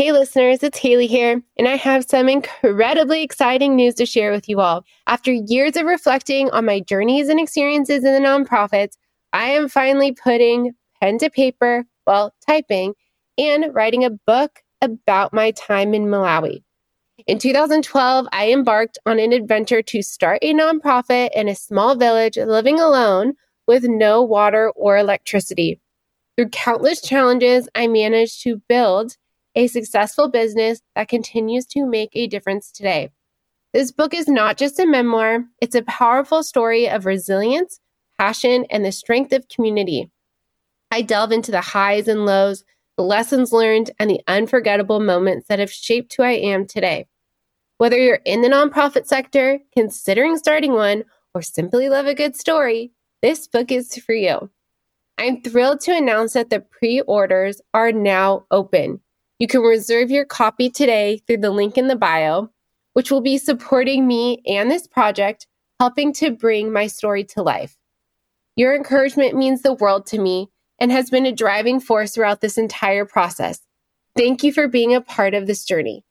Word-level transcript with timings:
Hey, 0.00 0.12
listeners, 0.12 0.62
it's 0.62 0.78
Haley 0.78 1.06
here, 1.06 1.42
and 1.58 1.68
I 1.68 1.76
have 1.76 2.06
some 2.06 2.26
incredibly 2.26 3.22
exciting 3.22 3.76
news 3.76 3.96
to 3.96 4.06
share 4.06 4.30
with 4.30 4.48
you 4.48 4.58
all. 4.58 4.82
After 5.06 5.30
years 5.30 5.76
of 5.76 5.84
reflecting 5.84 6.48
on 6.52 6.64
my 6.64 6.80
journeys 6.80 7.28
and 7.28 7.38
experiences 7.38 8.02
in 8.02 8.14
the 8.14 8.26
nonprofits, 8.26 8.96
I 9.34 9.50
am 9.50 9.68
finally 9.68 10.12
putting 10.12 10.72
pen 11.02 11.18
to 11.18 11.28
paper, 11.28 11.84
well, 12.06 12.32
typing, 12.48 12.94
and 13.36 13.74
writing 13.74 14.02
a 14.02 14.08
book 14.26 14.60
about 14.80 15.34
my 15.34 15.50
time 15.50 15.92
in 15.92 16.06
Malawi. 16.06 16.62
In 17.26 17.38
2012, 17.38 18.26
I 18.32 18.52
embarked 18.52 18.96
on 19.04 19.18
an 19.18 19.34
adventure 19.34 19.82
to 19.82 20.00
start 20.00 20.38
a 20.40 20.54
nonprofit 20.54 21.28
in 21.34 21.46
a 21.46 21.54
small 21.54 21.94
village 21.94 22.38
living 22.38 22.80
alone 22.80 23.34
with 23.66 23.84
no 23.84 24.22
water 24.22 24.70
or 24.70 24.96
electricity. 24.96 25.78
Through 26.38 26.48
countless 26.48 27.02
challenges, 27.02 27.68
I 27.74 27.86
managed 27.86 28.42
to 28.44 28.62
build 28.66 29.18
a 29.60 29.66
successful 29.66 30.30
business 30.30 30.80
that 30.96 31.08
continues 31.08 31.66
to 31.66 31.84
make 31.84 32.08
a 32.14 32.26
difference 32.26 32.72
today. 32.72 33.10
This 33.74 33.92
book 33.92 34.14
is 34.14 34.26
not 34.26 34.56
just 34.56 34.80
a 34.80 34.86
memoir, 34.86 35.44
it's 35.60 35.74
a 35.74 35.82
powerful 35.82 36.42
story 36.42 36.88
of 36.88 37.04
resilience, 37.04 37.78
passion, 38.18 38.64
and 38.70 38.86
the 38.86 38.90
strength 38.90 39.34
of 39.34 39.48
community. 39.48 40.10
I 40.90 41.02
delve 41.02 41.30
into 41.30 41.50
the 41.50 41.60
highs 41.60 42.08
and 42.08 42.24
lows, 42.24 42.64
the 42.96 43.02
lessons 43.02 43.52
learned, 43.52 43.90
and 43.98 44.08
the 44.08 44.22
unforgettable 44.26 44.98
moments 44.98 45.48
that 45.48 45.58
have 45.58 45.70
shaped 45.70 46.14
who 46.16 46.22
I 46.22 46.32
am 46.32 46.66
today. 46.66 47.06
Whether 47.76 47.98
you're 47.98 48.20
in 48.24 48.40
the 48.40 48.48
nonprofit 48.48 49.04
sector, 49.06 49.60
considering 49.76 50.38
starting 50.38 50.72
one, 50.72 51.04
or 51.34 51.42
simply 51.42 51.90
love 51.90 52.06
a 52.06 52.14
good 52.14 52.34
story, 52.34 52.92
this 53.20 53.46
book 53.46 53.70
is 53.70 53.94
for 53.98 54.14
you. 54.14 54.48
I'm 55.18 55.42
thrilled 55.42 55.80
to 55.82 55.94
announce 55.94 56.32
that 56.32 56.48
the 56.48 56.60
pre 56.60 57.02
orders 57.02 57.60
are 57.74 57.92
now 57.92 58.46
open. 58.50 59.00
You 59.40 59.46
can 59.46 59.62
reserve 59.62 60.10
your 60.10 60.26
copy 60.26 60.68
today 60.68 61.22
through 61.26 61.38
the 61.38 61.50
link 61.50 61.78
in 61.78 61.88
the 61.88 61.96
bio, 61.96 62.50
which 62.92 63.10
will 63.10 63.22
be 63.22 63.38
supporting 63.38 64.06
me 64.06 64.42
and 64.46 64.70
this 64.70 64.86
project, 64.86 65.46
helping 65.80 66.12
to 66.12 66.30
bring 66.30 66.70
my 66.70 66.86
story 66.86 67.24
to 67.24 67.42
life. 67.42 67.78
Your 68.54 68.76
encouragement 68.76 69.34
means 69.34 69.62
the 69.62 69.72
world 69.72 70.04
to 70.08 70.18
me 70.18 70.50
and 70.78 70.92
has 70.92 71.08
been 71.08 71.24
a 71.24 71.32
driving 71.32 71.80
force 71.80 72.14
throughout 72.14 72.42
this 72.42 72.58
entire 72.58 73.06
process. 73.06 73.60
Thank 74.14 74.44
you 74.44 74.52
for 74.52 74.68
being 74.68 74.94
a 74.94 75.00
part 75.00 75.32
of 75.32 75.46
this 75.46 75.64
journey. 75.64 76.04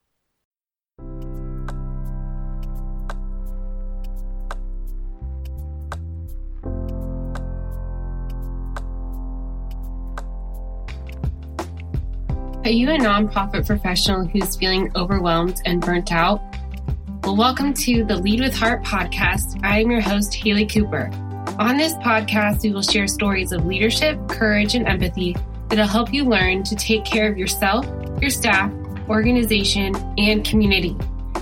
Are 12.66 12.72
you 12.72 12.90
a 12.90 12.98
nonprofit 12.98 13.66
professional 13.66 14.26
who's 14.26 14.58
feeling 14.58 14.92
overwhelmed 14.94 15.62
and 15.66 15.80
burnt 15.80 16.12
out? 16.12 16.42
Well, 17.24 17.38
welcome 17.38 17.74
to 17.76 18.04
the 18.04 18.18
Lead 18.18 18.42
with 18.42 18.54
Heart 18.54 18.84
podcast. 18.84 19.58
I 19.64 19.80
am 19.80 19.90
your 19.90 20.02
host, 20.02 20.34
Haley 20.36 20.66
Cooper. 20.66 21.10
On 21.58 21.78
this 21.78 21.94
podcast, 21.94 22.64
we 22.64 22.74
will 22.74 22.82
share 22.82 23.08
stories 23.08 23.54
of 23.54 23.66
leadership, 23.66 24.20
courage, 24.28 24.76
and 24.76 24.86
empathy 24.90 25.38
that'll 25.70 25.88
help 25.88 26.14
you 26.14 26.26
learn 26.26 26.64
to 26.64 26.76
take 26.76 27.06
care 27.06 27.32
of 27.32 27.38
yourself, 27.38 27.88
your 28.22 28.30
staff, 28.30 28.70
organization, 29.08 29.96
and 30.18 30.44
community. 30.44 30.98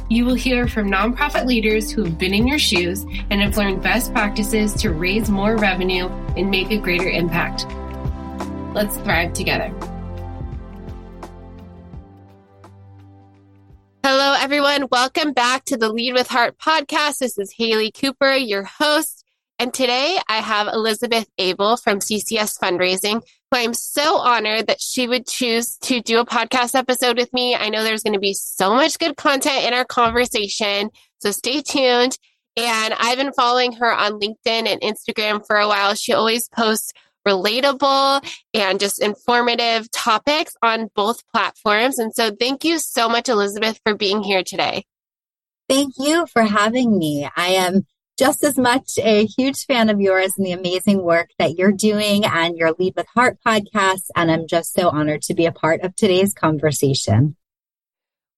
You 0.10 0.24
will 0.24 0.36
hear 0.36 0.68
from 0.68 0.88
nonprofit 0.90 1.48
leaders 1.48 1.90
who 1.90 2.04
have 2.04 2.20
been 2.20 2.36
in 2.36 2.48
your 2.48 2.60
shoes 2.60 3.06
and 3.32 3.42
have 3.42 3.58
learned 3.58 3.82
best 3.82 4.14
practices 4.14 4.72
to 4.76 4.92
raise 4.92 5.32
more 5.32 5.58
revenue 5.58 6.10
and 6.38 6.52
make 6.52 6.70
a 6.70 6.78
greater 6.78 7.10
impact. 7.10 7.66
Let's 8.76 8.98
thrive 8.98 9.34
together. 9.34 9.74
Everyone. 14.48 14.88
Welcome 14.90 15.34
back 15.34 15.66
to 15.66 15.76
the 15.76 15.92
Lead 15.92 16.14
with 16.14 16.30
Heart 16.30 16.58
podcast. 16.58 17.18
This 17.18 17.38
is 17.38 17.54
Haley 17.58 17.92
Cooper, 17.92 18.34
your 18.34 18.64
host. 18.64 19.26
And 19.60 19.74
today 19.74 20.18
I 20.30 20.38
have 20.38 20.70
Elizabeth 20.70 21.28
Abel 21.38 21.76
from 21.76 22.00
CCS 22.00 22.58
Fundraising, 22.58 23.22
who 23.52 23.58
I'm 23.58 23.74
so 23.74 24.16
honored 24.16 24.68
that 24.68 24.80
she 24.80 25.06
would 25.06 25.28
choose 25.28 25.76
to 25.80 26.00
do 26.00 26.22
a 26.22 26.26
podcast 26.26 26.76
episode 26.76 27.18
with 27.18 27.34
me. 27.34 27.56
I 27.56 27.68
know 27.68 27.84
there's 27.84 28.04
going 28.04 28.14
to 28.14 28.22
be 28.22 28.34
so 28.34 28.74
much 28.74 28.98
good 29.00 29.18
content 29.18 29.66
in 29.66 29.74
our 29.74 29.84
conversation. 29.84 30.92
So 31.20 31.32
stay 31.32 31.62
tuned. 31.62 32.18
And 32.56 32.94
I've 32.98 33.18
been 33.18 33.34
following 33.34 33.74
her 33.74 33.94
on 33.94 34.14
LinkedIn 34.14 34.66
and 34.66 34.80
Instagram 34.80 35.46
for 35.46 35.58
a 35.58 35.68
while. 35.68 35.94
She 35.94 36.14
always 36.14 36.48
posts 36.48 36.94
relatable 37.28 38.26
and 38.54 38.80
just 38.80 39.02
informative 39.02 39.92
topics 39.92 40.56
on 40.62 40.90
both 40.96 41.28
platforms. 41.28 42.00
And 42.00 42.14
so 42.14 42.32
thank 42.32 42.64
you 42.64 42.80
so 42.80 43.10
much, 43.10 43.28
Elizabeth, 43.28 43.80
for 43.86 43.96
being 43.96 44.24
here 44.24 44.44
today. 44.44 44.86
Thank 45.68 45.96
you 46.00 46.26
for 46.28 46.44
having 46.44 46.98
me. 46.98 47.30
I 47.36 47.50
am 47.50 47.86
just 48.18 48.44
as 48.44 48.58
much 48.58 48.98
a 48.98 49.26
huge 49.26 49.66
fan 49.66 49.90
of 49.90 50.02
yours 50.02 50.34
and 50.38 50.46
the 50.46 50.54
amazing 50.54 51.04
work 51.04 51.30
that 51.38 51.58
you're 51.58 51.72
doing 51.72 52.26
and 52.26 52.58
your 52.58 52.74
Lead 52.80 52.94
with 52.96 53.06
Heart 53.14 53.38
podcast. 53.46 54.06
And 54.16 54.32
I'm 54.32 54.48
just 54.48 54.74
so 54.74 54.90
honored 54.90 55.22
to 55.24 55.34
be 55.34 55.46
a 55.46 55.52
part 55.52 55.82
of 55.82 55.96
today's 55.96 56.34
conversation. 56.34 57.36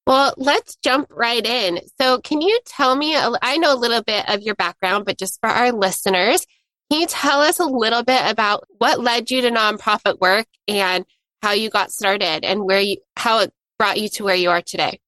Well, 0.06 0.34
let's 0.38 0.76
jump 0.78 1.08
right 1.12 1.46
in. 1.46 1.82
So, 2.02 2.20
can 2.20 2.42
you 2.42 2.60
tell 2.66 2.96
me? 2.96 3.16
I 3.16 3.58
know 3.58 3.72
a 3.72 3.78
little 3.78 4.02
bit 4.02 4.28
of 4.28 4.42
your 4.42 4.56
background, 4.56 5.06
but 5.06 5.20
just 5.20 5.40
for 5.40 5.50
our 5.50 5.72
listeners, 5.72 6.48
can 6.90 7.02
you 7.02 7.08
tell 7.08 7.42
us 7.42 7.60
a 7.60 7.66
little 7.66 8.04
bit 8.04 8.22
about 8.30 8.68
what 8.78 9.00
led 9.00 9.30
you 9.30 9.42
to 9.42 9.52
nonprofit 9.52 10.20
work 10.20 10.48
and 10.68 11.06
how 11.42 11.52
you 11.52 11.70
got 11.70 11.92
started 11.92 12.44
and 12.44 12.64
where 12.64 12.82
you, 12.82 12.98
how 13.16 13.40
it 13.40 13.54
brought 13.78 14.00
you 14.00 14.10
to 14.10 14.24
where 14.24 14.36
you 14.36 14.50
are 14.50 14.62
today? 14.62 15.00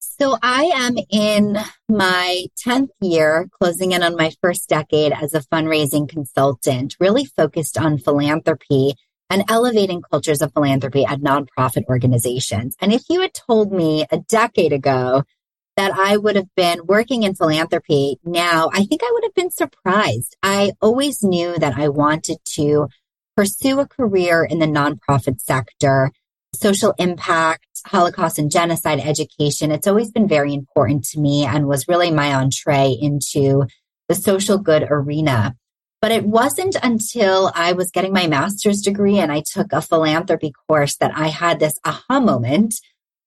So 0.00 0.36
I 0.42 0.64
am 0.74 0.96
in 1.10 1.58
my 1.88 2.46
10th 2.64 2.90
year, 3.00 3.48
closing 3.58 3.92
in 3.92 4.02
on 4.02 4.16
my 4.16 4.32
first 4.42 4.68
decade 4.68 5.12
as 5.12 5.34
a 5.34 5.40
fundraising 5.40 6.08
consultant, 6.08 6.96
really 7.00 7.24
focused 7.24 7.78
on 7.78 7.98
philanthropy 7.98 8.94
and 9.30 9.42
elevating 9.48 10.02
cultures 10.02 10.42
of 10.42 10.52
philanthropy 10.52 11.04
at 11.04 11.20
nonprofit 11.20 11.84
organizations. 11.88 12.76
And 12.80 12.92
if 12.92 13.02
you 13.08 13.22
had 13.22 13.34
told 13.34 13.72
me 13.72 14.06
a 14.10 14.18
decade 14.18 14.72
ago 14.72 15.24
that 15.76 15.92
I 15.92 16.16
would 16.16 16.36
have 16.36 16.54
been 16.56 16.86
working 16.86 17.24
in 17.24 17.34
philanthropy 17.34 18.18
now, 18.24 18.70
I 18.72 18.84
think 18.84 19.02
I 19.02 19.10
would 19.12 19.24
have 19.24 19.34
been 19.34 19.50
surprised. 19.50 20.36
I 20.42 20.72
always 20.80 21.22
knew 21.22 21.58
that 21.58 21.76
I 21.76 21.88
wanted 21.88 22.38
to 22.54 22.88
pursue 23.36 23.80
a 23.80 23.86
career 23.86 24.44
in 24.44 24.60
the 24.60 24.66
nonprofit 24.66 25.40
sector, 25.40 26.12
social 26.54 26.94
impact, 26.98 27.66
Holocaust 27.86 28.38
and 28.38 28.50
genocide 28.50 29.00
education. 29.00 29.70
It's 29.70 29.86
always 29.86 30.10
been 30.10 30.28
very 30.28 30.54
important 30.54 31.04
to 31.06 31.20
me 31.20 31.44
and 31.44 31.66
was 31.66 31.88
really 31.88 32.10
my 32.10 32.34
entree 32.34 32.96
into 33.00 33.66
the 34.08 34.14
social 34.14 34.58
good 34.58 34.86
arena. 34.88 35.56
But 36.00 36.12
it 36.12 36.24
wasn't 36.24 36.76
until 36.82 37.50
I 37.54 37.72
was 37.72 37.90
getting 37.90 38.12
my 38.12 38.26
master's 38.26 38.82
degree 38.82 39.18
and 39.18 39.32
I 39.32 39.42
took 39.44 39.72
a 39.72 39.80
philanthropy 39.80 40.52
course 40.68 40.96
that 40.96 41.16
I 41.16 41.28
had 41.28 41.58
this 41.58 41.78
aha 41.84 42.20
moment 42.20 42.74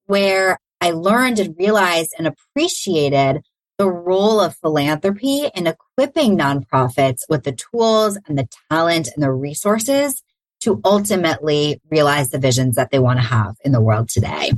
where 0.06 0.60
I 0.82 0.92
learned 0.92 1.40
and 1.40 1.56
realized 1.58 2.14
and 2.18 2.28
appreciated 2.28 3.42
the 3.78 3.90
role 3.90 4.40
of 4.40 4.56
philanthropy 4.58 5.50
in 5.54 5.68
equipping 5.68 6.38
nonprofits 6.38 7.22
with 7.30 7.44
the 7.44 7.52
tools 7.52 8.18
and 8.28 8.38
the 8.38 8.48
talent 8.72 9.10
and 9.16 9.24
the 9.24 9.32
resources 9.32 10.24
to 10.62 10.82
ultimately 10.84 11.80
realize 11.92 12.30
the 12.30 12.40
visions 12.40 12.76
that 12.76 12.90
they 12.90 13.00
want 13.00 13.20
to 13.20 13.26
have 13.26 13.56
in 13.64 13.72
the 13.72 13.82
world 13.82 14.10
today. 14.10 14.52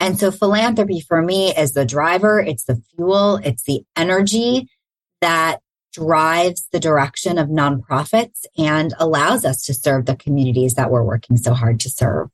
And 0.00 0.18
so 0.18 0.30
philanthropy 0.30 1.00
for 1.00 1.22
me 1.22 1.54
is 1.54 1.72
the 1.72 1.86
driver, 1.86 2.40
it's 2.40 2.64
the 2.64 2.82
fuel, 2.94 3.36
it's 3.36 3.62
the 3.62 3.82
energy 3.96 4.68
that 5.20 5.60
drives 5.92 6.68
the 6.72 6.80
direction 6.80 7.38
of 7.38 7.48
nonprofits 7.48 8.44
and 8.58 8.92
allows 8.98 9.44
us 9.44 9.62
to 9.64 9.72
serve 9.72 10.04
the 10.04 10.16
communities 10.16 10.74
that 10.74 10.90
we're 10.90 11.02
working 11.02 11.38
so 11.38 11.54
hard 11.54 11.80
to 11.80 11.88
serve. 11.88 12.28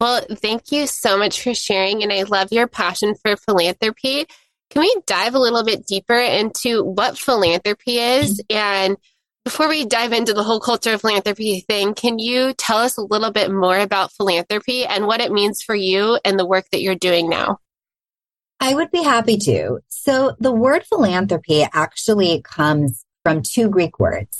Well, 0.00 0.24
thank 0.36 0.72
you 0.72 0.86
so 0.86 1.18
much 1.18 1.42
for 1.42 1.52
sharing. 1.52 2.02
And 2.02 2.12
I 2.12 2.22
love 2.22 2.52
your 2.52 2.66
passion 2.66 3.14
for 3.22 3.36
philanthropy. 3.36 4.26
Can 4.70 4.82
we 4.82 4.96
dive 5.06 5.34
a 5.34 5.38
little 5.38 5.62
bit 5.62 5.86
deeper 5.86 6.18
into 6.18 6.82
what 6.82 7.18
philanthropy 7.18 7.98
is? 7.98 8.40
Mm-hmm. 8.40 8.56
And 8.56 8.96
before 9.44 9.68
we 9.68 9.84
dive 9.84 10.12
into 10.12 10.32
the 10.32 10.42
whole 10.42 10.60
culture 10.60 10.94
of 10.94 11.02
philanthropy 11.02 11.60
thing, 11.60 11.94
can 11.94 12.18
you 12.18 12.54
tell 12.54 12.78
us 12.78 12.96
a 12.96 13.02
little 13.02 13.30
bit 13.30 13.50
more 13.50 13.78
about 13.78 14.12
philanthropy 14.12 14.86
and 14.86 15.06
what 15.06 15.20
it 15.20 15.32
means 15.32 15.62
for 15.62 15.74
you 15.74 16.18
and 16.24 16.38
the 16.38 16.46
work 16.46 16.66
that 16.72 16.82
you're 16.82 16.94
doing 16.94 17.28
now? 17.28 17.58
I 18.60 18.74
would 18.74 18.90
be 18.90 19.02
happy 19.02 19.38
to. 19.38 19.80
So, 19.88 20.36
the 20.38 20.52
word 20.52 20.84
philanthropy 20.84 21.66
actually 21.72 22.42
comes 22.42 23.02
from 23.24 23.42
two 23.42 23.70
Greek 23.70 23.98
words 23.98 24.39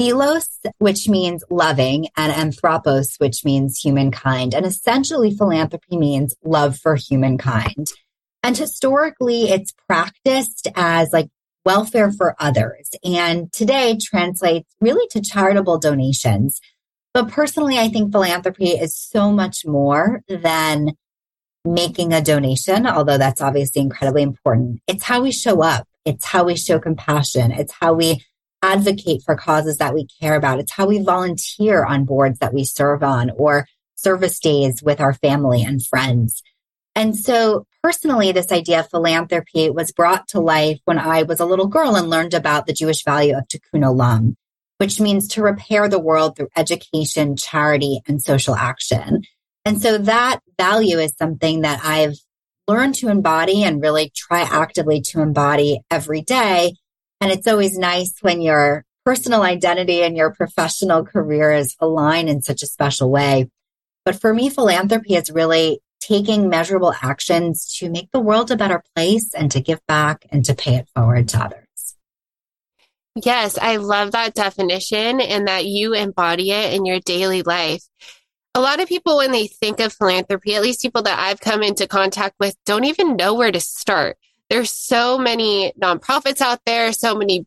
philos, 0.00 0.48
which 0.78 1.10
means 1.10 1.44
loving, 1.50 2.08
and 2.16 2.32
anthropos, 2.32 3.16
which 3.18 3.44
means 3.44 3.78
humankind. 3.78 4.54
And 4.54 4.64
essentially, 4.64 5.36
philanthropy 5.36 5.98
means 5.98 6.34
love 6.42 6.78
for 6.78 6.96
humankind. 6.96 7.88
And 8.42 8.56
historically, 8.56 9.50
it's 9.50 9.74
practiced 9.86 10.68
as 10.74 11.12
like 11.12 11.28
welfare 11.66 12.10
for 12.10 12.34
others. 12.40 12.88
And 13.04 13.52
today 13.52 13.98
translates 14.02 14.74
really 14.80 15.06
to 15.08 15.20
charitable 15.20 15.78
donations. 15.78 16.58
But 17.12 17.28
personally, 17.28 17.78
I 17.78 17.88
think 17.88 18.10
philanthropy 18.10 18.70
is 18.70 18.96
so 18.96 19.30
much 19.30 19.66
more 19.66 20.22
than 20.28 20.92
making 21.66 22.14
a 22.14 22.22
donation, 22.22 22.86
although 22.86 23.18
that's 23.18 23.42
obviously 23.42 23.82
incredibly 23.82 24.22
important. 24.22 24.80
It's 24.86 25.04
how 25.04 25.20
we 25.20 25.30
show 25.30 25.62
up. 25.62 25.86
It's 26.06 26.24
how 26.24 26.44
we 26.44 26.56
show 26.56 26.78
compassion. 26.78 27.52
It's 27.52 27.74
how 27.78 27.92
we 27.92 28.24
advocate 28.62 29.22
for 29.24 29.36
causes 29.36 29.78
that 29.78 29.94
we 29.94 30.06
care 30.20 30.34
about. 30.34 30.58
It's 30.58 30.72
how 30.72 30.86
we 30.86 31.02
volunteer 31.02 31.84
on 31.84 32.04
boards 32.04 32.38
that 32.40 32.54
we 32.54 32.64
serve 32.64 33.02
on 33.02 33.30
or 33.30 33.66
service 33.96 34.38
days 34.38 34.82
with 34.82 35.00
our 35.00 35.14
family 35.14 35.62
and 35.62 35.84
friends. 35.84 36.42
And 36.94 37.16
so 37.16 37.66
personally, 37.82 38.32
this 38.32 38.52
idea 38.52 38.80
of 38.80 38.90
philanthropy 38.90 39.70
was 39.70 39.92
brought 39.92 40.28
to 40.28 40.40
life 40.40 40.80
when 40.84 40.98
I 40.98 41.22
was 41.22 41.40
a 41.40 41.46
little 41.46 41.68
girl 41.68 41.96
and 41.96 42.10
learned 42.10 42.34
about 42.34 42.66
the 42.66 42.72
Jewish 42.72 43.04
value 43.04 43.36
of 43.36 43.46
tikkun 43.48 43.84
olam, 43.84 44.34
which 44.78 45.00
means 45.00 45.28
to 45.28 45.42
repair 45.42 45.88
the 45.88 45.98
world 45.98 46.36
through 46.36 46.48
education, 46.56 47.36
charity, 47.36 48.00
and 48.06 48.20
social 48.20 48.54
action. 48.54 49.22
And 49.64 49.80
so 49.80 49.98
that 49.98 50.40
value 50.58 50.98
is 50.98 51.14
something 51.16 51.62
that 51.62 51.80
I've 51.84 52.16
learned 52.66 52.94
to 52.96 53.08
embody 53.08 53.62
and 53.62 53.82
really 53.82 54.10
try 54.14 54.40
actively 54.40 55.00
to 55.00 55.20
embody 55.20 55.80
every 55.90 56.22
day. 56.22 56.74
And 57.20 57.30
it's 57.30 57.46
always 57.46 57.76
nice 57.76 58.14
when 58.20 58.40
your 58.40 58.84
personal 59.04 59.42
identity 59.42 60.02
and 60.02 60.16
your 60.16 60.32
professional 60.32 61.04
career 61.04 61.52
is 61.52 61.76
aligned 61.80 62.28
in 62.28 62.42
such 62.42 62.62
a 62.62 62.66
special 62.66 63.10
way. 63.10 63.50
But 64.04 64.20
for 64.20 64.32
me, 64.32 64.48
philanthropy 64.48 65.14
is 65.14 65.30
really 65.30 65.80
taking 66.00 66.48
measurable 66.48 66.94
actions 67.02 67.76
to 67.78 67.90
make 67.90 68.10
the 68.10 68.20
world 68.20 68.50
a 68.50 68.56
better 68.56 68.82
place 68.94 69.34
and 69.34 69.50
to 69.50 69.60
give 69.60 69.84
back 69.86 70.24
and 70.30 70.44
to 70.46 70.54
pay 70.54 70.76
it 70.76 70.88
forward 70.94 71.28
to 71.28 71.44
others. 71.44 71.66
Yes, 73.22 73.58
I 73.60 73.76
love 73.76 74.12
that 74.12 74.34
definition 74.34 75.20
and 75.20 75.48
that 75.48 75.66
you 75.66 75.94
embody 75.94 76.52
it 76.52 76.72
in 76.72 76.86
your 76.86 77.00
daily 77.00 77.42
life. 77.42 77.82
A 78.54 78.60
lot 78.60 78.80
of 78.80 78.88
people, 78.88 79.18
when 79.18 79.30
they 79.30 79.46
think 79.46 79.78
of 79.80 79.92
philanthropy, 79.92 80.54
at 80.54 80.62
least 80.62 80.82
people 80.82 81.02
that 81.02 81.18
I've 81.18 81.40
come 81.40 81.62
into 81.62 81.86
contact 81.86 82.36
with, 82.40 82.56
don't 82.66 82.84
even 82.84 83.16
know 83.16 83.34
where 83.34 83.52
to 83.52 83.60
start. 83.60 84.16
There's 84.50 84.72
so 84.72 85.16
many 85.16 85.72
nonprofits 85.80 86.40
out 86.40 86.60
there, 86.66 86.92
so 86.92 87.14
many 87.14 87.46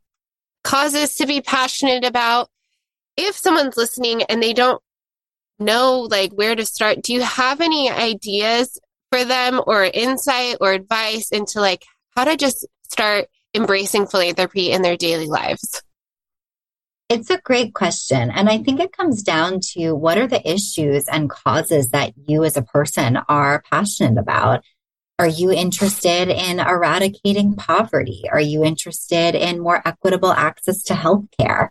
causes 0.64 1.16
to 1.18 1.28
be 1.28 1.42
passionate 1.42 2.06
about. 2.06 2.50
If 3.18 3.36
someone's 3.36 3.78
listening 3.78 4.24
and 4.24 4.42
they 4.42 4.54
don't 4.54 4.82
know 5.60 6.08
like 6.10 6.32
where 6.32 6.56
to 6.56 6.66
start, 6.66 7.04
do 7.04 7.14
you 7.14 7.22
have 7.22 7.62
any 7.62 7.92
ideas 7.92 8.80
for 9.12 9.26
them 9.26 9.62
or 9.68 9.84
insight 9.84 10.58
or 10.62 10.72
advice 10.72 11.30
into 11.30 11.60
like 11.60 11.86
how 12.16 12.24
to 12.24 12.38
just 12.38 12.66
start 12.84 13.28
embracing 13.54 14.08
philanthropy 14.08 14.72
in 14.72 14.82
their 14.82 14.98
daily 14.98 15.28
lives? 15.28 15.84
It's 17.10 17.30
a 17.30 17.38
great 17.38 17.74
question. 17.74 18.32
And 18.32 18.50
I 18.50 18.60
think 18.60 18.80
it 18.80 18.96
comes 18.96 19.22
down 19.22 19.60
to 19.74 19.94
what 19.94 20.18
are 20.18 20.28
the 20.28 20.50
issues 20.50 21.06
and 21.08 21.30
causes 21.30 21.90
that 21.90 22.14
you 22.28 22.44
as 22.44 22.58
a 22.58 22.64
person 22.64 23.20
are 23.28 23.62
passionate 23.70 24.18
about? 24.18 24.64
Are 25.20 25.28
you 25.28 25.52
interested 25.52 26.30
in 26.30 26.60
eradicating 26.60 27.56
poverty? 27.56 28.24
Are 28.32 28.42
you 28.42 28.64
interested 28.64 29.36
in 29.36 29.60
more 29.60 29.82
equitable 29.86 30.32
access 30.32 30.82
to 30.84 30.94
healthcare? 30.94 31.70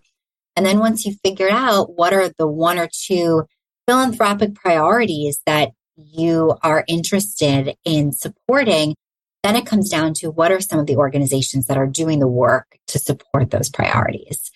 And 0.57 0.65
then 0.65 0.79
once 0.79 1.05
you 1.05 1.15
figure 1.25 1.51
out 1.51 1.97
what 1.97 2.13
are 2.13 2.31
the 2.39 2.47
one 2.47 2.79
or 2.79 2.89
two 2.93 3.45
philanthropic 3.87 4.55
priorities 4.55 5.41
that 5.47 5.71
you 5.97 6.57
are 6.63 6.85
interested 6.87 7.75
in 7.85 8.13
supporting, 8.13 8.95
then 9.43 9.57
it 9.57 9.67
comes 9.67 9.89
down 9.91 10.15
to 10.15 10.31
what 10.31 10.53
are 10.53 10.61
some 10.61 10.79
of 10.79 10.87
the 10.87 10.97
organizations 10.97 11.67
that 11.67 11.77
are 11.77 11.87
doing 11.87 12.21
the 12.21 12.29
work 12.29 12.79
to 12.89 12.99
support 12.99 13.51
those 13.51 13.71
priorities. 13.71 14.51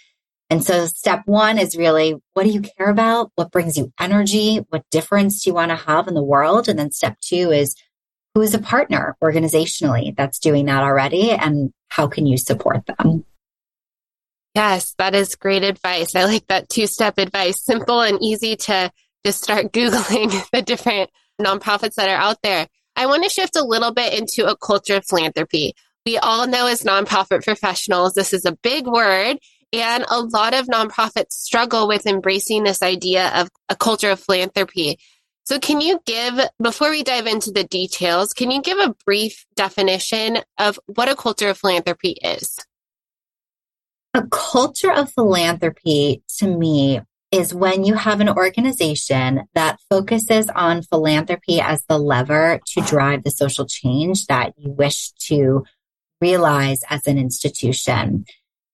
And 0.49 0.63
so 0.63 0.87
step 0.87 1.23
one 1.27 1.59
is 1.59 1.77
really 1.77 2.15
what 2.35 2.45
do 2.45 2.51
you 2.51 2.61
care 2.61 2.89
about? 2.89 3.33
What 3.35 3.51
brings 3.51 3.77
you 3.77 3.93
energy? 3.99 4.59
What 4.69 4.85
difference 4.93 5.43
do 5.43 5.51
you 5.51 5.55
want 5.55 5.71
to 5.71 5.77
have 5.77 6.07
in 6.07 6.15
the 6.15 6.23
world? 6.23 6.69
And 6.69 6.79
then 6.79 6.93
step 6.93 7.19
two 7.21 7.51
is 7.51 7.75
who 8.37 8.43
is 8.43 8.53
a 8.53 8.59
partner 8.59 9.17
organizationally 9.25 10.15
that's 10.15 10.39
doing 10.39 10.67
that 10.67 10.83
already 10.83 11.31
and 11.31 11.73
how 11.89 12.07
can 12.07 12.27
you 12.27 12.37
support 12.37 12.85
them? 12.85 13.25
Yes, 14.55 14.95
that 14.99 15.15
is 15.15 15.37
great 15.37 15.63
advice. 15.63 16.15
I 16.15 16.27
like 16.27 16.47
that 16.49 16.69
two 16.69 16.87
step 16.87 17.17
advice. 17.17 17.65
Simple 17.65 18.03
and 18.03 18.19
easy 18.21 18.57
to 18.57 18.93
just 19.25 19.43
start 19.43 19.67
Googling 19.73 20.51
the 20.51 20.61
different 20.61 21.09
nonprofits 21.41 21.95
that 21.95 22.11
are 22.11 22.23
out 22.23 22.37
there. 22.43 22.67
I 22.95 23.07
want 23.07 23.25
to 23.25 23.31
shift 23.31 23.57
a 23.57 23.65
little 23.65 23.95
bit 23.95 24.13
into 24.13 24.47
a 24.47 24.55
culture 24.55 24.97
of 24.97 25.07
philanthropy. 25.07 25.73
We 26.05 26.19
all 26.19 26.47
know 26.47 26.67
as 26.67 26.83
nonprofit 26.83 27.43
professionals, 27.43 28.13
this 28.13 28.35
is 28.35 28.45
a 28.45 28.53
big 28.53 28.87
word. 28.87 29.39
And 29.73 30.05
a 30.11 30.21
lot 30.21 30.53
of 30.53 30.67
nonprofits 30.67 31.33
struggle 31.33 31.89
with 31.89 32.07
embracing 32.07 32.65
this 32.65 32.83
idea 32.83 33.31
of 33.35 33.49
a 33.71 33.77
culture 33.77 34.11
of 34.11 34.21
philanthropy. 34.21 34.99
So, 35.47 35.61
can 35.61 35.81
you 35.81 36.01
give, 36.05 36.41
before 36.61 36.91
we 36.91 37.05
dive 37.05 37.29
into 37.29 37.53
the 37.53 37.63
details, 37.63 38.33
can 38.33 38.51
you 38.51 38.61
give 38.61 38.79
a 38.79 38.97
brief 39.05 39.47
definition 39.55 40.39
of 40.59 40.81
what 40.87 41.09
a 41.09 41.15
culture 41.15 41.49
of 41.49 41.59
philanthropy 41.59 42.17
is? 42.21 42.59
A 44.13 44.27
culture 44.27 44.91
of 44.91 45.13
philanthropy 45.13 46.25
to 46.39 46.49
me 46.49 47.01
is 47.31 47.55
when 47.55 47.85
you 47.85 47.95
have 47.95 48.21
an 48.21 48.29
organization 48.29 49.43
that 49.55 49.79
focuses 49.89 50.49
on 50.49 50.83
philanthropy 50.83 51.61
as 51.61 51.85
the 51.89 51.99
lever 51.99 52.59
to 52.67 52.81
drive 52.81 53.23
the 53.23 53.31
social 53.31 53.67
change 53.67 54.27
that 54.27 54.53
you 54.57 54.73
wish 54.73 55.13
to 55.29 55.65
realize 56.21 56.81
as 56.91 57.07
an 57.07 57.19
institution. 57.19 58.25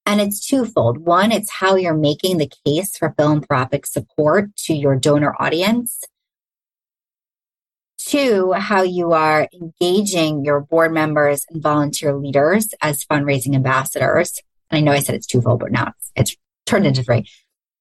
And 0.06 0.22
it's 0.22 0.46
twofold. 0.46 0.98
One, 0.98 1.32
it's 1.32 1.50
how 1.50 1.76
you're 1.76 1.92
making 1.92 2.38
the 2.38 2.50
case 2.64 2.96
for 2.96 3.14
philanthropic 3.18 3.84
support 3.84 4.56
to 4.64 4.74
your 4.74 4.96
donor 4.96 5.34
audience. 5.38 6.00
Two, 8.04 8.52
how 8.52 8.82
you 8.82 9.12
are 9.12 9.48
engaging 9.52 10.44
your 10.44 10.60
board 10.60 10.92
members 10.92 11.44
and 11.48 11.62
volunteer 11.62 12.14
leaders 12.14 12.74
as 12.82 13.04
fundraising 13.04 13.54
ambassadors. 13.54 14.40
And 14.70 14.78
I 14.78 14.80
know 14.80 14.92
I 14.92 15.00
said 15.00 15.14
it's 15.14 15.26
twofold, 15.26 15.60
but 15.60 15.70
now 15.70 15.88
it's, 15.88 16.12
it's 16.16 16.36
turned 16.66 16.86
into 16.86 17.04
three. 17.04 17.26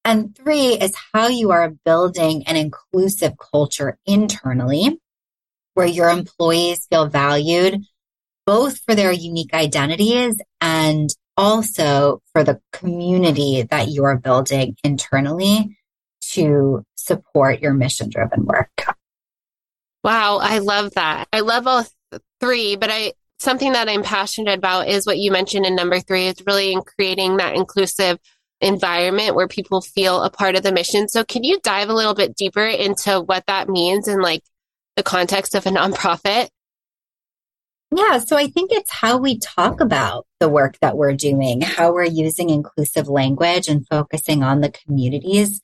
And 0.05 0.35
three 0.35 0.73
is 0.73 0.93
how 1.13 1.27
you 1.27 1.51
are 1.51 1.73
building 1.85 2.43
an 2.47 2.55
inclusive 2.55 3.33
culture 3.51 3.97
internally 4.05 4.99
where 5.73 5.87
your 5.87 6.09
employees 6.09 6.87
feel 6.87 7.07
valued 7.07 7.81
both 8.45 8.79
for 8.79 8.95
their 8.95 9.11
unique 9.11 9.53
identities 9.53 10.35
and 10.59 11.09
also 11.37 12.21
for 12.33 12.43
the 12.43 12.59
community 12.73 13.63
that 13.69 13.87
you 13.87 14.03
are 14.03 14.17
building 14.17 14.75
internally 14.83 15.77
to 16.21 16.83
support 16.95 17.61
your 17.61 17.73
mission 17.73 18.09
driven 18.09 18.45
work. 18.45 18.69
Wow, 20.03 20.39
I 20.41 20.59
love 20.59 20.93
that. 20.95 21.27
I 21.31 21.41
love 21.41 21.67
all 21.67 21.85
three, 22.39 22.75
but 22.75 22.89
I 22.91 23.13
something 23.39 23.73
that 23.73 23.89
I'm 23.89 24.03
passionate 24.03 24.57
about 24.57 24.87
is 24.87 25.05
what 25.05 25.17
you 25.17 25.31
mentioned 25.31 25.65
in 25.65 25.75
number 25.75 25.99
3 25.99 26.27
It's 26.27 26.43
really 26.45 26.71
in 26.71 26.81
creating 26.81 27.37
that 27.37 27.55
inclusive 27.55 28.19
environment 28.61 29.35
where 29.35 29.47
people 29.47 29.81
feel 29.81 30.21
a 30.21 30.29
part 30.29 30.55
of 30.55 30.63
the 30.63 30.71
mission. 30.71 31.07
So 31.07 31.23
can 31.23 31.43
you 31.43 31.59
dive 31.63 31.89
a 31.89 31.93
little 31.93 32.13
bit 32.13 32.35
deeper 32.35 32.65
into 32.65 33.19
what 33.21 33.45
that 33.47 33.67
means 33.67 34.07
in 34.07 34.21
like 34.21 34.43
the 34.95 35.03
context 35.03 35.55
of 35.55 35.65
a 35.65 35.69
nonprofit? 35.69 36.49
Yeah, 37.93 38.19
so 38.19 38.37
I 38.37 38.47
think 38.47 38.71
it's 38.71 38.91
how 38.91 39.17
we 39.17 39.37
talk 39.39 39.81
about 39.81 40.25
the 40.39 40.47
work 40.47 40.77
that 40.81 40.95
we're 40.95 41.13
doing, 41.13 41.59
how 41.59 41.91
we're 41.91 42.05
using 42.05 42.49
inclusive 42.49 43.09
language 43.09 43.67
and 43.67 43.85
focusing 43.87 44.43
on 44.43 44.61
the 44.61 44.71
communities 44.71 45.59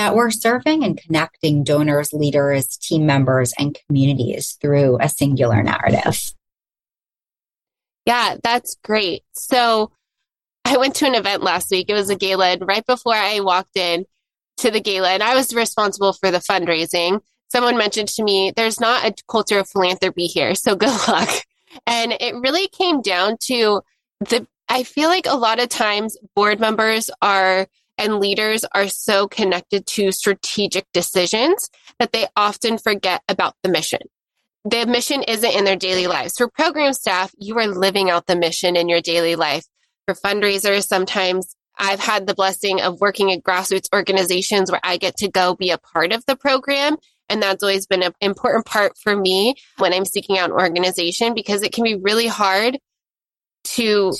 that 0.00 0.14
we're 0.14 0.30
serving 0.30 0.82
and 0.82 0.98
connecting 0.98 1.62
donors, 1.62 2.14
leaders, 2.14 2.78
team 2.78 3.04
members, 3.04 3.52
and 3.58 3.78
communities 3.86 4.56
through 4.58 4.96
a 4.98 5.10
singular 5.10 5.62
narrative. 5.62 6.32
Yeah, 8.06 8.36
that's 8.42 8.76
great. 8.82 9.24
So 9.34 9.92
I 10.64 10.78
went 10.78 10.94
to 10.96 11.06
an 11.06 11.14
event 11.14 11.42
last 11.42 11.70
week. 11.70 11.90
It 11.90 11.92
was 11.92 12.08
a 12.08 12.16
gala, 12.16 12.52
and 12.52 12.66
right 12.66 12.84
before 12.86 13.12
I 13.14 13.40
walked 13.40 13.76
in 13.76 14.06
to 14.56 14.70
the 14.70 14.80
gala, 14.80 15.10
and 15.10 15.22
I 15.22 15.34
was 15.34 15.54
responsible 15.54 16.14
for 16.14 16.30
the 16.30 16.38
fundraising. 16.38 17.20
Someone 17.52 17.76
mentioned 17.76 18.08
to 18.08 18.22
me, 18.22 18.54
"There's 18.56 18.80
not 18.80 19.04
a 19.04 19.14
culture 19.28 19.58
of 19.58 19.68
philanthropy 19.68 20.24
here, 20.24 20.54
so 20.54 20.76
good 20.76 20.98
luck." 21.08 21.28
And 21.86 22.12
it 22.12 22.34
really 22.36 22.68
came 22.68 23.02
down 23.02 23.36
to 23.48 23.82
the. 24.20 24.46
I 24.66 24.82
feel 24.82 25.10
like 25.10 25.26
a 25.26 25.36
lot 25.36 25.60
of 25.60 25.68
times 25.68 26.16
board 26.34 26.58
members 26.58 27.10
are 27.20 27.66
and 28.00 28.18
leaders 28.18 28.64
are 28.74 28.88
so 28.88 29.28
connected 29.28 29.86
to 29.86 30.10
strategic 30.10 30.86
decisions 30.92 31.68
that 31.98 32.12
they 32.12 32.26
often 32.34 32.78
forget 32.78 33.22
about 33.28 33.54
the 33.62 33.68
mission. 33.68 34.00
The 34.64 34.86
mission 34.86 35.22
isn't 35.22 35.54
in 35.54 35.64
their 35.64 35.76
daily 35.76 36.06
lives. 36.06 36.34
For 36.36 36.48
program 36.48 36.94
staff, 36.94 37.32
you 37.38 37.58
are 37.58 37.66
living 37.66 38.10
out 38.10 38.26
the 38.26 38.36
mission 38.36 38.74
in 38.74 38.88
your 38.88 39.00
daily 39.00 39.36
life 39.36 39.64
for 40.06 40.14
fundraisers. 40.14 40.86
Sometimes 40.86 41.54
I've 41.78 42.00
had 42.00 42.26
the 42.26 42.34
blessing 42.34 42.80
of 42.80 43.00
working 43.00 43.32
at 43.32 43.42
grassroots 43.42 43.88
organizations 43.94 44.70
where 44.70 44.80
I 44.82 44.96
get 44.96 45.16
to 45.18 45.28
go 45.28 45.54
be 45.54 45.70
a 45.70 45.78
part 45.78 46.12
of 46.12 46.24
the 46.26 46.36
program. 46.36 46.96
And 47.28 47.42
that's 47.42 47.62
always 47.62 47.86
been 47.86 48.02
an 48.02 48.12
important 48.20 48.66
part 48.66 48.98
for 49.02 49.14
me 49.14 49.54
when 49.78 49.92
I'm 49.92 50.04
seeking 50.04 50.36
out 50.38 50.50
an 50.50 50.56
organization 50.56 51.32
because 51.32 51.62
it 51.62 51.72
can 51.72 51.84
be 51.84 51.96
really 51.96 52.26
hard 52.26 52.78
to 53.64 54.12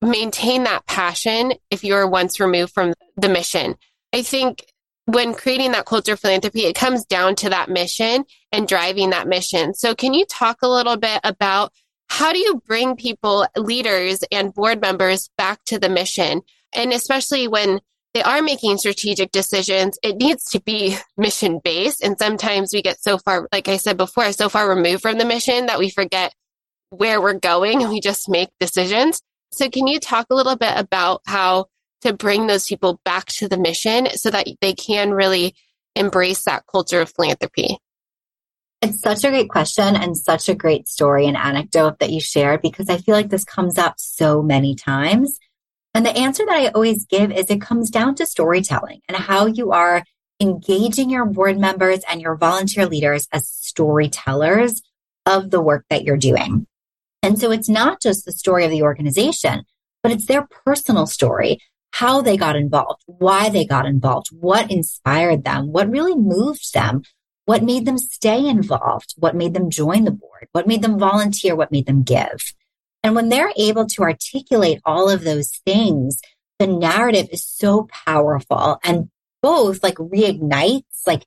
maintain 0.00 0.64
that 0.64 0.86
passion 0.86 1.52
if 1.70 1.84
you're 1.84 2.08
once 2.08 2.40
removed 2.40 2.72
from 2.72 2.94
the 3.16 3.28
mission. 3.28 3.76
I 4.12 4.22
think 4.22 4.64
when 5.06 5.34
creating 5.34 5.72
that 5.72 5.86
culture 5.86 6.12
of 6.12 6.20
philanthropy, 6.20 6.66
it 6.66 6.74
comes 6.76 7.04
down 7.06 7.34
to 7.36 7.50
that 7.50 7.70
mission 7.70 8.24
and 8.52 8.68
driving 8.68 9.10
that 9.10 9.26
mission. 9.26 9.74
So, 9.74 9.94
can 9.94 10.14
you 10.14 10.24
talk 10.26 10.58
a 10.62 10.68
little 10.68 10.96
bit 10.96 11.20
about 11.24 11.72
how 12.08 12.32
do 12.32 12.38
you 12.38 12.62
bring 12.66 12.96
people, 12.96 13.46
leaders, 13.56 14.20
and 14.30 14.54
board 14.54 14.80
members 14.80 15.30
back 15.36 15.64
to 15.66 15.78
the 15.78 15.88
mission? 15.88 16.42
And 16.72 16.92
especially 16.92 17.48
when 17.48 17.80
they 18.14 18.22
are 18.22 18.42
making 18.42 18.78
strategic 18.78 19.30
decisions, 19.30 19.98
it 20.02 20.16
needs 20.16 20.44
to 20.50 20.60
be 20.60 20.96
mission 21.16 21.60
based. 21.62 22.02
And 22.02 22.18
sometimes 22.18 22.72
we 22.72 22.82
get 22.82 23.00
so 23.00 23.18
far, 23.18 23.48
like 23.52 23.68
I 23.68 23.76
said 23.76 23.96
before, 23.96 24.32
so 24.32 24.48
far 24.48 24.68
removed 24.68 25.02
from 25.02 25.18
the 25.18 25.24
mission 25.24 25.66
that 25.66 25.78
we 25.78 25.90
forget 25.90 26.34
where 26.90 27.20
we're 27.20 27.38
going 27.38 27.82
and 27.82 27.90
we 27.90 28.00
just 28.00 28.28
make 28.28 28.48
decisions. 28.60 29.20
So, 29.50 29.68
can 29.70 29.86
you 29.86 29.98
talk 30.00 30.26
a 30.30 30.34
little 30.34 30.56
bit 30.56 30.76
about 30.76 31.22
how 31.26 31.66
to 32.02 32.12
bring 32.12 32.46
those 32.46 32.66
people 32.66 33.00
back 33.04 33.26
to 33.26 33.48
the 33.48 33.58
mission 33.58 34.08
so 34.14 34.30
that 34.30 34.46
they 34.60 34.74
can 34.74 35.10
really 35.10 35.54
embrace 35.96 36.44
that 36.44 36.64
culture 36.70 37.00
of 37.00 37.12
philanthropy? 37.14 37.78
It's 38.80 39.00
such 39.00 39.24
a 39.24 39.30
great 39.30 39.48
question 39.48 39.96
and 39.96 40.16
such 40.16 40.48
a 40.48 40.54
great 40.54 40.86
story 40.86 41.26
and 41.26 41.36
anecdote 41.36 41.98
that 41.98 42.12
you 42.12 42.20
shared 42.20 42.62
because 42.62 42.88
I 42.88 42.98
feel 42.98 43.14
like 43.14 43.30
this 43.30 43.44
comes 43.44 43.76
up 43.76 43.94
so 43.98 44.40
many 44.40 44.76
times. 44.76 45.38
And 45.94 46.06
the 46.06 46.16
answer 46.16 46.44
that 46.46 46.56
I 46.56 46.68
always 46.68 47.04
give 47.06 47.32
is 47.32 47.46
it 47.50 47.60
comes 47.60 47.90
down 47.90 48.14
to 48.16 48.26
storytelling 48.26 49.00
and 49.08 49.16
how 49.16 49.46
you 49.46 49.72
are 49.72 50.04
engaging 50.40 51.10
your 51.10 51.26
board 51.26 51.58
members 51.58 52.00
and 52.08 52.20
your 52.20 52.36
volunteer 52.36 52.86
leaders 52.86 53.26
as 53.32 53.48
storytellers 53.48 54.80
of 55.26 55.50
the 55.50 55.60
work 55.60 55.84
that 55.90 56.04
you're 56.04 56.16
doing. 56.16 56.66
And 57.22 57.38
so 57.38 57.50
it's 57.50 57.68
not 57.68 58.00
just 58.00 58.24
the 58.24 58.32
story 58.32 58.64
of 58.64 58.70
the 58.70 58.82
organization, 58.82 59.64
but 60.02 60.12
it's 60.12 60.26
their 60.26 60.46
personal 60.64 61.06
story 61.06 61.58
how 61.92 62.20
they 62.20 62.36
got 62.36 62.54
involved, 62.54 63.02
why 63.06 63.48
they 63.48 63.64
got 63.64 63.86
involved, 63.86 64.28
what 64.28 64.70
inspired 64.70 65.44
them, 65.44 65.72
what 65.72 65.90
really 65.90 66.14
moved 66.14 66.72
them, 66.74 67.02
what 67.46 67.62
made 67.62 67.86
them 67.86 67.98
stay 67.98 68.46
involved, 68.46 69.14
what 69.16 69.34
made 69.34 69.54
them 69.54 69.70
join 69.70 70.04
the 70.04 70.10
board, 70.10 70.48
what 70.52 70.66
made 70.66 70.82
them 70.82 70.98
volunteer, 70.98 71.56
what 71.56 71.72
made 71.72 71.86
them 71.86 72.02
give. 72.02 72.52
And 73.02 73.14
when 73.14 73.30
they're 73.30 73.52
able 73.56 73.86
to 73.86 74.02
articulate 74.02 74.80
all 74.84 75.08
of 75.08 75.24
those 75.24 75.50
things, 75.64 76.20
the 76.58 76.66
narrative 76.66 77.28
is 77.32 77.46
so 77.46 77.88
powerful 78.06 78.78
and 78.84 79.08
both 79.40 79.82
like 79.82 79.94
reignites 79.94 80.82
like 81.06 81.24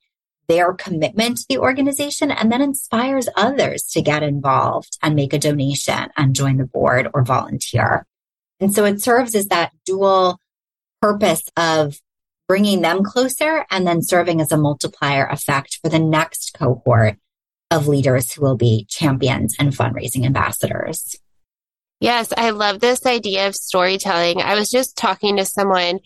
their 0.51 0.73
commitment 0.73 1.37
to 1.37 1.45
the 1.47 1.57
organization 1.57 2.29
and 2.29 2.51
then 2.51 2.61
inspires 2.61 3.29
others 3.37 3.83
to 3.83 4.01
get 4.01 4.21
involved 4.21 4.97
and 5.01 5.15
make 5.15 5.31
a 5.31 5.39
donation 5.39 6.09
and 6.17 6.35
join 6.35 6.57
the 6.57 6.65
board 6.65 7.07
or 7.13 7.23
volunteer. 7.23 8.05
And 8.59 8.73
so 8.73 8.83
it 8.83 9.01
serves 9.01 9.33
as 9.33 9.47
that 9.47 9.71
dual 9.85 10.41
purpose 11.01 11.43
of 11.55 12.01
bringing 12.49 12.81
them 12.81 13.01
closer 13.01 13.65
and 13.71 13.87
then 13.87 14.01
serving 14.01 14.41
as 14.41 14.51
a 14.51 14.57
multiplier 14.57 15.25
effect 15.25 15.79
for 15.81 15.87
the 15.87 15.99
next 15.99 16.53
cohort 16.53 17.15
of 17.71 17.87
leaders 17.87 18.33
who 18.33 18.41
will 18.41 18.57
be 18.57 18.85
champions 18.89 19.55
and 19.57 19.71
fundraising 19.71 20.25
ambassadors. 20.25 21.15
Yes, 22.01 22.33
I 22.35 22.49
love 22.49 22.81
this 22.81 23.05
idea 23.05 23.47
of 23.47 23.55
storytelling. 23.55 24.41
I 24.41 24.55
was 24.55 24.69
just 24.69 24.97
talking 24.97 25.37
to 25.37 25.45
someone 25.45 25.99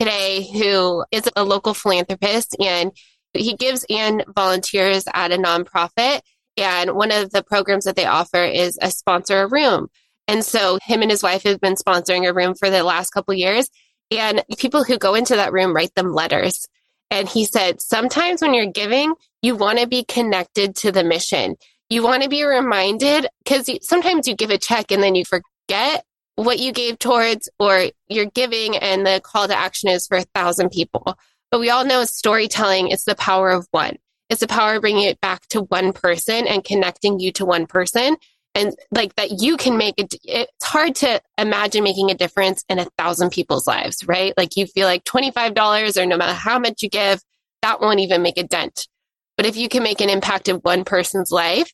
today 0.00 0.50
who 0.52 1.04
is 1.12 1.30
a 1.36 1.44
local 1.44 1.72
philanthropist 1.72 2.56
and 2.58 2.90
he 3.34 3.56
gives 3.56 3.84
and 3.88 4.24
volunteers 4.34 5.04
at 5.12 5.32
a 5.32 5.36
nonprofit. 5.36 6.20
And 6.56 6.92
one 6.92 7.10
of 7.10 7.30
the 7.30 7.42
programs 7.42 7.84
that 7.84 7.96
they 7.96 8.04
offer 8.04 8.44
is 8.44 8.78
a 8.80 8.90
sponsor 8.90 9.42
a 9.42 9.48
room. 9.48 9.88
And 10.28 10.44
so 10.44 10.78
him 10.82 11.02
and 11.02 11.10
his 11.10 11.22
wife 11.22 11.42
have 11.44 11.60
been 11.60 11.74
sponsoring 11.74 12.28
a 12.28 12.34
room 12.34 12.54
for 12.54 12.70
the 12.70 12.84
last 12.84 13.10
couple 13.10 13.34
years. 13.34 13.68
And 14.10 14.44
people 14.58 14.84
who 14.84 14.98
go 14.98 15.14
into 15.14 15.36
that 15.36 15.52
room 15.52 15.74
write 15.74 15.94
them 15.94 16.12
letters. 16.12 16.66
And 17.10 17.28
he 17.28 17.44
said, 17.44 17.80
sometimes 17.80 18.42
when 18.42 18.54
you're 18.54 18.66
giving, 18.66 19.14
you 19.42 19.56
want 19.56 19.78
to 19.78 19.86
be 19.86 20.04
connected 20.04 20.76
to 20.76 20.92
the 20.92 21.04
mission. 21.04 21.56
You 21.90 22.02
want 22.02 22.22
to 22.22 22.28
be 22.28 22.44
reminded 22.44 23.26
because 23.44 23.68
sometimes 23.82 24.26
you 24.26 24.34
give 24.34 24.50
a 24.50 24.58
check 24.58 24.90
and 24.90 25.02
then 25.02 25.14
you 25.14 25.24
forget 25.24 26.04
what 26.36 26.58
you 26.58 26.72
gave 26.72 26.98
towards, 26.98 27.50
or 27.58 27.88
you're 28.08 28.26
giving 28.26 28.76
and 28.76 29.06
the 29.06 29.20
call 29.22 29.46
to 29.48 29.54
action 29.54 29.90
is 29.90 30.06
for 30.06 30.16
a 30.16 30.24
thousand 30.34 30.70
people. 30.70 31.18
But 31.52 31.60
we 31.60 31.70
all 31.70 31.84
know 31.84 32.04
storytelling 32.04 32.88
is 32.88 33.04
the 33.04 33.14
power 33.14 33.50
of 33.50 33.68
one. 33.70 33.98
It's 34.30 34.40
the 34.40 34.48
power 34.48 34.76
of 34.76 34.80
bringing 34.80 35.04
it 35.04 35.20
back 35.20 35.46
to 35.48 35.62
one 35.62 35.92
person 35.92 36.48
and 36.48 36.64
connecting 36.64 37.20
you 37.20 37.30
to 37.32 37.44
one 37.44 37.66
person. 37.66 38.16
And 38.54 38.74
like 38.90 39.14
that 39.16 39.40
you 39.40 39.56
can 39.56 39.76
make 39.76 39.94
it 39.98 40.14
it's 40.24 40.64
hard 40.64 40.94
to 40.96 41.20
imagine 41.38 41.84
making 41.84 42.10
a 42.10 42.14
difference 42.14 42.64
in 42.68 42.78
a 42.78 42.86
thousand 42.98 43.30
people's 43.30 43.66
lives 43.66 44.06
right? 44.06 44.34
Like 44.36 44.56
you 44.56 44.66
feel 44.66 44.86
like 44.86 45.04
$25 45.04 45.96
or 45.96 46.06
no 46.06 46.16
matter 46.16 46.34
how 46.34 46.58
much 46.58 46.82
you 46.82 46.90
give 46.90 47.20
that 47.62 47.80
won't 47.80 48.00
even 48.00 48.22
make 48.22 48.38
a 48.38 48.42
dent. 48.42 48.88
But 49.36 49.46
if 49.46 49.56
you 49.56 49.68
can 49.68 49.82
make 49.82 50.00
an 50.00 50.10
impact 50.10 50.48
in 50.48 50.56
one 50.56 50.84
person's 50.84 51.30
life 51.30 51.72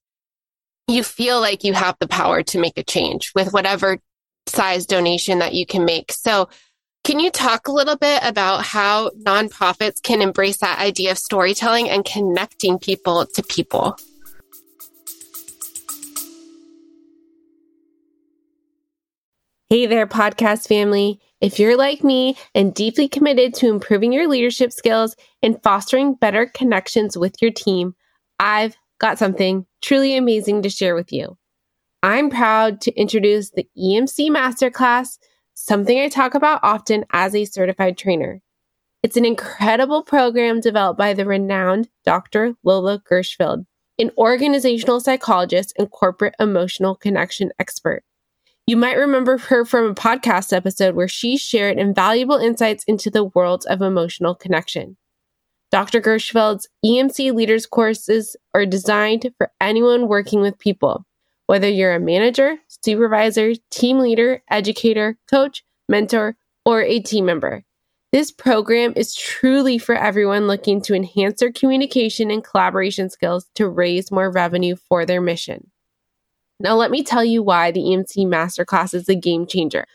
you 0.89 1.05
feel 1.05 1.41
like 1.41 1.65
you 1.65 1.75
have 1.75 1.97
the 2.01 2.09
power 2.09 2.43
to 2.43 2.59
make 2.59 2.79
a 2.79 2.83
change 2.83 3.31
with 3.35 3.53
whatever 3.53 3.99
size 4.47 4.87
donation 4.87 5.41
that 5.41 5.55
you 5.55 5.67
can 5.67 5.85
make. 5.85 6.11
So 6.11 6.49
can 7.09 7.21
you 7.21 7.31
talk 7.31 7.69
a 7.69 7.73
little 7.73 7.97
bit 7.97 8.21
about 8.23 8.63
how 8.63 9.09
nonprofits 9.25 10.03
can 10.03 10.21
embrace 10.21 10.59
that 10.59 10.79
idea 10.79 11.11
of 11.11 11.17
storytelling 11.17 11.89
and 11.89 12.05
connecting 12.05 12.79
people 12.79 13.25
to 13.25 13.43
people 13.45 13.97
Hey 19.71 19.87
there, 19.87 20.07
podcast 20.07 20.67
family. 20.67 21.21
If 21.43 21.59
you're 21.59 21.77
like 21.77 22.03
me 22.03 22.37
and 22.55 22.75
deeply 22.75 23.07
committed 23.07 23.53
to 23.55 23.69
improving 23.69 24.15
your 24.15 24.27
leadership 24.27 24.73
skills 24.73 25.15
and 25.43 25.63
fostering 25.63 26.15
better 26.15 26.47
connections 26.47 27.19
with 27.19 27.37
your 27.43 27.51
team, 27.51 27.95
I've 28.41 28.77
got 28.99 29.19
something 29.19 29.67
truly 29.83 30.17
amazing 30.17 30.63
to 30.63 30.71
share 30.71 30.95
with 30.95 31.13
you. 31.13 31.37
I'm 32.03 32.31
proud 32.31 32.81
to 32.83 32.95
introduce 32.95 33.51
the 33.51 33.69
EMC 33.79 34.31
Masterclass, 34.31 35.19
something 35.59 35.99
I 35.99 36.09
talk 36.09 36.35
about 36.35 36.61
often 36.63 37.05
as 37.11 37.35
a 37.35 37.45
certified 37.45 37.99
trainer. 37.99 38.41
It's 39.03 39.17
an 39.17 39.25
incredible 39.25 40.03
program 40.03 40.61
developed 40.61 40.99
by 40.99 41.15
the 41.15 41.27
renowned 41.27 41.89
Dr. 42.05 42.55
Lola 42.63 43.01
Gershfeld, 43.01 43.65
an 43.99 44.11
organizational 44.17 45.01
psychologist 45.01 45.73
and 45.77 45.91
corporate 45.91 46.35
emotional 46.39 46.95
connection 46.95 47.51
expert. 47.59 48.05
You 48.67 48.77
might 48.77 48.97
remember 48.97 49.39
her 49.39 49.65
from 49.65 49.87
a 49.87 49.95
podcast 49.95 50.53
episode 50.53 50.95
where 50.95 51.09
she 51.09 51.37
shared 51.37 51.79
invaluable 51.79 52.37
insights 52.37 52.85
into 52.85 53.11
the 53.11 53.25
world 53.25 53.65
of 53.69 53.83
emotional 53.83 54.35
connection. 54.35 54.97
Dr. 55.71 56.01
Gershfeld's 56.01 56.69
EMC 56.85 57.35
Leaders 57.35 57.67
courses 57.67 58.37
are 58.55 58.65
designed 58.65 59.33
for 59.37 59.51
anyone 59.61 60.09
working 60.09 60.41
with 60.41 60.59
people, 60.59 61.05
whether 61.49 61.69
you're 61.69 61.95
a 61.95 62.01
manager, 62.01 62.59
supervisor, 62.69 63.55
team 63.71 63.99
leader, 63.99 64.43
educator, 64.51 65.17
coach, 65.31 65.65
mentor, 65.89 66.37
or 66.67 66.83
a 66.83 67.01
team 67.01 67.25
member. 67.25 67.65
This 68.13 68.31
program 68.31 68.93
is 68.97 69.15
truly 69.15 69.79
for 69.79 69.95
everyone 69.95 70.47
looking 70.47 70.83
to 70.83 70.95
enhance 70.95 71.41
their 71.41 71.51
communication 71.51 72.31
and 72.31 72.45
collaboration 72.45 73.09
skills 73.09 73.47
to 73.55 73.67
raise 73.67 74.11
more 74.11 74.31
revenue 74.31 74.77
for 74.77 75.07
their 75.07 75.23
mission. 75.23 75.71
Now, 76.61 76.77
let 76.77 76.91
me 76.91 77.03
tell 77.03 77.25
you 77.25 77.43
why 77.43 77.71
the 77.71 77.81
EMC 77.81 78.27
Masterclass 78.27 78.93
is 78.93 79.09
a 79.09 79.15
game 79.15 79.47
changer. 79.47 79.87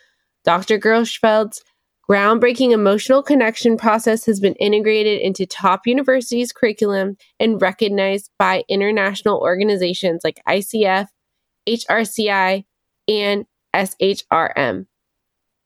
Dr. 0.43 0.79
Gershfeld's 0.79 1.63
groundbreaking 2.09 2.71
emotional 2.71 3.21
connection 3.21 3.77
process 3.77 4.25
has 4.25 4.39
been 4.39 4.55
integrated 4.55 5.21
into 5.21 5.45
top 5.45 5.85
universities' 5.85 6.51
curriculum 6.51 7.15
and 7.39 7.61
recognized 7.61 8.31
by 8.39 8.63
international 8.67 9.39
organizations 9.39 10.21
like 10.23 10.41
ICF, 10.47 11.07
HRCI, 11.67 12.65
and 13.07 13.45
SHRM. 13.75 14.85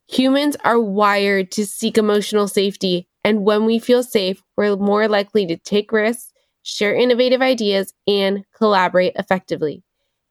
Humans 0.10 0.58
are 0.64 0.80
wired 0.80 1.52
to 1.52 1.66
seek 1.66 1.98
emotional 1.98 2.48
safety, 2.48 3.08
and 3.24 3.44
when 3.44 3.66
we 3.66 3.80
feel 3.80 4.04
safe, 4.04 4.42
we're 4.56 4.78
more 4.78 5.08
likely 5.08 5.46
to 5.48 5.58
take 5.58 5.92
risks, 5.92 6.32
share 6.64 6.96
innovative 6.96 7.42
ideas, 7.42 7.94
and 8.08 8.46
collaborate 8.56 9.14
effectively. 9.16 9.84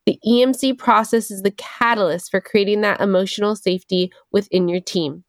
The 0.06 0.18
EMC 0.24 0.78
process 0.78 1.30
is 1.30 1.42
the 1.42 1.50
catalyst 1.50 2.30
for 2.30 2.40
creating 2.40 2.80
that 2.82 3.00
emotional 3.00 3.56
safety 3.56 4.12
within 4.30 4.68
your 4.68 4.80
team. 4.80 5.24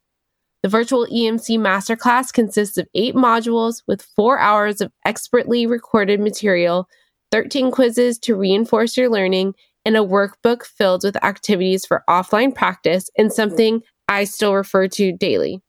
The 0.63 0.69
virtual 0.69 1.07
EMC 1.07 1.57
masterclass 1.59 2.31
consists 2.31 2.77
of 2.77 2.87
eight 2.93 3.15
modules 3.15 3.83
with 3.87 4.01
four 4.01 4.39
hours 4.39 4.79
of 4.79 4.91
expertly 5.05 5.65
recorded 5.65 6.19
material, 6.19 6.87
13 7.31 7.71
quizzes 7.71 8.17
to 8.19 8.35
reinforce 8.35 8.95
your 8.95 9.09
learning, 9.09 9.53
and 9.87 9.95
a 9.95 10.01
workbook 10.01 10.65
filled 10.65 11.03
with 11.05 11.23
activities 11.23 11.85
for 11.85 12.03
offline 12.09 12.53
practice 12.53 13.09
and 13.17 13.31
something 13.31 13.81
I 14.09 14.25
still 14.25 14.53
refer 14.53 14.89
to 14.89 15.13
daily. 15.13 15.61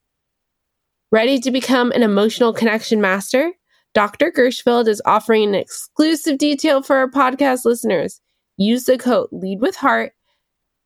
Ready 1.13 1.39
to 1.39 1.53
become 1.53 1.93
an 1.93 2.03
emotional 2.03 2.53
connection 2.53 3.01
master? 3.01 3.53
Dr. 3.95 4.33
Gershfeld 4.33 4.89
is 4.89 5.01
offering 5.07 5.51
an 5.51 5.55
exclusive 5.55 6.37
detail 6.37 6.83
for 6.83 6.97
our 6.97 7.09
podcast 7.09 7.65
listeners. 7.65 8.21
Use 8.57 8.87
the 8.87 8.99
code 8.99 9.29
Lead 9.31 9.61
with 9.61 9.77
Heart 9.77 10.15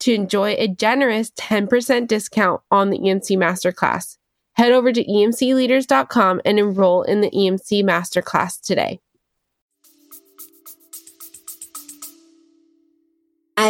to 0.01 0.13
enjoy 0.13 0.51
a 0.59 0.69
generous 0.69 1.31
10% 1.31 2.07
discount 2.07 2.61
on 2.71 2.91
the 2.91 2.99
EMC 2.99 3.39
Masterclass. 3.39 4.19
Head 4.57 4.73
over 4.73 4.93
to 4.93 5.03
emcleaders.com 5.03 6.43
and 6.45 6.59
enroll 6.59 7.03
in 7.03 7.23
the 7.23 7.31
EMC 7.31 7.83
Masterclass 7.83 8.61
today. 8.61 9.01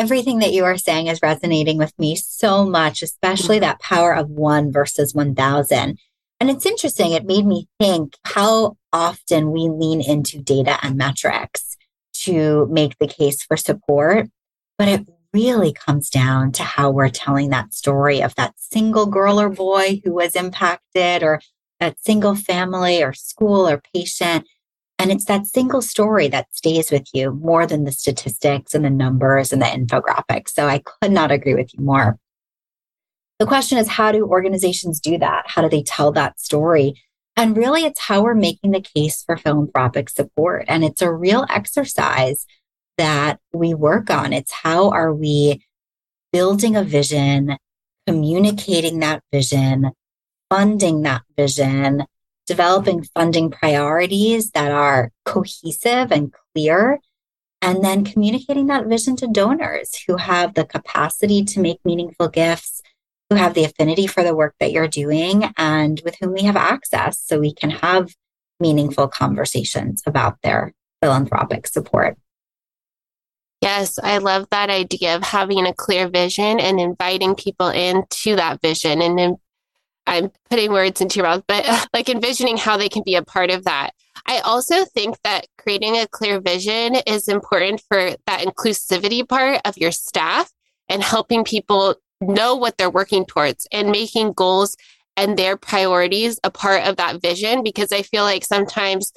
Everything 0.03 0.41
that 0.41 0.53
you 0.53 0.65
are 0.65 0.77
saying 0.77 1.07
is 1.07 1.23
resonating 1.23 1.79
with 1.79 1.97
me 1.97 2.17
so 2.17 2.67
much, 2.67 3.03
especially 3.03 3.61
that 3.61 3.79
power 3.79 4.13
of 4.13 4.29
one 4.29 4.73
versus 4.73 5.15
1,000. 5.15 5.97
And 6.41 6.51
it's 6.51 6.67
interesting, 6.67 7.13
it 7.13 7.25
made 7.25 7.47
me 7.47 7.69
think 7.79 8.17
how 8.25 8.77
often 8.93 9.53
we 9.53 9.69
lean 9.69 10.01
into 10.01 10.43
data 10.43 10.77
and 10.83 10.97
metrics 10.97 11.77
to 12.25 12.67
make 12.69 12.99
the 12.99 13.07
case 13.07 13.45
for 13.45 13.57
support. 13.57 14.27
But 14.77 14.89
it 14.89 15.07
really 15.33 15.73
comes 15.73 16.11
down 16.11 16.51
to 16.55 16.65
how 16.65 16.91
we're 16.91 17.09
telling 17.09 17.51
that 17.51 17.73
story 17.73 18.23
of 18.23 18.35
that 18.35 18.55
single 18.57 19.07
girl 19.07 19.41
or 19.41 19.51
boy 19.51 20.01
who 20.05 20.15
was 20.15 20.35
impacted 20.35 21.23
or 21.23 21.41
that 21.79 22.01
single 22.01 22.35
family 22.35 23.05
or 23.05 23.13
school 23.13 23.69
or 23.69 23.81
patient. 23.95 24.49
And 25.03 25.11
it's 25.11 25.25
that 25.25 25.47
single 25.47 25.83
story 25.83 26.29
that 26.29 26.47
stays 26.55 26.93
with 26.93 27.09
you 27.13 27.33
more 27.33 27.67
than 27.67 27.83
the 27.83 27.91
statistics 27.91 28.73
and 28.73 28.85
the 28.85 28.91
numbers 28.91 29.53
and 29.53 29.61
the 29.61 29.67
infographics. 29.67 30.51
So 30.51 30.69
I 30.69 30.79
could 30.79 31.11
not 31.11 31.33
agree 31.33 31.55
with 31.55 31.75
you 31.75 31.83
more. 31.83 32.21
The 33.41 33.47
question 33.47 33.79
is, 33.79 33.89
how 33.89 34.13
do 34.13 34.25
organizations 34.25 35.01
do 35.01 35.19
that? 35.19 35.43
How 35.49 35.61
do 35.61 35.69
they 35.69 35.83
tell 35.83 36.13
that 36.13 36.39
story? 36.39 37.03
And 37.35 37.57
really, 37.57 37.85
it's 37.85 37.99
how 37.99 38.23
we're 38.23 38.37
making 38.37 38.71
the 38.71 38.81
case 38.81 39.25
for 39.25 39.37
philanthropic 39.37 40.09
support. 40.09 40.67
And 40.69 40.85
it's 40.85 41.03
a 41.03 41.13
real 41.13 41.47
exercise 41.51 42.47
that 42.97 43.41
we 43.53 43.75
work 43.75 44.09
on. 44.09 44.33
It's 44.33 44.53
how 44.53 44.91
are 44.91 45.13
we 45.13 45.67
building 46.33 46.77
a 46.77 46.85
vision, 46.85 47.57
communicating 48.07 49.01
that 49.01 49.25
vision, 49.33 49.91
funding 50.49 51.03
that 51.03 51.23
vision, 51.37 52.05
developing 52.53 53.03
funding 53.15 53.51
priorities 53.51 54.51
that 54.51 54.71
are 54.71 55.11
cohesive 55.25 56.13
and 56.13 56.35
clear, 56.55 57.01
and 57.63 57.83
then 57.83 58.05
communicating 58.05 58.67
that 58.67 58.87
vision 58.87 59.17
to 59.17 59.27
donors 59.27 59.91
who 60.07 60.17
have 60.19 60.53
the 60.53 60.65
capacity 60.65 61.43
to 61.45 61.61
make 61.61 61.79
meaningful 61.83 62.29
gifts, 62.29 62.83
who 63.31 63.37
have 63.37 63.55
the 63.55 63.65
affinity 63.65 64.07
for 64.07 64.23
the 64.23 64.37
work 64.37 64.55
that 64.61 64.71
you're 64.71 64.87
doing, 64.87 65.51
and 65.57 66.03
with 66.05 66.15
whom 66.21 66.35
we 66.35 66.43
have 66.43 66.57
access 66.57 67.19
so 67.19 67.41
we 67.41 67.55
can 67.55 67.71
have 67.71 68.15
meaningful 68.61 69.09
conversations 69.09 70.03
about 70.05 70.37
their 70.43 70.75
philanthropic 71.01 71.67
support. 71.67 72.19
Yes, 73.63 73.99
I 74.03 74.19
love 74.19 74.49
that 74.51 74.69
idea 74.69 75.17
of 75.17 75.23
having 75.23 75.65
a 75.67 75.73
clear 75.73 76.09
vision 76.09 76.61
and 76.61 76.79
inviting 76.79 77.35
people 77.35 77.69
into 77.69 78.37
that 78.37 78.61
vision. 78.61 79.01
And 79.01 79.19
then 79.19 79.37
I'm 80.13 80.31
putting 80.51 80.73
words 80.73 81.01
into 81.01 81.17
your 81.17 81.25
mouth, 81.25 81.45
but 81.49 81.89
like 81.95 82.09
envisioning 82.09 82.59
how 82.59 82.77
they 82.77 82.89
can 82.89 83.03
be 83.03 83.15
a 83.15 83.23
part 83.23 83.51
of 83.51 83.65
that. 83.65 83.93
I 84.27 84.39
also 84.41 84.85
think 84.85 85.17
that 85.25 85.47
creating 85.59 85.97
a 85.97 86.07
clear 86.07 86.41
vision 86.41 86.97
is 87.07 87.29
important 87.29 87.83
for 87.89 88.15
that 88.27 88.41
inclusivity 88.41 89.27
part 89.27 89.61
of 89.65 89.79
your 89.79 89.91
staff 89.91 90.51
and 90.89 91.03
helping 91.03 91.45
people 91.45 91.97
know 92.21 92.55
what 92.55 92.77
they're 92.77 92.91
working 92.91 93.25
towards 93.25 93.67
and 93.73 93.91
making 93.91 94.33
goals 94.33 94.77
and 95.17 95.37
their 95.37 95.57
priorities 95.57 96.39
a 96.45 96.51
part 96.51 96.87
of 96.87 96.97
that 96.97 97.21
vision. 97.23 97.63
Because 97.63 97.91
I 97.91 98.03
feel 98.03 98.23
like 98.23 98.45
sometimes 98.45 99.13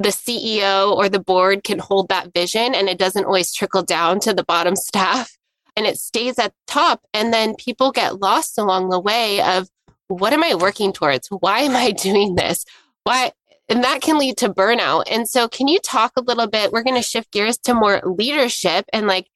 the 0.00 0.08
CEO 0.08 0.92
or 0.92 1.08
the 1.08 1.20
board 1.20 1.62
can 1.62 1.78
hold 1.78 2.08
that 2.08 2.34
vision 2.34 2.74
and 2.74 2.88
it 2.88 2.98
doesn't 2.98 3.24
always 3.24 3.54
trickle 3.54 3.84
down 3.84 4.18
to 4.20 4.34
the 4.34 4.44
bottom 4.44 4.74
staff 4.90 5.30
and 5.76 5.86
it 5.86 5.96
stays 5.96 6.38
at 6.38 6.50
the 6.50 6.72
top. 6.72 7.02
And 7.14 7.32
then 7.32 7.54
people 7.54 7.92
get 7.92 8.20
lost 8.20 8.58
along 8.58 8.88
the 8.88 9.00
way 9.00 9.40
of 9.40 9.68
what 10.08 10.32
am 10.32 10.44
I 10.44 10.54
working 10.54 10.92
towards? 10.92 11.28
Why 11.28 11.60
am 11.60 11.76
I 11.76 11.90
doing 12.08 12.34
this? 12.34 12.64
Why? 13.04 13.32
And 13.68 13.82
that 13.82 14.02
can 14.02 14.18
lead 14.18 14.36
to 14.38 14.50
burnout. 14.50 15.04
And 15.10 15.28
so, 15.28 15.48
can 15.48 15.68
you 15.68 15.78
talk 15.78 16.12
a 16.16 16.22
little 16.22 16.46
bit? 16.46 16.72
We're 16.72 16.82
going 16.82 16.96
to 16.96 17.02
shift 17.02 17.32
gears 17.32 17.56
to 17.58 17.74
more 17.74 18.00
leadership 18.04 18.84
and 18.92 19.06
like, 19.06 19.28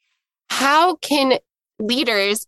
how 0.50 0.96
can 0.96 1.38
leaders 1.78 2.46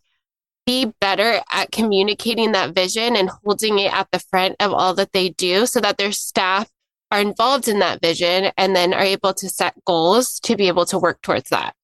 be 0.66 0.92
better 1.00 1.40
at 1.50 1.72
communicating 1.72 2.52
that 2.52 2.74
vision 2.74 3.16
and 3.16 3.30
holding 3.30 3.78
it 3.78 3.92
at 3.92 4.08
the 4.12 4.18
front 4.18 4.56
of 4.60 4.72
all 4.72 4.94
that 4.94 5.12
they 5.12 5.30
do 5.30 5.66
so 5.66 5.80
that 5.80 5.96
their 5.96 6.12
staff 6.12 6.68
are 7.10 7.20
involved 7.20 7.66
in 7.66 7.78
that 7.80 8.00
vision 8.00 8.52
and 8.56 8.76
then 8.76 8.94
are 8.94 9.02
able 9.02 9.34
to 9.34 9.48
set 9.48 9.74
goals 9.84 10.38
to 10.40 10.56
be 10.56 10.68
able 10.68 10.86
to 10.86 10.98
work 10.98 11.20
towards 11.22 11.50
that? 11.50 11.74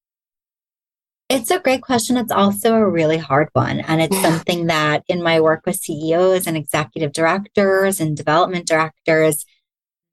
It's 1.29 1.51
a 1.51 1.59
great 1.59 1.81
question. 1.81 2.15
It's 2.15 2.31
also 2.31 2.75
a 2.75 2.89
really 2.89 3.17
hard 3.17 3.49
one. 3.51 3.81
And 3.81 4.01
it's 4.01 4.21
something 4.21 4.67
that 4.67 5.03
in 5.09 5.21
my 5.21 5.41
work 5.41 5.65
with 5.65 5.75
CEOs 5.75 6.47
and 6.47 6.55
executive 6.55 7.11
directors 7.11 7.99
and 7.99 8.15
development 8.15 8.65
directors, 8.65 9.45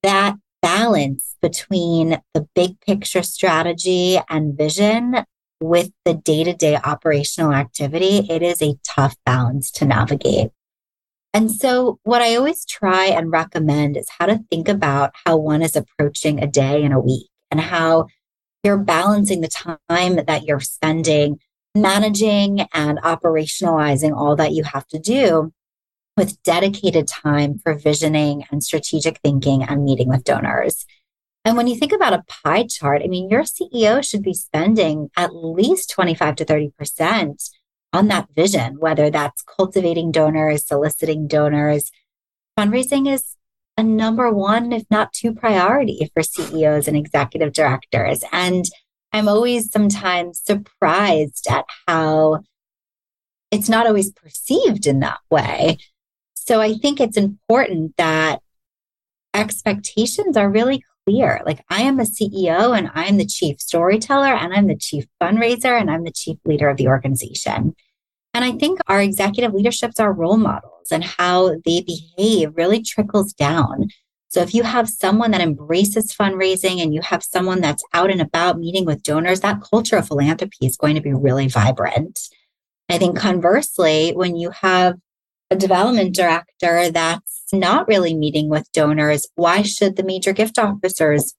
that 0.02 0.34
balance 0.60 1.36
between 1.40 2.18
the 2.32 2.48
big 2.54 2.80
picture 2.80 3.22
strategy 3.22 4.18
and 4.28 4.56
vision 4.58 5.24
with 5.60 5.90
the 6.04 6.14
day 6.14 6.42
to 6.42 6.52
day 6.52 6.76
operational 6.76 7.52
activity, 7.52 8.26
it 8.28 8.42
is 8.42 8.60
a 8.60 8.76
tough 8.84 9.16
balance 9.24 9.70
to 9.70 9.84
navigate. 9.84 10.50
And 11.32 11.50
so, 11.50 11.98
what 12.02 12.22
I 12.22 12.36
always 12.36 12.64
try 12.64 13.06
and 13.06 13.30
recommend 13.30 13.96
is 13.96 14.06
how 14.18 14.26
to 14.26 14.40
think 14.50 14.68
about 14.68 15.12
how 15.24 15.36
one 15.36 15.62
is 15.62 15.76
approaching 15.76 16.42
a 16.42 16.46
day 16.46 16.84
and 16.84 16.94
a 16.94 17.00
week 17.00 17.28
and 17.50 17.60
how 17.60 18.06
you're 18.64 18.78
balancing 18.78 19.42
the 19.42 19.48
time 19.48 20.24
that 20.26 20.44
you're 20.44 20.60
spending 20.60 21.38
managing 21.74 22.60
and 22.72 22.98
operationalizing 22.98 24.16
all 24.16 24.36
that 24.36 24.52
you 24.52 24.62
have 24.62 24.86
to 24.88 24.98
do 24.98 25.52
with 26.16 26.40
dedicated 26.44 27.08
time 27.08 27.58
for 27.58 27.74
visioning 27.74 28.44
and 28.50 28.62
strategic 28.62 29.18
thinking 29.18 29.64
and 29.64 29.84
meeting 29.84 30.08
with 30.08 30.22
donors. 30.22 30.86
And 31.44 31.56
when 31.56 31.66
you 31.66 31.76
think 31.76 31.92
about 31.92 32.12
a 32.12 32.24
pie 32.28 32.66
chart, 32.68 33.02
I 33.02 33.08
mean, 33.08 33.28
your 33.28 33.42
CEO 33.42 34.08
should 34.08 34.22
be 34.22 34.32
spending 34.32 35.10
at 35.16 35.34
least 35.34 35.90
25 35.90 36.36
to 36.36 36.44
30% 36.44 37.50
on 37.92 38.08
that 38.08 38.28
vision, 38.34 38.76
whether 38.78 39.10
that's 39.10 39.42
cultivating 39.42 40.10
donors, 40.10 40.66
soliciting 40.66 41.26
donors. 41.26 41.90
Fundraising 42.58 43.12
is 43.12 43.36
a 43.76 43.82
number 43.82 44.30
one, 44.30 44.72
if 44.72 44.84
not 44.90 45.12
two 45.12 45.34
priority 45.34 46.10
for 46.14 46.22
CEOs 46.22 46.86
and 46.86 46.96
executive 46.96 47.52
directors. 47.52 48.22
And 48.32 48.64
I'm 49.12 49.28
always 49.28 49.70
sometimes 49.70 50.42
surprised 50.44 51.46
at 51.48 51.64
how 51.86 52.42
it's 53.50 53.68
not 53.68 53.86
always 53.86 54.12
perceived 54.12 54.86
in 54.86 55.00
that 55.00 55.20
way. 55.30 55.78
So 56.34 56.60
I 56.60 56.74
think 56.74 57.00
it's 57.00 57.16
important 57.16 57.96
that 57.96 58.40
expectations 59.32 60.36
are 60.36 60.50
really 60.50 60.82
clear. 61.04 61.42
Like 61.44 61.64
I 61.68 61.82
am 61.82 62.00
a 62.00 62.04
CEO 62.04 62.76
and 62.76 62.90
I'm 62.94 63.16
the 63.16 63.26
chief 63.26 63.60
storyteller 63.60 64.32
and 64.34 64.52
I'm 64.52 64.66
the 64.66 64.76
chief 64.76 65.06
fundraiser 65.22 65.80
and 65.80 65.90
I'm 65.90 66.04
the 66.04 66.12
chief 66.12 66.38
leader 66.44 66.68
of 66.68 66.76
the 66.76 66.88
organization. 66.88 67.74
And 68.34 68.44
I 68.44 68.52
think 68.52 68.80
our 68.88 69.00
executive 69.00 69.54
leaderships 69.54 70.00
are 70.00 70.12
role 70.12 70.36
models 70.36 70.88
and 70.90 71.04
how 71.04 71.56
they 71.64 71.82
behave 71.82 72.50
really 72.56 72.82
trickles 72.82 73.32
down. 73.32 73.88
So 74.28 74.40
if 74.40 74.52
you 74.52 74.64
have 74.64 74.88
someone 74.88 75.30
that 75.30 75.40
embraces 75.40 76.12
fundraising 76.12 76.82
and 76.82 76.92
you 76.92 77.00
have 77.02 77.22
someone 77.22 77.60
that's 77.60 77.84
out 77.94 78.10
and 78.10 78.20
about 78.20 78.58
meeting 78.58 78.84
with 78.84 79.04
donors, 79.04 79.40
that 79.40 79.62
culture 79.62 79.96
of 79.96 80.08
philanthropy 80.08 80.66
is 80.66 80.76
going 80.76 80.96
to 80.96 81.00
be 81.00 81.14
really 81.14 81.46
vibrant. 81.46 82.18
I 82.88 82.98
think 82.98 83.16
conversely, 83.16 84.10
when 84.10 84.34
you 84.34 84.50
have 84.50 84.96
a 85.50 85.56
development 85.56 86.16
director 86.16 86.90
that's 86.90 87.44
not 87.52 87.86
really 87.86 88.14
meeting 88.14 88.48
with 88.48 88.70
donors, 88.72 89.28
why 89.36 89.62
should 89.62 89.94
the 89.94 90.02
major 90.02 90.32
gift 90.32 90.58
officers 90.58 91.34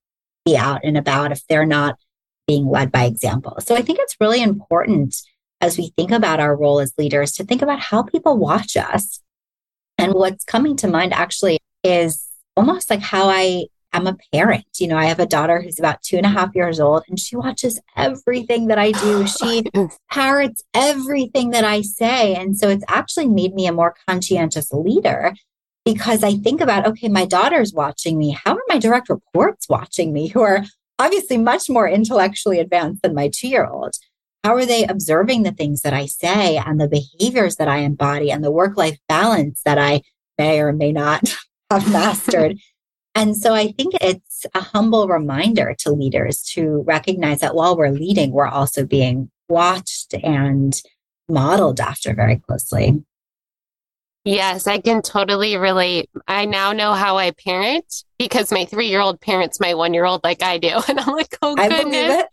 be 0.46 0.56
out 0.56 0.80
and 0.86 0.98
about 0.98 1.34
if 1.34 1.46
they're 1.48 1.66
not 1.66 1.98
being 2.48 2.66
led 2.66 2.94
by 2.94 3.04
example? 3.04 3.58
So 3.60 3.76
I 3.76 3.82
think 3.82 4.00
it's 4.00 4.16
really 4.22 4.42
important 4.42 5.18
as 5.62 5.78
we 5.78 5.94
think 5.98 6.12
about 6.12 6.40
our 6.40 6.56
role 6.56 6.80
as 6.80 6.94
leaders 6.98 7.32
to 7.34 7.44
think 7.44 7.62
about 7.62 7.80
how 7.80 8.04
people 8.04 8.38
watch 8.38 8.76
us. 8.78 9.22
And 9.98 10.14
what's 10.14 10.44
coming 10.44 10.76
to 10.78 10.88
mind 10.88 11.14
actually 11.14 11.60
is 11.84 12.28
almost 12.58 12.90
like 12.90 13.02
how 13.02 13.30
I 13.30 13.66
am 13.94 14.08
a 14.08 14.18
parent. 14.34 14.66
You 14.80 14.88
know, 14.88 14.98
I 14.98 15.06
have 15.06 15.20
a 15.20 15.26
daughter 15.26 15.62
who's 15.62 15.80
about 15.80 16.02
two 16.02 16.18
and 16.18 16.26
a 16.26 16.30
half 16.30 16.54
years 16.54 16.80
old 16.80 17.04
and 17.08 17.20
she 17.20 17.36
watches 17.36 17.80
everything 17.96 18.68
that 18.68 18.78
I 18.78 18.92
do. 18.92 19.26
She 19.36 19.64
parrots 20.12 20.64
everything 20.74 21.52
that 21.52 21.64
I 21.64 21.82
say. 21.82 22.36
And 22.36 22.58
so 22.58 22.70
it's 22.70 22.84
actually 22.88 23.28
made 23.28 23.54
me 23.54 23.68
a 23.68 23.74
more 23.74 23.96
conscientious 24.08 24.72
leader 24.72 25.34
because 25.86 26.24
I 26.24 26.34
think 26.34 26.62
about, 26.62 26.88
okay, 26.88 27.10
my 27.10 27.26
daughter's 27.26 27.74
watching 27.74 28.18
me. 28.18 28.32
How 28.32 28.56
are 28.56 28.64
my 28.68 28.80
direct 28.80 29.08
reports 29.10 29.70
watching 29.70 30.12
me 30.12 30.28
who 30.28 30.42
are 30.42 30.66
obviously 30.98 31.38
much 31.38 31.70
more 31.70 31.88
intellectually 31.88 32.60
advanced 32.60 33.02
than 33.04 33.14
my 33.14 33.30
two 33.34 33.48
year 33.48 33.68
old? 33.68 33.94
How 34.46 34.54
are 34.54 34.66
they 34.68 34.86
observing 34.86 35.42
the 35.42 35.52
things 35.52 35.82
that 35.82 35.94
I 35.94 36.06
say 36.06 36.58
and 36.58 36.80
the 36.80 36.88
behaviors 36.88 37.56
that 37.56 37.68
I 37.68 37.78
embody 37.78 38.32
and 38.32 38.44
the 38.44 38.52
work 38.52 38.78
life 38.78 39.00
balance 39.10 39.64
that 39.66 39.80
I 39.80 40.04
may 40.38 40.62
or 40.62 40.72
may 40.72 40.92
not 40.92 41.36
have 41.72 41.92
mastered? 41.92 42.60
and 43.16 43.36
so 43.36 43.56
I 43.56 43.72
think 43.72 43.96
it's 44.02 44.46
a 44.54 44.62
humble 44.62 45.08
reminder 45.08 45.76
to 45.80 45.92
leaders 45.92 46.44
to 46.54 46.84
recognize 46.86 47.40
that 47.40 47.56
while 47.56 47.76
we're 47.76 47.90
leading, 47.90 48.34
we're 48.34 48.46
also 48.46 48.86
being 48.86 49.32
watched 49.50 50.14
and 50.14 50.80
modeled 51.28 51.80
after 51.80 52.14
very 52.14 52.36
closely. 52.36 53.04
Yes, 54.26 54.68
I 54.68 54.80
can 54.80 55.02
totally 55.02 55.58
relate. 55.58 56.08
I 56.28 56.46
now 56.46 56.72
know 56.72 56.94
how 56.94 57.18
I 57.18 57.32
parent 57.32 58.04
because 58.20 58.52
my 58.52 58.66
three 58.66 58.90
year 58.90 59.02
old 59.02 59.20
parents 59.22 59.60
my 59.60 59.74
one 59.74 59.96
year 59.96 60.06
old 60.06 60.24
like 60.24 60.44
I 60.44 60.60
do. 60.60 60.80
And 60.88 61.00
I'm 61.00 61.16
like, 61.16 61.36
oh, 61.42 61.56
goodness. 61.56 62.26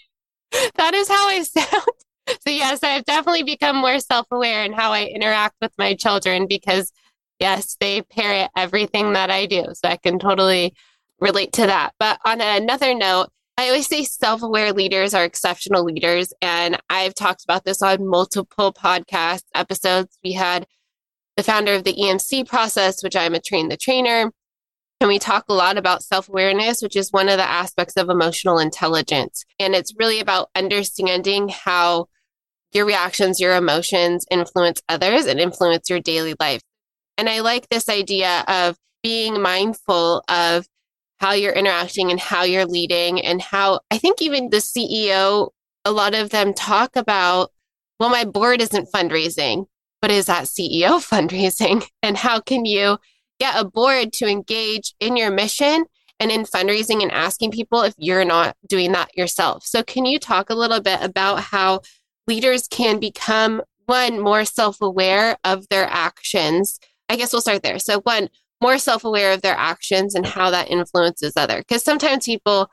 That 0.76 0.94
is 0.94 1.08
how 1.08 1.28
I 1.28 1.42
sound. 1.42 1.82
So, 2.28 2.50
yes, 2.50 2.84
I've 2.84 3.04
definitely 3.04 3.42
become 3.42 3.76
more 3.76 3.98
self 3.98 4.28
aware 4.30 4.64
in 4.64 4.72
how 4.72 4.92
I 4.92 5.06
interact 5.06 5.56
with 5.60 5.72
my 5.76 5.94
children 5.94 6.46
because, 6.46 6.92
yes, 7.40 7.76
they 7.80 8.02
parrot 8.02 8.48
everything 8.56 9.14
that 9.14 9.28
I 9.28 9.46
do. 9.46 9.64
So, 9.72 9.88
I 9.88 9.96
can 9.96 10.20
totally 10.20 10.72
relate 11.20 11.52
to 11.54 11.66
that. 11.66 11.94
But 11.98 12.20
on 12.24 12.40
another 12.40 12.94
note, 12.94 13.28
I 13.58 13.66
always 13.66 13.88
say 13.88 14.04
self 14.04 14.42
aware 14.42 14.72
leaders 14.72 15.14
are 15.14 15.24
exceptional 15.24 15.84
leaders. 15.84 16.32
And 16.40 16.78
I've 16.88 17.14
talked 17.14 17.42
about 17.42 17.64
this 17.64 17.82
on 17.82 18.06
multiple 18.06 18.72
podcast 18.72 19.42
episodes. 19.54 20.16
We 20.22 20.32
had 20.32 20.66
the 21.36 21.42
founder 21.42 21.74
of 21.74 21.84
the 21.84 21.94
EMC 21.94 22.46
process, 22.48 23.02
which 23.02 23.16
I'm 23.16 23.34
a 23.34 23.40
train 23.40 23.68
the 23.68 23.76
trainer. 23.76 24.30
And 25.02 25.08
we 25.08 25.18
talk 25.18 25.46
a 25.48 25.52
lot 25.52 25.78
about 25.78 26.04
self 26.04 26.28
awareness, 26.28 26.80
which 26.80 26.94
is 26.94 27.10
one 27.10 27.28
of 27.28 27.36
the 27.36 27.50
aspects 27.50 27.96
of 27.96 28.08
emotional 28.08 28.60
intelligence. 28.60 29.44
And 29.58 29.74
it's 29.74 29.92
really 29.98 30.20
about 30.20 30.48
understanding 30.54 31.48
how 31.48 32.06
your 32.70 32.86
reactions, 32.86 33.40
your 33.40 33.56
emotions 33.56 34.24
influence 34.30 34.80
others 34.88 35.26
and 35.26 35.40
influence 35.40 35.90
your 35.90 35.98
daily 35.98 36.36
life. 36.38 36.62
And 37.18 37.28
I 37.28 37.40
like 37.40 37.68
this 37.68 37.88
idea 37.88 38.44
of 38.46 38.76
being 39.02 39.42
mindful 39.42 40.22
of 40.28 40.66
how 41.18 41.32
you're 41.32 41.52
interacting 41.52 42.12
and 42.12 42.20
how 42.20 42.44
you're 42.44 42.64
leading 42.64 43.20
and 43.20 43.42
how 43.42 43.80
I 43.90 43.98
think 43.98 44.22
even 44.22 44.50
the 44.50 44.58
CEO, 44.58 45.50
a 45.84 45.90
lot 45.90 46.14
of 46.14 46.30
them 46.30 46.54
talk 46.54 46.94
about, 46.94 47.50
well, 47.98 48.08
my 48.08 48.24
board 48.24 48.62
isn't 48.62 48.92
fundraising 48.92 49.66
but 50.02 50.10
is 50.10 50.26
that 50.26 50.44
CEO 50.44 51.00
fundraising? 51.00 51.86
And 52.02 52.18
how 52.18 52.40
can 52.40 52.66
you 52.66 52.98
get 53.42 53.60
a 53.60 53.64
board 53.64 54.12
to 54.12 54.26
engage 54.26 54.94
in 55.00 55.16
your 55.16 55.32
mission 55.32 55.84
and 56.20 56.30
in 56.30 56.44
fundraising 56.44 57.02
and 57.02 57.10
asking 57.10 57.50
people 57.50 57.82
if 57.82 57.92
you're 57.98 58.24
not 58.24 58.56
doing 58.68 58.92
that 58.92 59.16
yourself? 59.16 59.64
So, 59.66 59.82
can 59.82 60.06
you 60.06 60.20
talk 60.20 60.48
a 60.48 60.54
little 60.54 60.80
bit 60.80 61.02
about 61.02 61.40
how 61.40 61.80
leaders 62.28 62.68
can 62.68 63.00
become 63.00 63.62
one 63.86 64.20
more 64.20 64.44
self 64.44 64.80
aware 64.80 65.36
of 65.42 65.68
their 65.70 65.88
actions? 65.90 66.78
I 67.08 67.16
guess 67.16 67.32
we'll 67.32 67.42
start 67.42 67.64
there. 67.64 67.80
So, 67.80 68.00
one, 68.02 68.28
more 68.60 68.78
self 68.78 69.02
aware 69.02 69.32
of 69.32 69.42
their 69.42 69.56
actions 69.56 70.14
and 70.14 70.24
how 70.24 70.50
that 70.50 70.70
influences 70.70 71.32
other. 71.36 71.58
Because 71.58 71.82
sometimes 71.82 72.24
people 72.24 72.70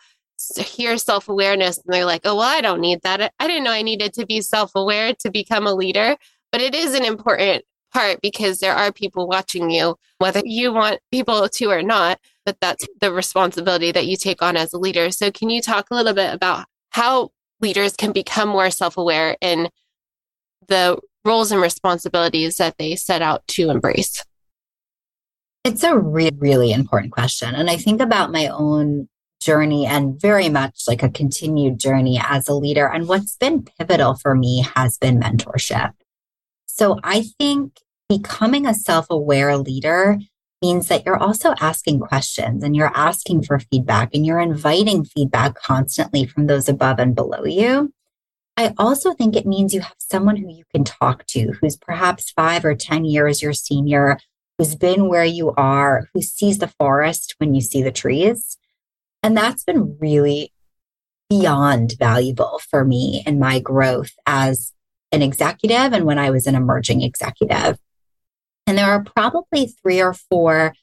hear 0.55 0.97
self 0.97 1.29
awareness 1.29 1.77
and 1.77 1.91
they're 1.91 2.05
like, 2.05 2.21
oh, 2.25 2.35
well, 2.35 2.47
I 2.57 2.61
don't 2.61 2.79
need 2.79 3.01
that. 3.01 3.33
I 3.39 3.47
didn't 3.47 3.63
know 3.63 3.71
I 3.71 3.81
needed 3.81 4.13
to 4.13 4.25
be 4.27 4.41
self 4.41 4.71
aware 4.75 5.15
to 5.21 5.31
become 5.31 5.65
a 5.65 5.73
leader. 5.73 6.15
But 6.51 6.61
it 6.61 6.75
is 6.75 6.93
an 6.93 7.05
important 7.05 7.63
part 7.93 8.21
because 8.21 8.59
there 8.59 8.73
are 8.73 8.91
people 8.91 9.27
watching 9.27 9.69
you, 9.69 9.95
whether 10.17 10.41
you 10.43 10.73
want 10.73 10.99
people 11.11 11.47
to 11.47 11.65
or 11.65 11.81
not, 11.81 12.19
but 12.45 12.57
that's 12.61 12.85
the 13.01 13.11
responsibility 13.11 13.91
that 13.91 14.07
you 14.07 14.17
take 14.17 14.41
on 14.41 14.57
as 14.57 14.73
a 14.73 14.77
leader. 14.77 15.11
So, 15.11 15.31
can 15.31 15.49
you 15.49 15.61
talk 15.61 15.89
a 15.89 15.95
little 15.95 16.13
bit 16.13 16.33
about 16.33 16.65
how 16.91 17.29
leaders 17.61 17.95
can 17.95 18.11
become 18.11 18.49
more 18.49 18.71
self 18.71 18.97
aware 18.97 19.35
in 19.41 19.69
the 20.67 20.99
roles 21.25 21.51
and 21.51 21.61
responsibilities 21.61 22.57
that 22.57 22.77
they 22.77 22.95
set 22.95 23.21
out 23.21 23.45
to 23.49 23.69
embrace? 23.69 24.23
It's 25.65 25.83
a 25.83 25.97
really, 25.97 26.35
really 26.37 26.71
important 26.71 27.11
question. 27.11 27.53
And 27.53 27.69
I 27.69 27.75
think 27.75 28.01
about 28.01 28.31
my 28.31 28.47
own 28.47 29.09
journey 29.41 29.85
and 29.85 30.19
very 30.19 30.49
much 30.49 30.83
like 30.87 31.03
a 31.03 31.09
continued 31.09 31.79
journey 31.79 32.19
as 32.21 32.47
a 32.47 32.53
leader. 32.53 32.87
And 32.87 33.07
what's 33.07 33.35
been 33.35 33.63
pivotal 33.63 34.15
for 34.15 34.35
me 34.35 34.65
has 34.75 34.97
been 34.97 35.19
mentorship. 35.19 35.91
So 36.79 36.97
I 37.03 37.23
think 37.37 37.81
becoming 38.07 38.65
a 38.65 38.73
self 38.73 39.07
aware 39.09 39.57
leader 39.57 40.17
means 40.61 40.87
that 40.87 41.05
you're 41.05 41.21
also 41.21 41.53
asking 41.59 41.99
questions 41.99 42.63
and 42.63 42.73
you're 42.73 42.95
asking 42.95 43.43
for 43.43 43.59
feedback 43.59 44.11
and 44.13 44.25
you're 44.25 44.39
inviting 44.39 45.03
feedback 45.03 45.55
constantly 45.55 46.25
from 46.25 46.47
those 46.47 46.69
above 46.69 46.99
and 46.99 47.13
below 47.13 47.43
you. 47.43 47.91
I 48.55 48.73
also 48.77 49.13
think 49.13 49.35
it 49.35 49.45
means 49.45 49.73
you 49.73 49.81
have 49.81 49.97
someone 49.97 50.37
who 50.37 50.49
you 50.49 50.63
can 50.73 50.85
talk 50.85 51.25
to 51.27 51.51
who's 51.59 51.75
perhaps 51.75 52.31
five 52.31 52.63
or 52.63 52.75
10 52.75 53.03
years 53.03 53.41
your 53.41 53.51
senior, 53.51 54.17
who's 54.57 54.75
been 54.75 55.09
where 55.09 55.25
you 55.25 55.51
are, 55.57 56.07
who 56.13 56.21
sees 56.21 56.59
the 56.59 56.73
forest 56.79 57.35
when 57.39 57.53
you 57.53 57.59
see 57.59 57.83
the 57.83 57.91
trees. 57.91 58.57
And 59.21 59.35
that's 59.35 59.65
been 59.65 59.97
really 59.99 60.53
beyond 61.29 61.95
valuable 61.99 62.61
for 62.69 62.85
me 62.85 63.21
in 63.27 63.37
my 63.37 63.59
growth 63.59 64.11
as 64.25 64.71
an 65.11 65.21
executive 65.21 65.93
and 65.93 66.05
when 66.05 66.19
I 66.19 66.29
was 66.29 66.47
an 66.47 66.55
emerging 66.55 67.01
executive. 67.01 67.77
And 68.67 68.77
there 68.77 68.85
are 68.85 69.03
probably 69.03 69.67
three 69.81 70.01
or 70.01 70.13
four 70.13 70.73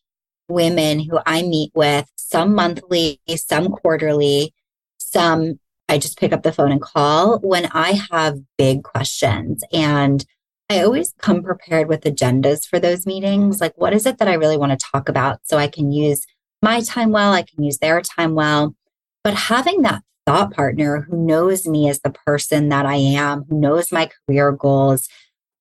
women 0.49 1.01
who 1.01 1.19
I 1.25 1.43
meet 1.43 1.73
with, 1.75 2.09
some 2.17 2.55
monthly, 2.55 3.21
some 3.37 3.69
quarterly, 3.69 4.53
some 4.99 5.61
I 5.89 5.99
just 5.99 6.19
pick 6.19 6.33
up 6.33 6.43
the 6.43 6.53
phone 6.53 6.73
and 6.73 6.83
call 6.83 7.39
when 7.39 7.67
I 7.67 8.01
have 8.11 8.41
big 8.59 8.83
questions. 8.83 9.63
And 9.73 10.25
I 10.69 10.83
always 10.83 11.15
come 11.19 11.43
prepared 11.43 11.89
with 11.89 12.03
agendas 12.03 12.67
for 12.67 12.81
those 12.81 13.07
meetings. 13.07 13.61
Like, 13.61 13.75
what 13.77 13.93
is 13.93 14.05
it 14.05 14.19
that 14.19 14.27
I 14.27 14.35
really 14.35 14.57
want 14.57 14.73
to 14.79 14.89
talk 14.93 15.09
about 15.09 15.41
so 15.45 15.59
I 15.59 15.69
can 15.69 15.93
use 15.93 16.27
my 16.61 16.81
time 16.81 17.13
well, 17.13 17.33
I 17.33 17.43
can 17.43 17.63
use 17.63 17.79
their 17.79 18.01
time 18.01 18.35
well. 18.35 18.75
But 19.23 19.35
having 19.35 19.83
that 19.83 20.03
thought 20.27 20.53
partner 20.53 21.07
who 21.09 21.25
knows 21.25 21.67
me 21.67 21.89
as 21.89 22.01
the 22.01 22.11
person 22.11 22.69
that 22.69 22.85
I 22.85 22.97
am, 22.97 23.45
who 23.49 23.61
knows 23.61 23.93
my 23.93 24.11
career 24.27 24.53
goals, 24.53 25.09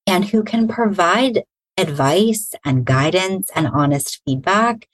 and 0.08 0.26
who 0.26 0.44
can 0.44 0.68
provide 0.68 1.44
advice 1.78 2.54
and 2.66 2.86
guidance 2.86 3.50
and 3.56 3.68
honest 3.68 4.22
feedback 4.26 4.88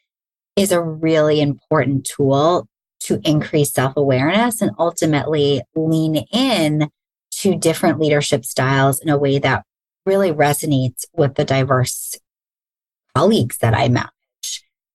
is 0.55 0.71
a 0.71 0.81
really 0.81 1.39
important 1.41 2.05
tool 2.05 2.67
to 2.99 3.19
increase 3.23 3.71
self 3.71 3.93
awareness 3.95 4.61
and 4.61 4.71
ultimately 4.77 5.61
lean 5.75 6.17
in 6.31 6.89
to 7.31 7.55
different 7.55 7.99
leadership 7.99 8.45
styles 8.45 8.99
in 8.99 9.09
a 9.09 9.17
way 9.17 9.39
that 9.39 9.63
really 10.05 10.31
resonates 10.31 11.05
with 11.13 11.35
the 11.35 11.45
diverse 11.45 12.19
colleagues 13.15 13.57
that 13.57 13.73
I 13.73 13.87
met 13.87 14.09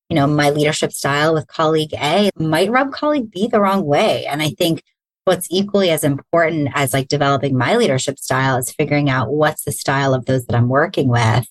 you 0.08 0.14
know, 0.14 0.26
my 0.26 0.50
leadership 0.50 0.92
style 0.92 1.34
with 1.34 1.46
colleague 1.48 1.94
A 1.94 2.30
might 2.38 2.70
rub 2.70 2.92
colleague 2.92 3.30
B 3.30 3.48
the 3.48 3.60
wrong 3.60 3.84
way. 3.84 4.26
And 4.26 4.42
I 4.42 4.50
think 4.50 4.82
what's 5.24 5.48
equally 5.50 5.90
as 5.90 6.04
important 6.04 6.68
as 6.74 6.92
like 6.92 7.08
developing 7.08 7.58
my 7.58 7.76
leadership 7.76 8.18
style 8.18 8.56
is 8.56 8.72
figuring 8.72 9.10
out 9.10 9.32
what's 9.32 9.64
the 9.64 9.72
style 9.72 10.14
of 10.14 10.26
those 10.26 10.46
that 10.46 10.56
I'm 10.56 10.68
working 10.68 11.08
with 11.08 11.46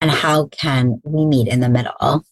and 0.00 0.10
how 0.10 0.46
can 0.46 1.00
we 1.04 1.26
meet 1.26 1.48
in 1.48 1.60
the 1.60 1.68
middle. 1.68 2.24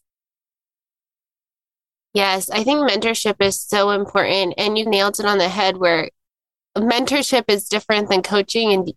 Yes, 2.14 2.48
I 2.48 2.64
think 2.64 2.90
mentorship 2.90 3.36
is 3.40 3.60
so 3.60 3.90
important. 3.90 4.54
And 4.56 4.78
you 4.78 4.86
nailed 4.86 5.20
it 5.20 5.26
on 5.26 5.36
the 5.36 5.50
head 5.50 5.76
where 5.76 6.08
mentorship 6.74 7.44
is 7.48 7.68
different 7.68 8.08
than 8.08 8.22
coaching 8.22 8.72
and 8.72 8.90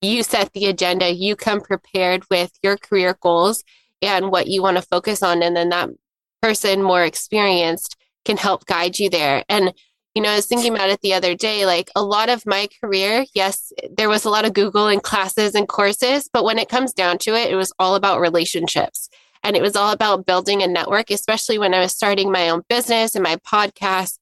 you 0.00 0.22
set 0.22 0.52
the 0.52 0.66
agenda, 0.66 1.10
you 1.10 1.34
come 1.34 1.60
prepared 1.60 2.22
with 2.30 2.52
your 2.62 2.76
career 2.76 3.16
goals 3.20 3.64
and 4.00 4.30
what 4.30 4.46
you 4.46 4.62
want 4.62 4.76
to 4.76 4.82
focus 4.82 5.20
on. 5.22 5.42
And 5.42 5.56
then 5.56 5.70
that 5.70 5.90
person 6.42 6.82
more 6.82 7.04
experienced 7.04 7.96
can 8.24 8.36
help 8.36 8.66
guide 8.66 8.98
you 8.98 9.08
there. 9.10 9.44
And, 9.48 9.72
you 10.14 10.22
know, 10.22 10.30
I 10.30 10.36
was 10.36 10.46
thinking 10.46 10.74
about 10.74 10.90
it 10.90 11.00
the 11.00 11.14
other 11.14 11.34
day, 11.34 11.66
like 11.66 11.90
a 11.94 12.02
lot 12.02 12.28
of 12.28 12.46
my 12.46 12.68
career, 12.80 13.24
yes, 13.34 13.72
there 13.96 14.08
was 14.08 14.24
a 14.24 14.30
lot 14.30 14.44
of 14.44 14.54
Google 14.54 14.88
and 14.88 15.02
classes 15.02 15.54
and 15.54 15.68
courses, 15.68 16.28
but 16.32 16.44
when 16.44 16.58
it 16.58 16.68
comes 16.68 16.92
down 16.92 17.18
to 17.18 17.34
it, 17.34 17.50
it 17.50 17.56
was 17.56 17.72
all 17.78 17.94
about 17.94 18.20
relationships. 18.20 19.08
And 19.42 19.56
it 19.56 19.62
was 19.62 19.76
all 19.76 19.92
about 19.92 20.26
building 20.26 20.62
a 20.62 20.66
network, 20.66 21.10
especially 21.10 21.58
when 21.58 21.72
I 21.72 21.80
was 21.80 21.92
starting 21.92 22.30
my 22.30 22.50
own 22.50 22.62
business 22.68 23.14
and 23.14 23.22
my 23.22 23.36
podcast. 23.36 24.18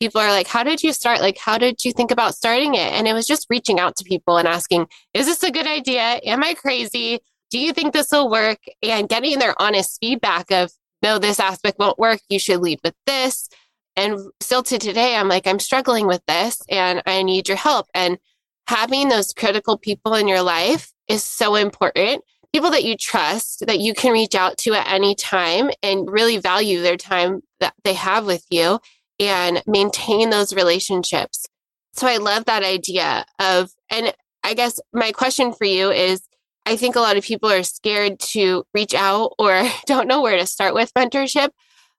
People 0.00 0.20
are 0.20 0.30
like, 0.30 0.46
How 0.46 0.62
did 0.62 0.82
you 0.82 0.92
start? 0.92 1.20
Like, 1.20 1.38
how 1.38 1.58
did 1.58 1.84
you 1.84 1.92
think 1.92 2.10
about 2.10 2.34
starting 2.34 2.74
it? 2.74 2.92
And 2.92 3.06
it 3.06 3.12
was 3.12 3.26
just 3.26 3.46
reaching 3.50 3.78
out 3.78 3.96
to 3.96 4.04
people 4.04 4.38
and 4.38 4.48
asking, 4.48 4.86
Is 5.12 5.26
this 5.26 5.42
a 5.42 5.50
good 5.50 5.66
idea? 5.66 6.00
Am 6.24 6.42
I 6.42 6.54
crazy? 6.54 7.20
Do 7.50 7.58
you 7.58 7.72
think 7.72 7.92
this 7.92 8.10
will 8.10 8.30
work? 8.30 8.58
And 8.82 9.08
getting 9.08 9.38
their 9.38 9.54
honest 9.60 9.98
feedback 10.00 10.50
of, 10.50 10.72
no, 11.04 11.18
this 11.18 11.38
aspect 11.38 11.78
won't 11.78 11.98
work. 11.98 12.20
You 12.30 12.38
should 12.38 12.60
lead 12.60 12.80
with 12.82 12.94
this. 13.06 13.50
And 13.94 14.18
still 14.40 14.62
to 14.64 14.78
today, 14.78 15.14
I'm 15.14 15.28
like, 15.28 15.46
I'm 15.46 15.60
struggling 15.60 16.06
with 16.06 16.22
this 16.26 16.60
and 16.68 17.02
I 17.06 17.22
need 17.22 17.46
your 17.46 17.58
help. 17.58 17.86
And 17.94 18.18
having 18.66 19.10
those 19.10 19.34
critical 19.34 19.76
people 19.76 20.14
in 20.14 20.26
your 20.26 20.42
life 20.42 20.92
is 21.06 21.22
so 21.22 21.54
important. 21.56 22.24
People 22.54 22.70
that 22.70 22.84
you 22.84 22.96
trust, 22.96 23.66
that 23.66 23.80
you 23.80 23.92
can 23.92 24.12
reach 24.12 24.34
out 24.34 24.56
to 24.58 24.72
at 24.72 24.90
any 24.90 25.14
time 25.14 25.70
and 25.82 26.10
really 26.10 26.38
value 26.38 26.80
their 26.80 26.96
time 26.96 27.42
that 27.60 27.74
they 27.84 27.94
have 27.94 28.24
with 28.24 28.44
you 28.50 28.80
and 29.20 29.62
maintain 29.66 30.30
those 30.30 30.54
relationships. 30.54 31.44
So 31.92 32.06
I 32.06 32.16
love 32.16 32.46
that 32.46 32.64
idea 32.64 33.26
of, 33.38 33.70
and 33.90 34.14
I 34.42 34.54
guess 34.54 34.80
my 34.92 35.12
question 35.12 35.52
for 35.52 35.66
you 35.66 35.90
is 35.90 36.22
I 36.66 36.76
think 36.76 36.96
a 36.96 37.00
lot 37.00 37.16
of 37.16 37.24
people 37.24 37.50
are 37.50 37.62
scared 37.62 38.18
to 38.20 38.64
reach 38.72 38.94
out 38.94 39.34
or 39.38 39.64
don't 39.86 40.08
know 40.08 40.22
where 40.22 40.38
to 40.38 40.46
start 40.46 40.74
with 40.74 40.92
mentorship. 40.94 41.50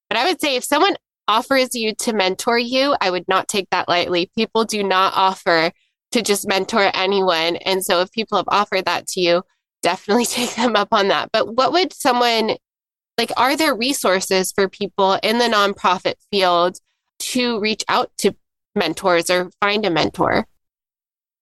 But 0.09 0.17
I 0.17 0.25
would 0.25 0.41
say 0.41 0.55
if 0.55 0.63
someone 0.63 0.95
offers 1.27 1.75
you 1.75 1.93
to 1.95 2.13
mentor 2.13 2.57
you, 2.57 2.95
I 3.01 3.09
would 3.09 3.27
not 3.27 3.47
take 3.47 3.69
that 3.71 3.89
lightly. 3.89 4.31
People 4.35 4.65
do 4.65 4.83
not 4.83 5.13
offer 5.15 5.71
to 6.11 6.21
just 6.21 6.47
mentor 6.47 6.91
anyone. 6.93 7.55
And 7.57 7.83
so 7.83 8.01
if 8.01 8.11
people 8.11 8.37
have 8.37 8.47
offered 8.47 8.85
that 8.85 9.07
to 9.07 9.21
you, 9.21 9.43
definitely 9.81 10.25
take 10.25 10.55
them 10.55 10.75
up 10.75 10.89
on 10.91 11.07
that. 11.09 11.29
But 11.31 11.55
what 11.55 11.71
would 11.71 11.93
someone 11.93 12.57
like, 13.17 13.31
are 13.37 13.55
there 13.55 13.75
resources 13.75 14.51
for 14.51 14.67
people 14.67 15.17
in 15.23 15.37
the 15.37 15.45
nonprofit 15.45 16.15
field 16.31 16.77
to 17.17 17.59
reach 17.59 17.83
out 17.87 18.11
to 18.19 18.35
mentors 18.75 19.29
or 19.29 19.49
find 19.61 19.85
a 19.85 19.89
mentor? 19.89 20.47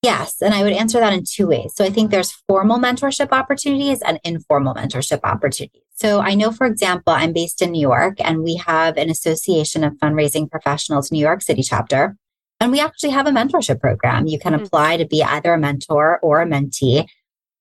Yes, 0.03 0.41
and 0.41 0.53
I 0.53 0.63
would 0.63 0.73
answer 0.73 0.99
that 0.99 1.13
in 1.13 1.23
two 1.23 1.47
ways. 1.47 1.73
So 1.75 1.85
I 1.85 1.89
think 1.89 2.11
there's 2.11 2.33
formal 2.45 2.77
mentorship 2.77 3.29
opportunities 3.31 4.01
and 4.01 4.19
informal 4.25 4.75
mentorship 4.75 5.21
opportunities. 5.23 5.81
So 5.95 6.19
I 6.19 6.35
know, 6.35 6.51
for 6.51 6.67
example, 6.67 7.13
I'm 7.13 7.31
based 7.31 7.61
in 7.61 7.71
New 7.71 7.79
York 7.79 8.17
and 8.19 8.43
we 8.43 8.57
have 8.57 8.97
an 8.97 9.09
association 9.09 9.81
of 9.81 9.93
fundraising 9.93 10.51
professionals, 10.51 11.09
New 11.09 11.21
York 11.21 11.41
City 11.41 11.63
chapter. 11.63 12.17
And 12.59 12.69
we 12.69 12.81
actually 12.81 13.11
have 13.11 13.27
a 13.27 13.31
mentorship 13.31 13.79
program. 13.79 14.27
You 14.27 14.39
can 14.39 14.51
mm-hmm. 14.53 14.65
apply 14.65 14.97
to 14.97 15.05
be 15.05 15.23
either 15.23 15.53
a 15.53 15.57
mentor 15.57 16.19
or 16.21 16.41
a 16.41 16.45
mentee. 16.45 17.07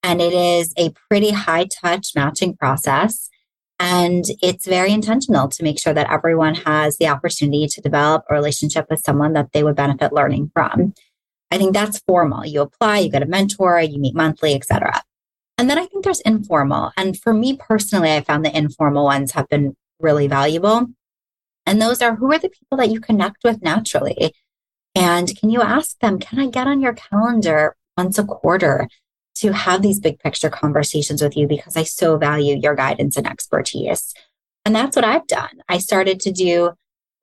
And 0.03 0.21
it 0.21 0.33
is 0.33 0.75
a 0.77 0.93
pretty 1.09 1.31
high 1.31 1.67
touch 1.67 2.09
matching 2.17 2.57
process. 2.57 3.29
And 3.79 4.25
it's 4.43 4.67
very 4.67 4.93
intentional 4.93 5.49
to 5.49 5.63
make 5.63 5.81
sure 5.81 5.95
that 5.95 6.11
everyone 6.11 6.57
has 6.57 6.97
the 6.97 7.07
opportunity 7.07 7.69
to 7.69 7.81
develop 7.81 8.25
a 8.29 8.35
relationship 8.35 8.87
with 8.91 9.01
someone 9.05 9.33
that 9.35 9.53
they 9.53 9.63
would 9.63 9.77
benefit 9.77 10.13
learning 10.13 10.51
from. 10.53 10.95
I 11.53 11.59
think 11.59 11.75
that's 11.75 12.01
formal. 12.01 12.47
You 12.47 12.63
apply, 12.63 13.01
you 13.01 13.11
get 13.11 13.23
a 13.23 13.27
mentor, 13.27 13.81
you 13.81 13.99
meet 14.01 14.15
monthly, 14.15 14.55
etc. 14.55 15.03
And 15.59 15.69
then 15.69 15.79
I 15.79 15.85
think 15.87 16.03
there's 16.03 16.23
informal. 16.23 16.93
And 16.97 17.17
for 17.21 17.35
me 17.35 17.57
personally, 17.57 18.11
I 18.11 18.23
found 18.23 18.45
the 18.45 18.57
informal 18.57 19.05
ones 19.05 19.33
have 19.33 19.49
been 19.49 19.77
really 20.01 20.27
valuable. 20.27 20.87
And 21.67 21.81
those 21.81 22.01
are 22.01 22.17
who 22.17 22.33
are 22.33 22.39
the 22.39 22.49
people 22.49 22.79
that 22.79 22.91
you 22.91 23.01
connect 23.01 23.45
with 23.45 23.63
naturally? 23.63 24.35
And 24.95 25.39
can 25.39 25.51
you 25.51 25.61
ask 25.61 25.99
them, 26.01 26.19
can 26.19 26.41
I 26.41 26.49
get 26.49 26.67
on 26.67 26.81
your 26.81 26.95
calendar 26.95 27.77
once 27.97 28.19
a 28.19 28.25
quarter 28.25 28.89
to 29.37 29.53
have 29.53 29.83
these 29.83 30.01
big 30.01 30.19
picture 30.21 30.51
conversations 30.51 31.23
with 31.23 31.37
you 31.37 31.47
because 31.47 31.77
I 31.77 31.83
so 31.83 32.17
value 32.17 32.57
your 32.57 32.75
guidance 32.75 33.17
and 33.17 33.27
expertise. 33.27 34.15
And 34.65 34.75
that's 34.75 34.97
what 34.97 35.05
I've 35.05 35.27
done. 35.27 35.63
I 35.69 35.79
started 35.79 36.21
to 36.21 36.33
do 36.33 36.73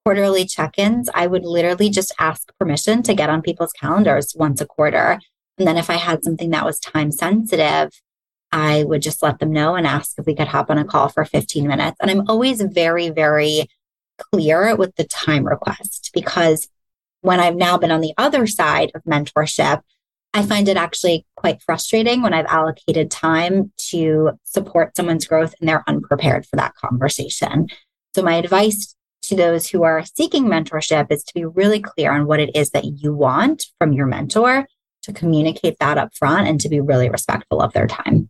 quarterly 0.09 0.43
check 0.43 0.79
ins. 0.79 1.07
I 1.13 1.27
would 1.27 1.45
literally 1.45 1.91
just 1.91 2.11
ask 2.17 2.51
permission 2.57 3.03
to 3.03 3.13
get 3.13 3.29
on 3.29 3.43
people's 3.43 3.71
calendars 3.73 4.33
once 4.35 4.59
a 4.59 4.65
quarter. 4.65 5.19
And 5.59 5.67
then 5.67 5.77
if 5.77 5.87
I 5.87 5.97
had 5.97 6.23
something 6.23 6.49
that 6.49 6.65
was 6.65 6.79
time 6.79 7.11
sensitive, 7.11 7.91
I 8.51 8.85
would 8.85 9.03
just 9.03 9.21
let 9.21 9.37
them 9.37 9.53
know 9.53 9.75
and 9.75 9.85
ask 9.85 10.17
if 10.17 10.25
we 10.25 10.33
could 10.33 10.47
hop 10.47 10.71
on 10.71 10.79
a 10.79 10.83
call 10.83 11.09
for 11.09 11.25
15 11.25 11.67
minutes. 11.67 11.97
And 12.01 12.09
I'm 12.09 12.27
always 12.27 12.59
very, 12.59 13.11
very 13.11 13.67
clear 14.17 14.75
with 14.75 14.95
the 14.95 15.03
time 15.03 15.45
request 15.45 16.09
because 16.11 16.67
when 17.21 17.39
I've 17.39 17.55
now 17.55 17.77
been 17.77 17.91
on 17.91 18.01
the 18.01 18.15
other 18.17 18.47
side 18.47 18.89
of 18.95 19.03
mentorship, 19.03 19.81
I 20.33 20.41
find 20.41 20.67
it 20.67 20.75
actually 20.75 21.27
quite 21.35 21.61
frustrating 21.61 22.23
when 22.23 22.33
I've 22.33 22.47
allocated 22.47 23.11
time 23.11 23.71
to 23.89 24.31
support 24.43 24.95
someone's 24.95 25.27
growth 25.27 25.53
and 25.59 25.69
they're 25.69 25.83
unprepared 25.85 26.47
for 26.47 26.55
that 26.55 26.73
conversation. 26.73 27.67
So, 28.15 28.23
my 28.23 28.37
advice 28.37 28.95
to 29.29 29.35
those 29.35 29.69
who 29.69 29.83
are 29.83 30.03
seeking 30.05 30.45
mentorship 30.45 31.11
is 31.11 31.23
to 31.23 31.33
be 31.33 31.45
really 31.45 31.79
clear 31.79 32.11
on 32.11 32.27
what 32.27 32.39
it 32.39 32.55
is 32.55 32.71
that 32.71 32.85
you 32.85 33.13
want 33.13 33.65
from 33.79 33.93
your 33.93 34.05
mentor, 34.05 34.67
to 35.03 35.13
communicate 35.13 35.77
that 35.79 35.97
up 35.97 36.15
front, 36.15 36.47
and 36.47 36.59
to 36.61 36.69
be 36.69 36.81
really 36.81 37.09
respectful 37.09 37.61
of 37.61 37.73
their 37.73 37.87
time. 37.87 38.29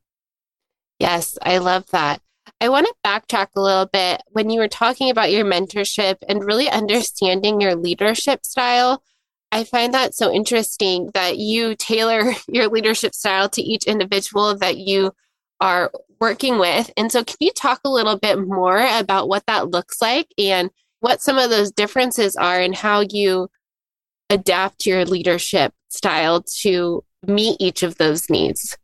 Yes, 1.00 1.38
I 1.42 1.58
love 1.60 1.88
that. 1.92 2.22
I 2.62 2.70
want 2.70 2.88
to 2.88 2.96
backtrack 3.06 3.48
a 3.56 3.62
little 3.62 3.86
bit 3.86 4.22
when 4.32 4.50
you 4.50 4.60
were 4.60 4.68
talking 4.68 5.10
about 5.10 5.32
your 5.32 5.46
mentorship 5.46 6.18
and 6.28 6.44
really 6.44 6.70
understanding 6.70 7.62
your 7.62 7.76
leadership 7.76 8.46
style. 8.46 9.02
I 9.52 9.64
find 9.64 9.94
that 9.94 10.14
so 10.14 10.32
interesting 10.32 11.12
that 11.14 11.38
you 11.38 11.76
tailor 11.76 12.34
your 12.48 12.68
leadership 12.68 13.16
style 13.16 13.50
to 13.50 13.62
each 13.62 13.86
individual 13.86 14.56
that 14.58 14.78
you 14.78 15.14
are 15.62 15.92
working 16.20 16.60
with. 16.60 16.92
And 16.98 17.12
so, 17.12 17.24
can 17.24 17.38
you 17.40 17.52
talk 17.52 17.82
a 17.84 17.90
little 17.90 18.18
bit 18.18 18.40
more 18.40 18.80
about 18.80 19.30
what 19.30 19.46
that 19.48 19.70
looks 19.70 20.02
like 20.02 20.28
and 20.38 20.70
what 21.00 21.22
some 21.22 21.38
of 21.38 21.50
those 21.50 21.72
differences 21.72 22.36
are 22.36 22.60
and 22.60 22.76
how 22.76 23.02
you 23.02 23.50
adapt 24.30 24.86
your 24.86 25.06
leadership 25.06 25.74
style 25.90 26.44
to 26.62 27.04
meet 27.26 27.58
each 27.60 27.84
of 27.84 27.98
those 27.98 28.30
needs? 28.30 28.78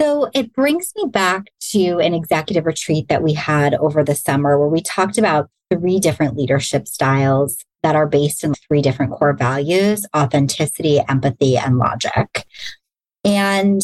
So 0.00 0.28
it 0.34 0.52
brings 0.52 0.92
me 0.96 1.04
back 1.08 1.44
to 1.72 1.98
an 1.98 2.14
executive 2.14 2.66
retreat 2.66 3.08
that 3.08 3.22
we 3.22 3.32
had 3.32 3.74
over 3.74 4.02
the 4.02 4.14
summer 4.14 4.58
where 4.58 4.68
we 4.68 4.82
talked 4.82 5.18
about 5.18 5.48
three 5.70 5.98
different 5.98 6.36
leadership 6.36 6.88
styles 6.88 7.64
that 7.82 7.94
are 7.94 8.06
based 8.06 8.42
in 8.44 8.54
three 8.54 8.82
different 8.82 9.12
core 9.12 9.34
values 9.34 10.06
authenticity, 10.16 11.00
empathy, 11.08 11.56
and 11.56 11.78
logic. 11.78 12.44
And 13.24 13.80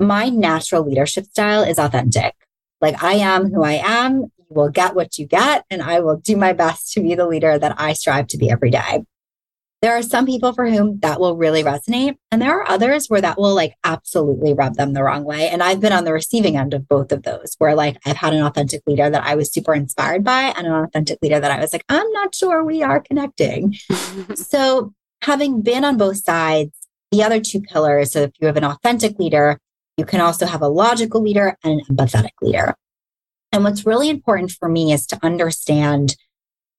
my 0.00 0.28
natural 0.28 0.84
leadership 0.84 1.26
style 1.26 1.62
is 1.62 1.78
authentic. 1.78 2.34
Like 2.80 3.02
I 3.02 3.14
am 3.14 3.50
who 3.50 3.62
I 3.62 3.80
am. 3.84 4.26
You 4.48 4.56
will 4.56 4.70
get 4.70 4.94
what 4.94 5.18
you 5.18 5.26
get, 5.26 5.64
and 5.70 5.82
I 5.82 6.00
will 6.00 6.16
do 6.16 6.36
my 6.36 6.52
best 6.52 6.92
to 6.92 7.00
be 7.00 7.14
the 7.14 7.26
leader 7.26 7.58
that 7.58 7.74
I 7.78 7.92
strive 7.92 8.28
to 8.28 8.38
be 8.38 8.50
every 8.50 8.70
day. 8.70 9.04
There 9.82 9.96
are 9.96 10.02
some 10.02 10.24
people 10.24 10.52
for 10.52 10.68
whom 10.68 10.98
that 11.00 11.20
will 11.20 11.36
really 11.36 11.62
resonate. 11.62 12.16
And 12.30 12.40
there 12.40 12.58
are 12.58 12.68
others 12.68 13.08
where 13.08 13.20
that 13.20 13.38
will 13.38 13.54
like 13.54 13.74
absolutely 13.84 14.54
rub 14.54 14.74
them 14.74 14.94
the 14.94 15.02
wrong 15.02 15.24
way. 15.24 15.48
And 15.48 15.62
I've 15.62 15.80
been 15.80 15.92
on 15.92 16.04
the 16.04 16.14
receiving 16.14 16.56
end 16.56 16.72
of 16.72 16.88
both 16.88 17.12
of 17.12 17.24
those, 17.24 17.54
where 17.58 17.74
like 17.74 17.98
I've 18.06 18.16
had 18.16 18.32
an 18.32 18.42
authentic 18.42 18.82
leader 18.86 19.10
that 19.10 19.24
I 19.24 19.34
was 19.34 19.52
super 19.52 19.74
inspired 19.74 20.24
by 20.24 20.54
and 20.56 20.66
an 20.66 20.72
authentic 20.72 21.18
leader 21.20 21.38
that 21.38 21.50
I 21.50 21.60
was 21.60 21.72
like, 21.72 21.84
I'm 21.88 22.10
not 22.12 22.34
sure 22.34 22.64
we 22.64 22.82
are 22.82 23.00
connecting. 23.00 23.74
so 24.34 24.94
having 25.22 25.60
been 25.60 25.84
on 25.84 25.98
both 25.98 26.16
sides, 26.16 26.72
the 27.12 27.22
other 27.22 27.40
two 27.40 27.60
pillars, 27.60 28.12
so 28.12 28.22
if 28.22 28.32
you 28.40 28.46
have 28.46 28.56
an 28.56 28.64
authentic 28.64 29.18
leader, 29.18 29.60
you 29.96 30.04
can 30.04 30.20
also 30.20 30.46
have 30.46 30.62
a 30.62 30.68
logical 30.68 31.22
leader 31.22 31.56
and 31.62 31.80
an 31.80 31.96
empathetic 31.96 32.30
leader. 32.42 32.74
And 33.52 33.64
what's 33.64 33.86
really 33.86 34.08
important 34.10 34.50
for 34.50 34.68
me 34.68 34.92
is 34.92 35.06
to 35.06 35.18
understand 35.22 36.16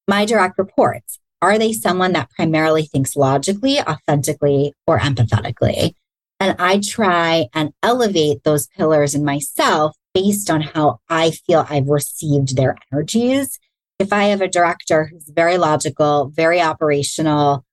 my 0.08 0.26
direct 0.26 0.58
reports. 0.58 1.20
Are 1.42 1.58
they 1.58 1.74
someone 1.74 2.14
that 2.14 2.30
primarily 2.32 2.84
thinks 2.84 3.16
logically, 3.16 3.80
authentically, 3.80 4.74
or 4.86 5.00
empathetically? 5.00 5.94
And 6.40 6.56
I 6.60 6.80
try 6.80 7.48
and 7.54 7.74
elevate 7.82 8.44
those 8.44 8.68
pillars 8.68 9.16
in 9.16 9.24
myself 9.24 9.96
based 10.14 10.50
on 10.50 10.62
how 10.62 11.00
I 11.10 11.32
feel 11.32 11.66
I've 11.70 11.88
received 11.88 12.56
their 12.56 12.76
energies. 12.92 13.60
If 14.00 14.14
I 14.14 14.26
have 14.26 14.42
a 14.42 14.48
director 14.48 15.06
who's 15.06 15.30
very 15.30 15.58
logical, 15.58 16.32
very 16.36 16.62
operational, 16.62 17.66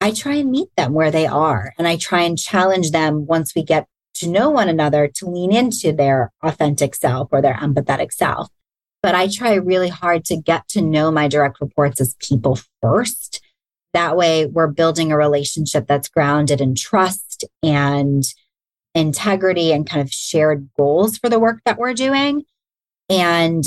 I 0.00 0.10
try 0.12 0.34
and 0.34 0.50
meet 0.50 0.68
them 0.76 0.92
where 0.92 1.10
they 1.10 1.26
are. 1.26 1.72
And 1.78 1.88
I 1.88 1.96
try 1.96 2.22
and 2.22 2.38
challenge 2.38 2.90
them 2.90 3.26
once 3.26 3.54
we 3.54 3.62
get 3.62 3.88
to 4.14 4.28
know 4.28 4.50
one 4.50 4.68
another 4.68 5.08
to 5.16 5.26
lean 5.26 5.52
into 5.52 5.92
their 5.92 6.32
authentic 6.42 6.94
self 6.94 7.28
or 7.32 7.42
their 7.42 7.54
empathetic 7.54 8.12
self 8.12 8.48
but 9.04 9.14
I 9.14 9.28
try 9.28 9.52
really 9.52 9.90
hard 9.90 10.24
to 10.24 10.36
get 10.38 10.66
to 10.68 10.80
know 10.80 11.10
my 11.10 11.28
direct 11.28 11.60
reports 11.60 12.00
as 12.00 12.16
people 12.20 12.58
first. 12.80 13.42
That 13.92 14.16
way, 14.16 14.46
we're 14.46 14.68
building 14.68 15.12
a 15.12 15.16
relationship 15.18 15.86
that's 15.86 16.08
grounded 16.08 16.62
in 16.62 16.74
trust 16.74 17.44
and 17.62 18.22
integrity 18.94 19.72
and 19.72 19.86
kind 19.86 20.00
of 20.00 20.10
shared 20.10 20.70
goals 20.74 21.18
for 21.18 21.28
the 21.28 21.38
work 21.38 21.60
that 21.66 21.76
we're 21.76 21.92
doing. 21.92 22.44
And 23.10 23.62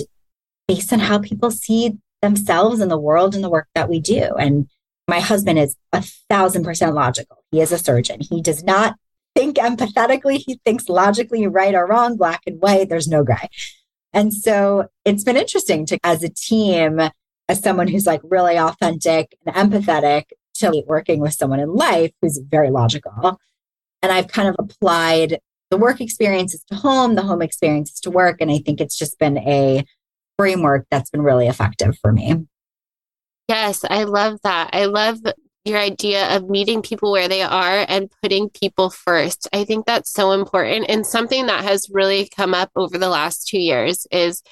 based 0.68 0.92
on 0.92 0.98
how 0.98 1.20
people 1.20 1.52
see 1.52 2.00
themselves 2.24 2.82
in 2.82 2.90
the 2.90 2.98
world 2.98 3.36
and 3.36 3.44
the 3.44 3.50
work 3.52 3.68
that 3.76 3.90
we 3.90 4.00
do. 4.00 4.34
And 4.40 4.68
my 5.08 5.20
husband 5.20 5.60
is 5.60 5.76
a 5.94 6.02
thousand 6.32 6.64
percent 6.64 6.96
logical. 6.96 7.44
He 7.52 7.62
is 7.62 7.72
a 7.72 7.78
surgeon. 7.78 8.22
He 8.22 8.42
does 8.42 8.64
not 8.64 8.96
think 9.38 9.58
empathetically. 9.58 10.43
He 10.45 10.60
thinks 10.65 10.89
logically, 10.89 11.45
right 11.47 11.76
or 11.76 11.88
wrong, 11.88 12.17
black 12.17 12.41
and 12.47 12.60
white. 12.60 12.89
There's 12.89 13.08
no 13.08 13.23
gray. 13.23 13.50
And 14.13 14.34
so 14.34 14.88
it's 15.06 15.23
been 15.23 15.38
interesting 15.38 15.86
to, 15.88 16.00
as 16.04 16.23
a 16.23 16.30
team, 16.30 17.00
as 17.47 17.62
someone 17.62 17.88
who's 17.88 18.08
like 18.08 18.21
really 18.23 18.58
authentic 18.58 19.38
and 19.45 19.56
empathetic, 19.56 20.23
to 20.56 20.84
working 20.88 21.19
with 21.19 21.34
someone 21.34 21.60
in 21.60 21.76
life 21.76 22.12
who's 22.19 22.39
very 22.50 22.71
logical. 22.71 23.39
And 24.02 24.12
I've 24.12 24.28
kind 24.28 24.47
of 24.47 24.56
applied 24.58 25.39
the 25.69 25.78
work 25.78 26.02
experiences 26.02 26.63
to 26.69 26.76
home, 26.76 27.13
the 27.13 27.21
home 27.21 27.43
experiences 27.43 28.00
to 28.02 28.10
work. 28.10 28.38
And 28.41 28.50
I 28.50 28.58
think 28.58 28.82
it's 28.82 28.97
just 28.97 29.19
been 29.19 29.38
a 29.38 29.86
framework 30.38 30.88
that's 30.89 31.12
been 31.12 31.21
really 31.21 31.47
effective 31.47 31.97
for 32.02 32.12
me. 32.12 32.47
Yes, 33.47 33.86
I 33.88 34.06
love 34.06 34.39
that. 34.43 34.71
I 34.73 34.86
love 34.86 35.21
your 35.67 35.80
idea 35.80 36.36
of 36.36 36.49
meeting 36.49 36.82
people 36.82 37.12
where 37.12 37.27
they 37.27 37.41
are 37.41 37.86
and 37.88 38.12
putting 38.21 38.49
people 38.49 38.89
first. 38.89 39.47
I 39.53 39.63
think 39.65 39.86
that's 39.86 40.12
so 40.12 40.32
important. 40.32 40.86
And 40.89 41.06
something 41.06 41.47
that 41.47 41.63
has 41.63 41.89
really 41.91 42.30
come 42.36 42.53
up 42.53 42.71
over 42.75 42.97
the 42.97 43.10
last 43.10 43.47
two 43.47 43.60
years 43.60 44.08
is 44.12 44.43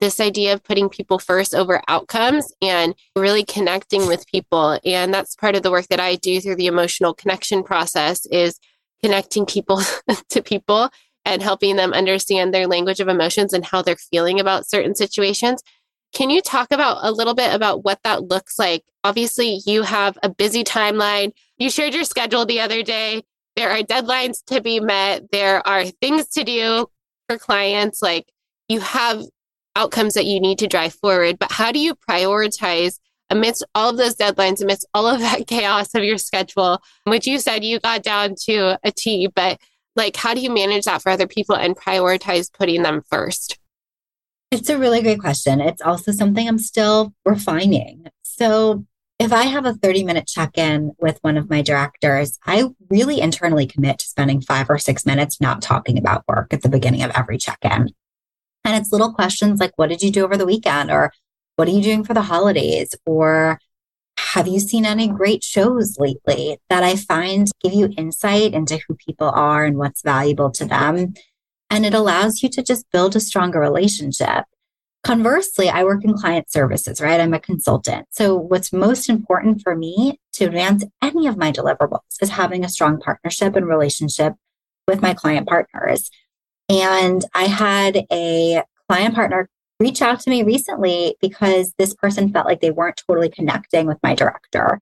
this 0.00 0.20
idea 0.20 0.52
of 0.52 0.62
putting 0.62 0.88
people 0.88 1.18
first 1.18 1.54
over 1.54 1.80
outcomes 1.88 2.52
and 2.60 2.94
really 3.16 3.44
connecting 3.44 4.06
with 4.06 4.26
people. 4.26 4.78
And 4.84 5.14
that's 5.14 5.36
part 5.36 5.54
of 5.54 5.62
the 5.62 5.70
work 5.70 5.86
that 5.88 6.00
I 6.00 6.16
do 6.16 6.40
through 6.40 6.56
the 6.56 6.66
emotional 6.66 7.14
connection 7.14 7.62
process 7.62 8.26
is 8.26 8.58
connecting 9.02 9.46
people 9.46 9.80
to 10.30 10.42
people 10.42 10.90
and 11.24 11.42
helping 11.42 11.76
them 11.76 11.92
understand 11.92 12.52
their 12.52 12.66
language 12.66 13.00
of 13.00 13.08
emotions 13.08 13.52
and 13.52 13.64
how 13.64 13.82
they're 13.82 13.96
feeling 13.96 14.40
about 14.40 14.68
certain 14.68 14.94
situations. 14.94 15.62
Can 16.14 16.30
you 16.30 16.40
talk 16.40 16.68
about 16.70 16.98
a 17.02 17.10
little 17.10 17.34
bit 17.34 17.52
about 17.52 17.84
what 17.84 17.98
that 18.04 18.22
looks 18.22 18.56
like? 18.56 18.84
Obviously, 19.02 19.60
you 19.66 19.82
have 19.82 20.16
a 20.22 20.28
busy 20.28 20.62
timeline. 20.62 21.32
You 21.58 21.68
shared 21.68 21.92
your 21.92 22.04
schedule 22.04 22.46
the 22.46 22.60
other 22.60 22.82
day. 22.82 23.22
there 23.56 23.70
are 23.70 23.82
deadlines 23.82 24.44
to 24.46 24.60
be 24.60 24.80
met, 24.80 25.30
there 25.30 25.64
are 25.66 25.84
things 25.84 26.26
to 26.28 26.42
do 26.42 26.86
for 27.28 27.38
clients, 27.38 28.02
like 28.02 28.32
you 28.68 28.80
have 28.80 29.22
outcomes 29.76 30.14
that 30.14 30.24
you 30.24 30.40
need 30.40 30.58
to 30.58 30.66
drive 30.66 30.92
forward, 30.94 31.38
but 31.38 31.52
how 31.52 31.70
do 31.70 31.78
you 31.78 31.94
prioritize 31.94 32.98
amidst 33.30 33.64
all 33.74 33.90
of 33.90 33.96
those 33.96 34.16
deadlines, 34.16 34.60
amidst 34.60 34.88
all 34.92 35.06
of 35.06 35.20
that 35.20 35.46
chaos 35.48 35.94
of 35.94 36.02
your 36.02 36.18
schedule, 36.18 36.82
which 37.04 37.28
you 37.28 37.38
said 37.38 37.62
you 37.64 37.78
got 37.78 38.02
down 38.02 38.34
to 38.46 38.78
a 38.82 38.90
T, 38.90 39.28
but 39.28 39.60
like 39.94 40.16
how 40.16 40.34
do 40.34 40.40
you 40.40 40.50
manage 40.50 40.84
that 40.84 41.02
for 41.02 41.10
other 41.10 41.28
people 41.28 41.54
and 41.54 41.76
prioritize 41.76 42.52
putting 42.52 42.82
them 42.82 43.02
first? 43.08 43.58
It's 44.54 44.68
a 44.68 44.78
really 44.78 45.02
great 45.02 45.18
question. 45.18 45.60
It's 45.60 45.82
also 45.82 46.12
something 46.12 46.46
I'm 46.46 46.60
still 46.60 47.12
refining. 47.24 48.06
So, 48.22 48.86
if 49.18 49.32
I 49.32 49.44
have 49.44 49.66
a 49.66 49.74
30 49.74 50.04
minute 50.04 50.28
check 50.28 50.56
in 50.56 50.92
with 50.98 51.18
one 51.22 51.36
of 51.36 51.50
my 51.50 51.60
directors, 51.60 52.38
I 52.46 52.68
really 52.88 53.20
internally 53.20 53.66
commit 53.66 53.98
to 53.98 54.06
spending 54.06 54.40
five 54.40 54.70
or 54.70 54.78
six 54.78 55.04
minutes 55.04 55.40
not 55.40 55.60
talking 55.60 55.98
about 55.98 56.22
work 56.28 56.54
at 56.54 56.62
the 56.62 56.68
beginning 56.68 57.02
of 57.02 57.10
every 57.16 57.36
check 57.36 57.58
in. 57.62 57.90
And 58.64 58.76
it's 58.76 58.92
little 58.92 59.12
questions 59.12 59.58
like, 59.58 59.72
what 59.74 59.88
did 59.88 60.02
you 60.02 60.12
do 60.12 60.24
over 60.24 60.36
the 60.36 60.46
weekend? 60.46 60.88
Or 60.90 61.12
what 61.56 61.66
are 61.66 61.72
you 61.72 61.82
doing 61.82 62.04
for 62.04 62.14
the 62.14 62.22
holidays? 62.22 62.94
Or 63.06 63.58
have 64.18 64.46
you 64.46 64.60
seen 64.60 64.86
any 64.86 65.08
great 65.08 65.42
shows 65.42 65.96
lately 65.98 66.58
that 66.68 66.84
I 66.84 66.94
find 66.94 67.48
give 67.60 67.72
you 67.72 67.92
insight 67.96 68.54
into 68.54 68.78
who 68.86 68.94
people 68.94 69.30
are 69.30 69.64
and 69.64 69.78
what's 69.78 70.02
valuable 70.02 70.52
to 70.52 70.64
them? 70.64 71.14
And 71.70 71.84
it 71.84 71.94
allows 71.94 72.42
you 72.42 72.48
to 72.50 72.62
just 72.62 72.90
build 72.92 73.16
a 73.16 73.20
stronger 73.20 73.60
relationship. 73.60 74.44
Conversely, 75.02 75.68
I 75.68 75.84
work 75.84 76.04
in 76.04 76.14
client 76.14 76.50
services, 76.50 77.00
right? 77.00 77.20
I'm 77.20 77.34
a 77.34 77.40
consultant. 77.40 78.06
So 78.10 78.36
what's 78.36 78.72
most 78.72 79.08
important 79.08 79.60
for 79.62 79.76
me 79.76 80.18
to 80.34 80.46
advance 80.46 80.84
any 81.02 81.26
of 81.26 81.36
my 81.36 81.52
deliverables 81.52 82.00
is 82.22 82.30
having 82.30 82.64
a 82.64 82.68
strong 82.68 83.00
partnership 83.00 83.54
and 83.54 83.66
relationship 83.66 84.34
with 84.88 85.02
my 85.02 85.12
client 85.12 85.46
partners. 85.46 86.10
And 86.68 87.24
I 87.34 87.44
had 87.44 88.06
a 88.10 88.62
client 88.88 89.14
partner 89.14 89.48
reach 89.80 90.00
out 90.00 90.20
to 90.20 90.30
me 90.30 90.42
recently 90.42 91.16
because 91.20 91.74
this 91.78 91.94
person 91.94 92.32
felt 92.32 92.46
like 92.46 92.60
they 92.60 92.70
weren't 92.70 93.00
totally 93.06 93.28
connecting 93.28 93.86
with 93.86 93.98
my 94.02 94.14
director. 94.14 94.80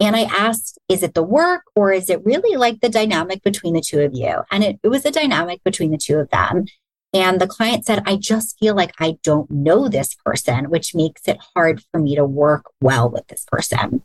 And 0.00 0.16
I 0.16 0.22
asked, 0.22 0.78
is 0.88 1.02
it 1.02 1.14
the 1.14 1.22
work 1.22 1.62
or 1.76 1.92
is 1.92 2.10
it 2.10 2.24
really 2.24 2.56
like 2.56 2.80
the 2.80 2.88
dynamic 2.88 3.42
between 3.42 3.74
the 3.74 3.80
two 3.80 4.00
of 4.00 4.12
you? 4.14 4.42
And 4.50 4.64
it, 4.64 4.78
it 4.82 4.88
was 4.88 5.04
a 5.04 5.10
dynamic 5.10 5.62
between 5.64 5.92
the 5.92 5.98
two 5.98 6.18
of 6.18 6.30
them. 6.30 6.66
And 7.12 7.40
the 7.40 7.46
client 7.46 7.86
said, 7.86 8.02
I 8.06 8.16
just 8.16 8.58
feel 8.58 8.74
like 8.74 8.92
I 8.98 9.18
don't 9.22 9.48
know 9.48 9.88
this 9.88 10.16
person, 10.24 10.68
which 10.68 10.96
makes 10.96 11.28
it 11.28 11.38
hard 11.54 11.80
for 11.92 12.00
me 12.00 12.16
to 12.16 12.24
work 12.24 12.64
well 12.80 13.08
with 13.08 13.28
this 13.28 13.46
person. 13.50 14.02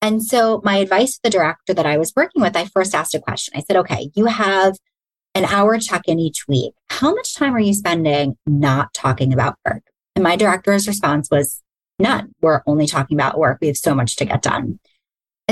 And 0.00 0.24
so, 0.24 0.60
my 0.64 0.78
advice 0.78 1.14
to 1.14 1.20
the 1.22 1.30
director 1.30 1.72
that 1.72 1.86
I 1.86 1.96
was 1.96 2.12
working 2.16 2.42
with, 2.42 2.56
I 2.56 2.66
first 2.66 2.92
asked 2.92 3.14
a 3.14 3.20
question. 3.20 3.54
I 3.56 3.60
said, 3.60 3.76
okay, 3.76 4.10
you 4.16 4.26
have 4.26 4.76
an 5.36 5.44
hour 5.44 5.78
check 5.78 6.02
in 6.08 6.18
each 6.18 6.48
week. 6.48 6.74
How 6.88 7.14
much 7.14 7.36
time 7.36 7.54
are 7.54 7.60
you 7.60 7.72
spending 7.72 8.36
not 8.44 8.92
talking 8.92 9.32
about 9.32 9.54
work? 9.64 9.84
And 10.16 10.24
my 10.24 10.34
director's 10.34 10.88
response 10.88 11.30
was, 11.30 11.62
none. 12.00 12.34
We're 12.40 12.62
only 12.66 12.88
talking 12.88 13.16
about 13.16 13.38
work. 13.38 13.58
We 13.60 13.68
have 13.68 13.76
so 13.76 13.94
much 13.94 14.16
to 14.16 14.24
get 14.24 14.42
done. 14.42 14.80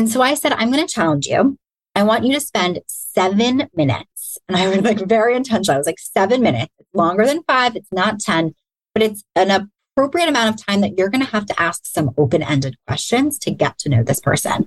And 0.00 0.08
so 0.08 0.22
I 0.22 0.32
said, 0.32 0.54
I'm 0.54 0.72
going 0.72 0.86
to 0.86 0.90
challenge 0.90 1.26
you. 1.26 1.58
I 1.94 2.04
want 2.04 2.24
you 2.24 2.32
to 2.32 2.40
spend 2.40 2.80
seven 2.86 3.68
minutes. 3.74 4.38
And 4.48 4.56
I 4.56 4.66
was 4.66 4.80
like 4.80 5.06
very 5.06 5.36
intentional. 5.36 5.74
I 5.74 5.78
was 5.78 5.86
like, 5.86 5.98
seven 5.98 6.40
minutes. 6.40 6.72
Longer 6.94 7.26
than 7.26 7.42
five. 7.42 7.76
It's 7.76 7.92
not 7.92 8.18
10, 8.18 8.54
but 8.94 9.02
it's 9.02 9.22
an 9.36 9.68
appropriate 9.94 10.30
amount 10.30 10.54
of 10.54 10.64
time 10.64 10.80
that 10.80 10.96
you're 10.96 11.10
going 11.10 11.22
to 11.22 11.30
have 11.30 11.44
to 11.44 11.60
ask 11.60 11.84
some 11.84 12.12
open 12.16 12.42
ended 12.42 12.76
questions 12.86 13.38
to 13.40 13.50
get 13.50 13.76
to 13.80 13.90
know 13.90 14.02
this 14.02 14.20
person. 14.20 14.66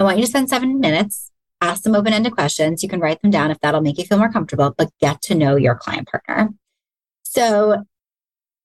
I 0.00 0.04
want 0.04 0.16
you 0.16 0.24
to 0.24 0.30
spend 0.30 0.48
seven 0.48 0.80
minutes, 0.80 1.30
ask 1.60 1.82
some 1.82 1.94
open 1.94 2.14
ended 2.14 2.32
questions. 2.32 2.82
You 2.82 2.88
can 2.88 3.00
write 3.00 3.20
them 3.20 3.30
down 3.30 3.50
if 3.50 3.60
that'll 3.60 3.82
make 3.82 3.98
you 3.98 4.06
feel 4.06 4.16
more 4.16 4.32
comfortable, 4.32 4.74
but 4.78 4.88
get 5.02 5.20
to 5.24 5.34
know 5.34 5.56
your 5.56 5.74
client 5.74 6.08
partner. 6.08 6.48
So, 7.24 7.84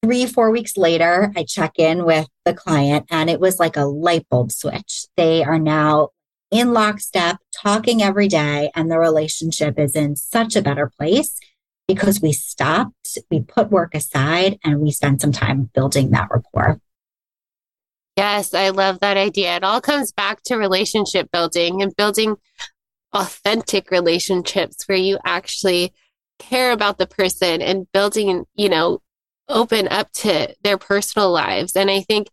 three, 0.04 0.26
four 0.26 0.52
weeks 0.52 0.78
later, 0.78 1.32
I 1.36 1.44
check 1.44 1.74
in 1.78 2.06
with 2.06 2.28
the 2.46 2.54
client 2.54 3.06
and 3.10 3.30
it 3.30 3.40
was 3.40 3.60
like 3.60 3.78
a 3.78 3.86
light 3.86 4.28
bulb 4.30 4.52
switch. 4.52 5.06
They 5.16 5.44
are 5.44 5.60
now 5.60 6.10
in 6.50 6.74
lockstep, 6.74 7.38
talking 7.56 8.04
every 8.04 8.28
day, 8.28 8.72
and 8.76 8.92
the 8.92 9.00
relationship 9.00 9.80
is 9.80 9.96
in 9.96 10.18
such 10.18 10.56
a 10.56 10.62
better 10.62 10.92
place 11.00 11.40
because 11.88 12.22
we 12.22 12.34
stopped, 12.34 13.18
we 13.30 13.40
put 13.40 13.72
work 13.72 13.96
aside, 13.96 14.60
and 14.64 14.80
we 14.80 14.92
spent 14.92 15.22
some 15.22 15.32
time 15.32 15.70
building 15.74 16.12
that 16.12 16.28
rapport. 16.30 16.80
Yes, 18.18 18.54
I 18.54 18.70
love 18.70 19.00
that 19.00 19.16
idea. 19.16 19.56
It 19.56 19.64
all 19.64 19.80
comes 19.80 20.12
back 20.12 20.44
to 20.44 20.58
relationship 20.58 21.32
building 21.32 21.82
and 21.82 21.96
building 21.96 22.36
authentic 23.14 23.90
relationships 23.90 24.84
where 24.88 24.98
you 24.98 25.18
actually 25.26 25.94
care 26.38 26.72
about 26.72 26.98
the 26.98 27.08
person 27.08 27.62
and 27.62 27.90
building, 27.94 28.44
you 28.56 28.68
know, 28.68 29.00
open 29.50 29.88
up 29.90 30.12
to 30.14 30.56
their 30.64 30.78
personal 30.78 31.32
lives. 31.32 31.76
And 31.76 31.90
I 31.90 32.02
think 32.02 32.30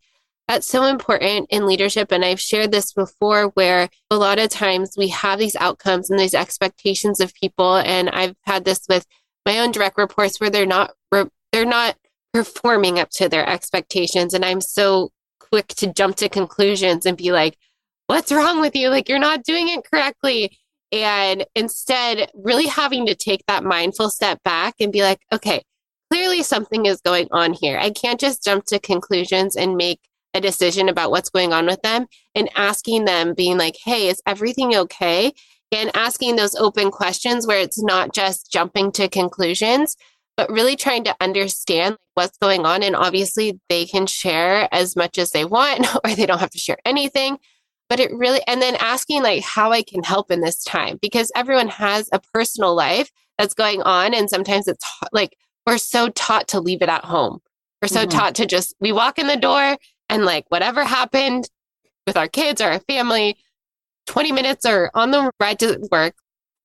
that's 0.47 0.67
so 0.67 0.85
important 0.85 1.49
in 1.51 1.67
leadership. 1.67 2.11
And 2.11 2.25
I've 2.25 2.41
shared 2.41 2.73
this 2.73 2.93
before 2.93 3.49
where 3.49 3.89
a 4.11 4.17
lot 4.17 4.39
of 4.39 4.49
times 4.49 4.95
we 4.97 5.09
have 5.09 5.39
these 5.39 5.57
outcomes 5.57 6.11
and 6.11 6.19
these 6.19 6.35
expectations 6.35 7.21
of 7.21 7.35
people. 7.35 7.77
And 7.77 8.09
I've 8.09 8.35
had 8.45 8.65
this 8.65 8.81
with 8.89 9.07
my 9.45 9.59
own 9.59 9.73
direct 9.73 9.99
reports 9.99 10.41
where 10.41 10.51
they're 10.51 10.65
not, 10.65 10.93
they're 11.53 11.67
not 11.67 11.97
performing 12.33 12.99
up 12.99 13.11
to 13.11 13.29
their 13.29 13.49
expectations. 13.49 14.33
And 14.33 14.45
I'm 14.45 14.61
so 14.61 15.11
quick 15.39 15.69
to 15.69 15.93
jump 15.93 16.17
to 16.17 16.29
conclusions 16.29 17.05
and 17.05 17.17
be 17.17 17.33
like, 17.33 17.59
what's 18.07 18.33
wrong 18.33 18.61
with 18.61 18.75
you? 18.75 18.89
Like, 18.89 19.09
you're 19.09 19.19
not 19.19 19.45
doing 19.45 19.69
it 19.69 19.85
correctly. 19.85 20.57
And 20.93 21.45
instead, 21.55 22.31
really 22.35 22.67
having 22.67 23.07
to 23.07 23.15
take 23.15 23.45
that 23.47 23.65
mindful 23.65 24.09
step 24.09 24.43
back 24.43 24.77
and 24.81 24.91
be 24.91 25.03
like, 25.03 25.21
okay, 25.31 25.63
clearly 26.11 26.43
something 26.43 26.87
is 26.87 27.01
going 27.01 27.29
on 27.31 27.53
here. 27.53 27.79
I 27.79 27.91
can't 27.91 28.21
just 28.21 28.43
jump 28.43 28.65
to 28.67 28.79
conclusions 28.79 29.57
and 29.57 29.77
make 29.77 30.01
a 30.35 30.41
decision 30.41 30.89
about 30.89 31.11
what's 31.11 31.31
going 31.31 31.53
on 31.53 31.67
with 31.67 31.81
them 31.83 32.07
and 32.35 32.51
asking 32.55 33.05
them, 33.05 33.35
being 33.35 33.59
like, 33.59 33.77
hey, 33.85 34.09
is 34.09 34.23
everything 34.27 34.75
okay? 34.77 35.33
And 35.73 35.91
asking 35.95 36.37
those 36.37 36.55
open 36.55 36.91
questions 36.91 37.47
where 37.47 37.59
it's 37.59 37.83
not 37.83 38.15
just 38.15 38.51
jumping 38.51 38.93
to 38.93 39.09
conclusions, 39.09 39.97
but 40.37 40.51
really 40.51 40.77
trying 40.77 41.05
to 41.05 41.17
understand 41.21 41.97
what's 42.15 42.39
going 42.39 42.65
on. 42.65 42.83
And 42.83 42.95
obviously, 42.97 43.59
they 43.69 43.85
can 43.85 44.07
share 44.07 44.69
as 44.73 44.97
much 44.97 45.19
as 45.19 45.31
they 45.31 45.45
want, 45.45 45.87
or 46.05 46.15
they 46.15 46.27
don't 46.27 46.39
have 46.39 46.51
to 46.51 46.59
share 46.59 46.79
anything. 46.85 47.39
But 47.89 48.01
it 48.01 48.13
really, 48.13 48.41
and 48.47 48.61
then 48.61 48.77
asking 48.77 49.23
like 49.23 49.43
how 49.43 49.73
I 49.73 49.83
can 49.83 50.03
help 50.03 50.31
in 50.31 50.41
this 50.41 50.63
time 50.63 50.99
because 51.01 51.33
everyone 51.35 51.69
has 51.69 52.09
a 52.13 52.21
personal 52.35 52.75
life 52.75 53.11
that's 53.39 53.55
going 53.55 53.83
on. 53.83 54.15
And 54.15 54.29
sometimes 54.29 54.69
it's 54.69 54.85
like 55.11 55.37
we're 55.69 55.77
so 55.77 56.09
taught 56.09 56.49
to 56.49 56.61
leave 56.61 56.81
it 56.81 56.89
at 56.89 57.05
home. 57.05 57.41
We're 57.83 57.89
so 57.89 58.07
mm-hmm. 58.07 58.19
taught 58.19 58.35
to 58.37 58.47
just, 58.47 58.75
we 58.81 58.91
walk 58.91 59.19
in 59.19 59.27
the 59.27 59.37
door 59.37 59.77
and 60.09 60.25
like 60.25 60.47
whatever 60.49 60.83
happened 60.83 61.47
with 62.07 62.17
our 62.17 62.27
kids 62.27 62.63
or 62.63 62.71
our 62.71 62.81
family, 62.81 63.37
20 64.07 64.33
minutes 64.33 64.65
or 64.65 64.91
on 64.95 65.11
the 65.11 65.31
ride 65.39 65.59
to 65.59 65.87
work, 65.93 66.15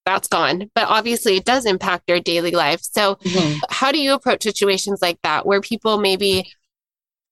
that's 0.05 0.29
gone. 0.29 0.71
But 0.73 0.87
obviously, 0.87 1.35
it 1.35 1.43
does 1.43 1.65
impact 1.65 2.09
our 2.09 2.21
daily 2.21 2.51
life. 2.51 2.79
So, 2.81 3.15
mm-hmm. 3.15 3.59
how 3.69 3.91
do 3.91 3.99
you 3.99 4.13
approach 4.13 4.43
situations 4.43 5.01
like 5.01 5.19
that 5.23 5.45
where 5.45 5.59
people 5.59 5.97
maybe 5.99 6.49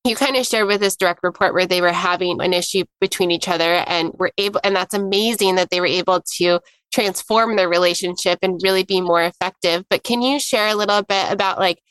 you 0.04 0.16
kind 0.16 0.36
of 0.36 0.46
shared 0.46 0.68
with 0.68 0.82
this 0.82 0.98
direct 0.98 1.22
report 1.24 1.54
where 1.54 1.66
they 1.66 1.80
were 1.80 1.94
having 1.94 2.42
an 2.42 2.54
issue 2.54 2.84
between 3.00 3.32
each 3.32 3.48
other 3.48 3.84
and 3.88 4.12
were 4.18 4.32
able, 4.38 4.60
and 4.64 4.76
that's 4.76 4.94
amazing 4.94 5.56
that 5.56 5.70
they 5.70 5.80
were 5.80 5.86
able 5.86 6.22
to 6.36 6.60
transform 6.92 7.56
their 7.56 7.70
relationship 7.70 8.40
and 8.42 8.60
really 8.64 8.84
be 8.84 9.02
more 9.02 9.24
effective. 9.24 9.86
But 9.90 10.04
can 10.04 10.22
you 10.22 10.40
share 10.40 10.68
a 10.68 10.76
little 10.76 11.04
bit 11.04 11.32
about 11.32 11.60
like 11.60 11.82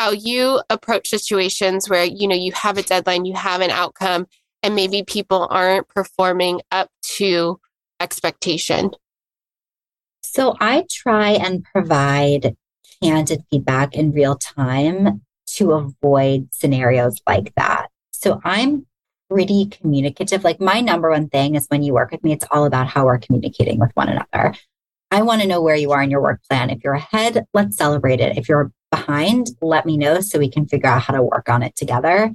how 0.00 0.12
you 0.12 0.62
approach 0.70 1.08
situations 1.08 1.88
where 1.88 2.04
you 2.04 2.26
know 2.26 2.34
you 2.34 2.52
have 2.52 2.78
a 2.78 2.82
deadline 2.82 3.26
you 3.26 3.34
have 3.34 3.60
an 3.60 3.70
outcome 3.70 4.26
and 4.62 4.74
maybe 4.74 5.02
people 5.02 5.46
aren't 5.50 5.88
performing 5.88 6.60
up 6.70 6.88
to 7.02 7.60
expectation 8.00 8.90
so 10.22 10.56
i 10.60 10.84
try 10.90 11.30
and 11.32 11.64
provide 11.64 12.56
candid 13.02 13.44
feedback 13.50 13.94
in 13.94 14.12
real 14.12 14.36
time 14.36 15.20
to 15.46 15.72
avoid 15.72 16.48
scenarios 16.50 17.20
like 17.26 17.52
that 17.56 17.88
so 18.10 18.40
i'm 18.44 18.86
pretty 19.30 19.66
communicative 19.66 20.42
like 20.42 20.60
my 20.60 20.80
number 20.80 21.10
one 21.10 21.28
thing 21.28 21.54
is 21.54 21.66
when 21.68 21.82
you 21.82 21.92
work 21.94 22.10
with 22.10 22.22
me 22.24 22.32
it's 22.32 22.46
all 22.50 22.64
about 22.64 22.88
how 22.88 23.04
we're 23.04 23.18
communicating 23.18 23.78
with 23.78 23.90
one 23.94 24.08
another 24.08 24.54
I 25.10 25.22
want 25.22 25.42
to 25.42 25.48
know 25.48 25.60
where 25.60 25.76
you 25.76 25.90
are 25.90 26.02
in 26.02 26.10
your 26.10 26.22
work 26.22 26.40
plan. 26.48 26.70
If 26.70 26.84
you're 26.84 26.94
ahead, 26.94 27.44
let's 27.52 27.76
celebrate 27.76 28.20
it. 28.20 28.38
If 28.38 28.48
you're 28.48 28.70
behind, 28.92 29.48
let 29.60 29.84
me 29.84 29.96
know 29.96 30.20
so 30.20 30.38
we 30.38 30.50
can 30.50 30.66
figure 30.66 30.88
out 30.88 31.02
how 31.02 31.14
to 31.14 31.22
work 31.22 31.48
on 31.48 31.62
it 31.62 31.74
together. 31.74 32.30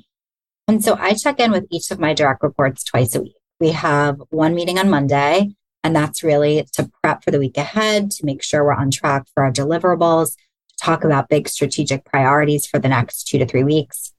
And 0.68 0.84
so 0.84 0.98
I 1.00 1.14
check 1.14 1.40
in 1.40 1.52
with 1.52 1.68
each 1.72 1.92
of 1.92 2.00
my 2.00 2.14
direct 2.14 2.44
reports 2.44 2.84
twice 2.84 3.16
a 3.16 3.22
week. 3.22 3.36
We 3.60 3.72
have 3.72 4.22
one 4.30 4.56
meeting 4.56 4.78
on 4.78 4.90
Monday, 4.90 5.56
and 5.84 5.96
that's 5.96 6.24
really 6.24 6.68
to 6.74 6.92
prep 7.02 7.24
for 7.24 7.32
the 7.32 7.40
week 7.40 7.58
ahead, 7.58 8.12
to 8.12 8.26
make 8.26 8.44
sure 8.44 8.64
we're 8.64 8.74
on 8.74 8.92
track 8.92 9.24
for 9.34 9.46
our 9.46 9.52
deliverables, 9.52 10.36
to 10.36 10.76
talk 10.82 11.06
about 11.06 11.30
big 11.30 11.48
strategic 11.48 12.04
priorities 12.04 12.66
for 12.66 12.80
the 12.80 12.90
next 12.90 13.26
two 13.26 13.38
to 13.38 13.46
three 13.46 13.64
weeks. 13.64 14.12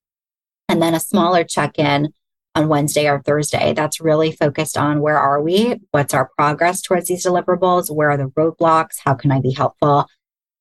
And 0.69 0.81
then 0.81 0.95
a 0.95 1.01
smaller 1.01 1.45
check 1.45 1.79
in 1.79 2.15
on 2.57 2.69
Wednesday 2.69 3.07
or 3.09 3.21
Thursday. 3.21 3.75
That's 3.75 4.01
really 4.01 4.33
focused 4.33 4.79
on 4.79 5.01
where 5.01 5.19
are 5.19 5.41
we? 5.41 5.79
What's 5.91 6.15
our 6.15 6.31
progress 6.37 6.81
towards 6.81 7.07
these 7.07 7.25
deliverables? 7.25 7.95
Where 7.95 8.11
are 8.11 8.17
the 8.17 8.31
roadblocks? 8.31 8.97
How 9.05 9.15
can 9.15 9.31
I 9.31 9.41
be 9.41 9.53
helpful? 9.53 10.09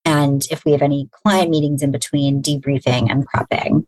And 0.04 0.46
if 0.52 0.66
we 0.66 0.74
have 0.74 0.82
any 0.82 1.10
client 1.12 1.50
meetings 1.50 1.82
in 1.82 1.92
between, 1.92 2.44
debriefing 2.44 3.10
and 3.10 3.26
prepping. 3.28 3.86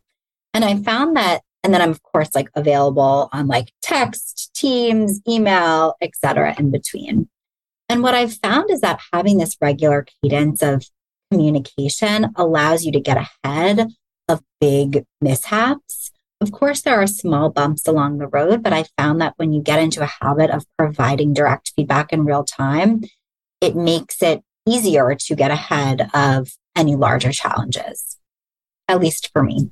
And 0.53 0.65
I 0.65 0.77
found 0.77 1.17
that, 1.17 1.41
and 1.63 1.73
then 1.73 1.81
I'm 1.81 1.91
of 1.91 2.01
course 2.01 2.33
like 2.33 2.49
available 2.55 3.29
on 3.33 3.47
like 3.47 3.71
text, 3.81 4.51
Teams, 4.55 5.21
email, 5.27 5.95
etc. 6.01 6.55
in 6.57 6.71
between. 6.71 7.29
And 7.89 8.01
what 8.01 8.15
I've 8.15 8.33
found 8.33 8.71
is 8.71 8.81
that 8.81 8.99
having 9.13 9.37
this 9.37 9.55
regular 9.61 10.07
cadence 10.23 10.63
of 10.63 10.83
communication 11.29 12.31
allows 12.35 12.85
you 12.85 12.91
to 12.93 12.99
get 12.99 13.17
ahead 13.17 13.87
of 14.27 14.41
big 14.59 15.05
mishaps. 15.21 16.11
Of 16.39 16.51
course, 16.51 16.81
there 16.81 17.01
are 17.01 17.07
small 17.07 17.49
bumps 17.49 17.87
along 17.87 18.17
the 18.19 18.27
road, 18.27 18.61
but 18.61 18.73
I 18.73 18.85
found 18.97 19.19
that 19.21 19.33
when 19.37 19.53
you 19.53 19.61
get 19.61 19.79
into 19.79 20.03
a 20.03 20.13
habit 20.21 20.51
of 20.51 20.65
providing 20.77 21.33
direct 21.33 21.73
feedback 21.75 22.13
in 22.13 22.25
real 22.25 22.43
time, 22.43 23.01
it 23.59 23.75
makes 23.75 24.21
it 24.21 24.43
easier 24.67 25.15
to 25.15 25.35
get 25.35 25.49
ahead 25.49 26.09
of 26.13 26.49
any 26.75 26.95
larger 26.95 27.31
challenges, 27.31 28.17
at 28.87 28.99
least 28.99 29.31
for 29.33 29.41
me. 29.43 29.71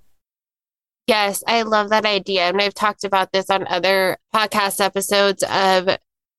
Yes, 1.07 1.43
I 1.47 1.61
love 1.61 1.89
that 1.89 2.05
idea. 2.05 2.45
And 2.45 2.59
I've 2.59 2.73
talked 2.73 3.03
about 3.03 3.31
this 3.31 3.51
on 3.51 3.67
other 3.67 4.17
podcast 4.33 4.83
episodes 4.83 5.43
of 5.43 5.97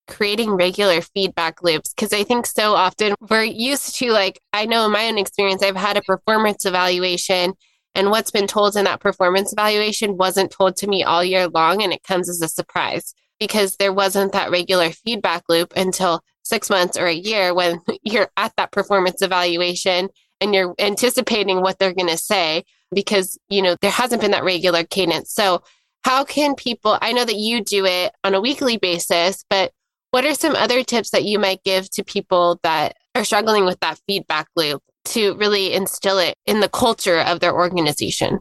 creating 0.08 0.50
regular 0.50 1.00
feedback 1.00 1.62
loops 1.62 1.92
because 1.94 2.12
I 2.12 2.24
think 2.24 2.46
so 2.46 2.74
often 2.74 3.14
we're 3.30 3.44
used 3.44 3.94
to, 3.96 4.10
like, 4.10 4.40
I 4.52 4.66
know 4.66 4.86
in 4.86 4.92
my 4.92 5.06
own 5.06 5.18
experience, 5.18 5.62
I've 5.62 5.76
had 5.76 5.96
a 5.96 6.02
performance 6.02 6.64
evaluation, 6.64 7.54
and 7.96 8.10
what's 8.10 8.30
been 8.30 8.46
told 8.46 8.76
in 8.76 8.84
that 8.84 9.00
performance 9.00 9.52
evaluation 9.52 10.16
wasn't 10.16 10.52
told 10.52 10.76
to 10.76 10.86
me 10.86 11.02
all 11.02 11.24
year 11.24 11.48
long, 11.48 11.82
and 11.82 11.92
it 11.92 12.04
comes 12.04 12.28
as 12.28 12.40
a 12.40 12.48
surprise 12.48 13.14
because 13.40 13.76
there 13.76 13.92
wasn't 13.92 14.32
that 14.32 14.50
regular 14.50 14.90
feedback 14.90 15.42
loop 15.48 15.72
until 15.76 16.22
six 16.44 16.70
months 16.70 16.96
or 16.96 17.06
a 17.06 17.12
year 17.12 17.52
when 17.54 17.80
you're 18.04 18.30
at 18.36 18.52
that 18.56 18.70
performance 18.70 19.22
evaluation 19.22 20.08
and 20.40 20.54
you're 20.54 20.74
anticipating 20.78 21.60
what 21.60 21.78
they're 21.78 21.94
going 21.94 22.08
to 22.08 22.16
say 22.16 22.62
because 22.94 23.38
you 23.48 23.62
know 23.62 23.76
there 23.80 23.90
hasn't 23.90 24.22
been 24.22 24.30
that 24.30 24.44
regular 24.44 24.84
cadence. 24.84 25.32
So 25.32 25.62
how 26.06 26.22
can 26.22 26.54
people 26.54 26.96
i 27.02 27.12
know 27.12 27.24
that 27.24 27.34
you 27.34 27.64
do 27.64 27.84
it 27.84 28.12
on 28.22 28.32
a 28.32 28.40
weekly 28.40 28.76
basis 28.76 29.44
but 29.50 29.72
what 30.12 30.24
are 30.24 30.34
some 30.34 30.54
other 30.54 30.84
tips 30.84 31.10
that 31.10 31.24
you 31.24 31.36
might 31.36 31.64
give 31.64 31.90
to 31.90 32.04
people 32.04 32.60
that 32.62 32.96
are 33.16 33.24
struggling 33.24 33.64
with 33.64 33.80
that 33.80 33.98
feedback 34.06 34.46
loop 34.54 34.80
to 35.06 35.34
really 35.36 35.72
instill 35.72 36.18
it 36.18 36.34
in 36.46 36.60
the 36.60 36.68
culture 36.68 37.20
of 37.20 37.40
their 37.40 37.54
organization 37.54 38.38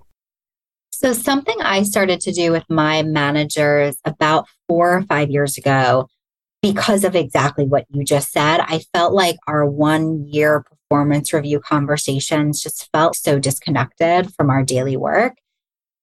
so 0.92 1.14
something 1.14 1.56
i 1.62 1.84
started 1.84 2.20
to 2.20 2.32
do 2.32 2.52
with 2.52 2.66
my 2.70 3.04
managers 3.04 3.96
about 4.06 4.48
four 4.68 4.98
or 4.98 5.02
five 5.04 5.30
years 5.30 5.58
ago 5.58 6.08
because 6.62 7.04
of 7.04 7.16
exactly 7.16 7.66
what 7.66 7.86
you 7.90 8.04
just 8.04 8.32
said 8.32 8.60
i 8.62 8.80
felt 8.94 9.14
like 9.14 9.38
our 9.48 9.66
one 9.66 10.26
year 10.28 10.66
performance 10.90 11.34
review 11.34 11.60
conversations 11.60 12.62
just 12.62 12.90
felt 12.92 13.16
so 13.16 13.40
disconnected 13.40 14.34
from 14.36 14.50
our 14.50 14.64
daily 14.64 14.96
work. 14.96 15.34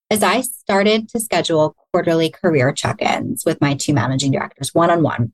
As 0.09 0.21
I 0.21 0.41
started 0.41 1.09
to 1.09 1.19
schedule 1.19 1.75
quarterly 1.91 2.29
career 2.29 2.71
check 2.71 3.01
ins 3.01 3.45
with 3.45 3.61
my 3.61 3.75
two 3.75 3.93
managing 3.93 4.31
directors 4.31 4.73
one 4.73 4.91
on 4.91 5.01
one, 5.01 5.33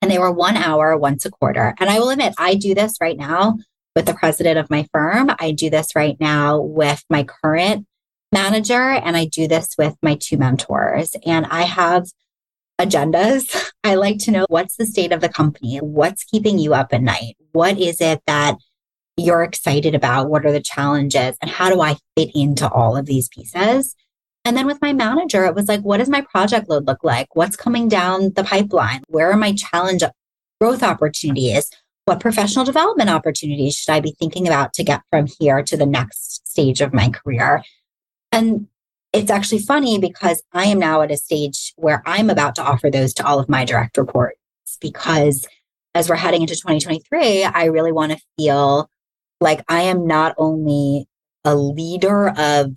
and 0.00 0.10
they 0.10 0.18
were 0.18 0.30
one 0.30 0.56
hour 0.56 0.96
once 0.96 1.24
a 1.24 1.30
quarter. 1.30 1.74
And 1.80 1.90
I 1.90 1.98
will 1.98 2.10
admit, 2.10 2.34
I 2.38 2.54
do 2.54 2.74
this 2.74 2.98
right 3.00 3.16
now 3.16 3.56
with 3.96 4.06
the 4.06 4.14
president 4.14 4.58
of 4.58 4.70
my 4.70 4.86
firm. 4.92 5.30
I 5.40 5.50
do 5.50 5.70
this 5.70 5.96
right 5.96 6.16
now 6.20 6.60
with 6.60 7.02
my 7.10 7.24
current 7.24 7.86
manager, 8.30 8.90
and 8.90 9.16
I 9.16 9.24
do 9.24 9.48
this 9.48 9.70
with 9.78 9.96
my 10.02 10.16
two 10.20 10.36
mentors. 10.36 11.16
And 11.24 11.46
I 11.46 11.62
have 11.62 12.04
agendas. 12.78 13.72
I 13.84 13.94
like 13.94 14.18
to 14.18 14.30
know 14.30 14.44
what's 14.48 14.76
the 14.76 14.86
state 14.86 15.12
of 15.12 15.22
the 15.22 15.30
company? 15.30 15.78
What's 15.78 16.24
keeping 16.24 16.58
you 16.58 16.74
up 16.74 16.92
at 16.92 17.02
night? 17.02 17.36
What 17.52 17.78
is 17.78 18.00
it 18.00 18.20
that 18.26 18.56
you're 19.16 19.42
excited 19.42 19.94
about? 19.94 20.28
What 20.28 20.44
are 20.44 20.52
the 20.52 20.60
challenges? 20.60 21.36
And 21.40 21.50
how 21.50 21.70
do 21.70 21.80
I 21.80 21.96
fit 22.16 22.30
into 22.34 22.68
all 22.68 22.96
of 22.98 23.06
these 23.06 23.28
pieces? 23.28 23.96
And 24.44 24.56
then 24.56 24.66
with 24.66 24.82
my 24.82 24.92
manager, 24.92 25.46
it 25.46 25.54
was 25.54 25.68
like, 25.68 25.80
what 25.80 25.96
does 25.96 26.10
my 26.10 26.20
project 26.20 26.68
load 26.68 26.86
look 26.86 27.02
like? 27.02 27.34
What's 27.34 27.56
coming 27.56 27.88
down 27.88 28.34
the 28.34 28.44
pipeline? 28.44 29.02
Where 29.08 29.30
are 29.30 29.36
my 29.36 29.54
challenge 29.54 30.02
growth 30.60 30.82
opportunities? 30.82 31.70
What 32.06 32.20
professional 32.20 32.64
development 32.64 33.10
opportunities 33.10 33.74
should 33.74 33.92
I 33.92 33.98
be 33.98 34.14
thinking 34.16 34.46
about 34.46 34.72
to 34.74 34.84
get 34.84 35.02
from 35.10 35.26
here 35.40 35.64
to 35.64 35.76
the 35.76 35.86
next 35.86 36.46
stage 36.48 36.80
of 36.80 36.94
my 36.94 37.10
career? 37.10 37.64
And 38.30 38.68
it's 39.12 39.30
actually 39.30 39.58
funny 39.58 39.98
because 39.98 40.40
I 40.52 40.66
am 40.66 40.78
now 40.78 41.02
at 41.02 41.10
a 41.10 41.16
stage 41.16 41.72
where 41.74 42.04
I'm 42.06 42.30
about 42.30 42.54
to 42.56 42.62
offer 42.62 42.90
those 42.90 43.12
to 43.14 43.26
all 43.26 43.40
of 43.40 43.48
my 43.48 43.64
direct 43.64 43.98
reports 43.98 44.38
because 44.80 45.48
as 45.96 46.08
we're 46.08 46.14
heading 46.14 46.42
into 46.42 46.54
2023, 46.54 47.42
I 47.42 47.64
really 47.64 47.90
want 47.90 48.12
to 48.12 48.20
feel 48.38 48.88
like 49.40 49.64
I 49.68 49.82
am 49.82 50.06
not 50.06 50.36
only 50.38 51.08
a 51.44 51.56
leader 51.56 52.28
of 52.28 52.76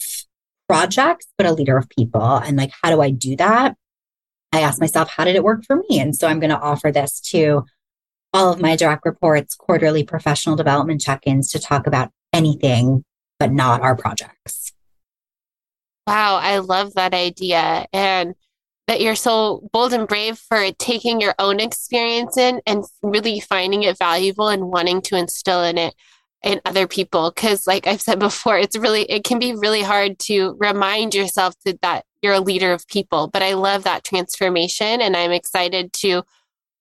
projects, 0.67 1.27
but 1.37 1.45
a 1.45 1.53
leader 1.53 1.77
of 1.77 1.87
people. 1.89 2.37
And 2.37 2.57
like, 2.57 2.71
how 2.81 2.89
do 2.89 2.99
I 2.99 3.11
do 3.11 3.35
that? 3.35 3.75
I 4.51 4.61
asked 4.61 4.81
myself, 4.81 5.11
how 5.11 5.23
did 5.23 5.35
it 5.35 5.43
work 5.43 5.65
for 5.65 5.75
me? 5.75 5.99
And 5.99 6.15
so 6.15 6.27
I'm 6.27 6.39
going 6.39 6.49
to 6.49 6.59
offer 6.59 6.91
this 6.91 7.19
to 7.31 7.65
all 8.33 8.51
of 8.51 8.61
my 8.61 8.75
direct 8.75 9.05
reports, 9.05 9.55
quarterly 9.55 10.03
professional 10.03 10.55
development 10.55 11.01
check 11.01 11.21
ins 11.25 11.49
to 11.51 11.59
talk 11.59 11.87
about 11.87 12.11
anything 12.33 13.03
but 13.39 13.51
not 13.51 13.81
our 13.81 13.95
projects. 13.95 14.73
Wow, 16.05 16.37
I 16.37 16.59
love 16.59 16.95
that 16.95 17.13
idea. 17.13 17.85
And 17.93 18.35
that 18.89 19.01
you're 19.01 19.15
so 19.15 19.69
bold 19.71 19.93
and 19.93 20.07
brave 20.07 20.39
for 20.39 20.71
taking 20.79 21.21
your 21.21 21.35
own 21.37 21.59
experience 21.59 22.37
in 22.37 22.59
and 22.65 22.83
really 23.03 23.39
finding 23.39 23.83
it 23.83 23.95
valuable 23.99 24.47
and 24.47 24.65
wanting 24.65 24.99
to 24.99 25.15
instill 25.15 25.63
in 25.63 25.77
it 25.77 25.93
in 26.41 26.59
other 26.65 26.87
people 26.87 27.31
because 27.35 27.67
like 27.67 27.85
i've 27.85 28.01
said 28.01 28.17
before 28.17 28.57
it's 28.57 28.75
really 28.75 29.03
it 29.03 29.23
can 29.23 29.37
be 29.37 29.53
really 29.53 29.83
hard 29.83 30.17
to 30.17 30.55
remind 30.57 31.13
yourself 31.13 31.53
to, 31.63 31.77
that 31.83 32.03
you're 32.23 32.33
a 32.33 32.39
leader 32.39 32.71
of 32.71 32.87
people 32.87 33.27
but 33.27 33.43
i 33.43 33.53
love 33.53 33.83
that 33.83 34.03
transformation 34.03 35.01
and 35.01 35.15
i'm 35.15 35.31
excited 35.31 35.93
to 35.93 36.23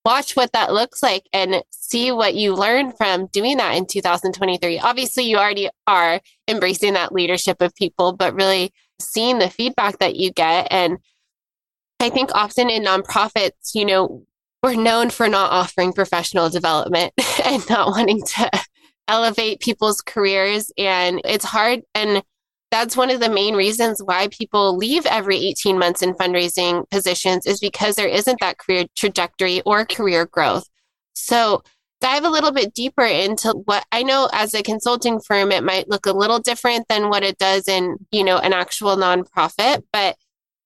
watch 0.05 0.35
what 0.35 0.51
that 0.53 0.73
looks 0.73 1.03
like 1.03 1.23
and 1.33 1.63
see 1.71 2.11
what 2.11 2.35
you 2.35 2.55
learn 2.55 2.91
from 2.93 3.27
doing 3.27 3.57
that 3.57 3.75
in 3.75 3.85
2023 3.85 4.79
obviously 4.79 5.23
you 5.23 5.37
already 5.37 5.69
are 5.87 6.21
embracing 6.47 6.93
that 6.93 7.11
leadership 7.11 7.61
of 7.61 7.75
people 7.75 8.13
but 8.13 8.33
really 8.33 8.71
seeing 8.99 9.39
the 9.39 9.49
feedback 9.49 9.99
that 9.99 10.15
you 10.15 10.31
get 10.31 10.67
and 10.71 10.97
i 11.99 12.09
think 12.09 12.31
often 12.33 12.69
in 12.69 12.83
nonprofits 12.83 13.73
you 13.73 13.85
know 13.85 14.25
we're 14.61 14.75
known 14.75 15.09
for 15.09 15.27
not 15.27 15.51
offering 15.51 15.93
professional 15.93 16.49
development 16.49 17.13
and 17.45 17.67
not 17.69 17.87
wanting 17.87 18.21
to 18.23 18.49
elevate 19.09 19.59
people's 19.59 20.01
careers. 20.01 20.71
And 20.77 21.21
it's 21.25 21.45
hard. 21.45 21.81
And 21.93 22.23
that's 22.71 22.95
one 22.95 23.09
of 23.09 23.19
the 23.19 23.29
main 23.29 23.55
reasons 23.55 24.01
why 24.03 24.27
people 24.27 24.77
leave 24.77 25.05
every 25.05 25.37
18 25.37 25.79
months 25.79 26.01
in 26.01 26.13
fundraising 26.13 26.87
positions 26.89 27.45
is 27.45 27.59
because 27.59 27.95
there 27.95 28.07
isn't 28.07 28.39
that 28.41 28.59
career 28.59 28.85
trajectory 28.95 29.61
or 29.61 29.85
career 29.85 30.25
growth. 30.25 30.69
So 31.13 31.63
dive 31.99 32.23
a 32.23 32.29
little 32.29 32.51
bit 32.51 32.73
deeper 32.73 33.03
into 33.03 33.49
what 33.65 33.85
I 33.91 34.03
know 34.03 34.29
as 34.31 34.53
a 34.53 34.63
consulting 34.63 35.19
firm, 35.19 35.51
it 35.51 35.63
might 35.63 35.89
look 35.89 36.05
a 36.05 36.13
little 36.13 36.39
different 36.39 36.87
than 36.87 37.09
what 37.09 37.23
it 37.23 37.37
does 37.37 37.67
in, 37.67 37.97
you 38.11 38.23
know, 38.23 38.37
an 38.37 38.53
actual 38.53 38.95
nonprofit, 38.95 39.83
but 39.91 40.15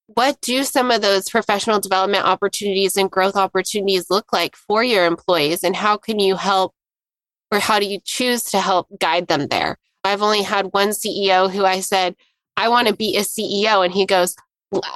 what 0.08 0.40
do 0.42 0.64
some 0.64 0.92
of 0.92 1.02
those 1.02 1.30
professional 1.30 1.80
development 1.80 2.26
opportunities 2.26 2.98
and 2.98 3.10
growth 3.10 3.36
opportunities 3.36 4.10
look 4.10 4.32
like 4.34 4.56
for 4.56 4.84
your 4.84 5.06
employees 5.06 5.64
and 5.64 5.76
how 5.76 5.98
can 5.98 6.20
you 6.20 6.36
help 6.36 6.74
or 7.52 7.60
how 7.60 7.80
do 7.80 7.86
you 7.86 8.00
choose 8.04 8.44
to 8.44 8.60
help 8.60 8.88
guide 9.00 9.28
them 9.28 9.48
there? 9.48 9.78
I've 10.04 10.22
only 10.22 10.42
had 10.42 10.68
one 10.68 10.90
CEO 10.90 11.52
who 11.52 11.66
I 11.66 11.80
said, 11.80 12.16
I 12.58 12.70
want 12.70 12.88
to 12.88 12.96
be 12.96 13.18
a 13.18 13.22
CEO. 13.22 13.84
And 13.84 13.94
he 13.94 14.06
goes, 14.06 14.36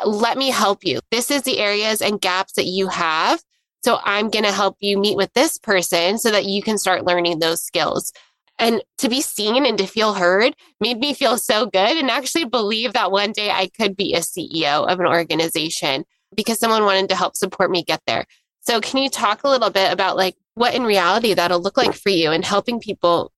let 0.05 0.38
me 0.38 0.49
help 0.49 0.84
you. 0.84 0.99
This 1.12 1.32
is 1.32 1.43
the 1.43 1.60
areas 1.60 2.01
and 2.01 2.22
gaps 2.22 2.53
that 2.53 2.66
you 2.66 2.88
have. 2.88 3.41
So 3.84 3.99
I'm 4.03 4.30
going 4.30 4.43
to 4.43 4.51
help 4.51 4.78
you 4.80 4.97
meet 4.97 5.18
with 5.18 5.32
this 5.34 5.58
person 5.58 6.18
so 6.18 6.32
that 6.32 6.45
you 6.45 6.62
can 6.62 6.78
start 6.78 7.05
learning 7.05 7.39
those 7.39 7.62
skills. 7.62 8.12
And 8.60 8.82
to 8.97 9.10
be 9.10 9.22
seen 9.22 9.66
and 9.66 9.78
to 9.78 9.86
feel 9.86 10.16
heard 10.16 10.55
made 10.80 10.97
me 10.97 11.14
feel 11.14 11.38
so 11.38 11.68
good 11.68 11.97
and 11.97 12.10
actually 12.10 12.45
believe 12.45 12.93
that 12.93 13.12
one 13.12 13.32
day 13.32 13.51
I 13.51 13.68
could 13.68 13.95
be 13.95 14.14
a 14.14 14.20
CEO 14.20 14.88
of 14.88 14.99
an 14.99 15.05
organization 15.05 16.05
because 16.36 16.60
someone 16.60 16.84
wanted 16.84 17.10
to 17.10 17.16
help 17.16 17.38
support 17.38 17.70
me 17.70 17.84
get 17.84 18.01
there. 18.08 18.26
So 18.62 18.82
can 18.82 19.01
you 19.01 19.10
talk 19.10 19.43
a 19.43 19.49
little 19.49 19.70
bit 19.70 19.93
about 19.93 20.18
like 20.18 20.36
what 20.55 20.74
in 20.74 20.84
reality 20.84 21.36
that'll 21.36 21.62
look 21.62 21.78
like 21.78 21.93
for 21.93 22.10
you 22.10 22.32
and 22.32 22.43
helping 22.43 22.80
people 22.80 23.32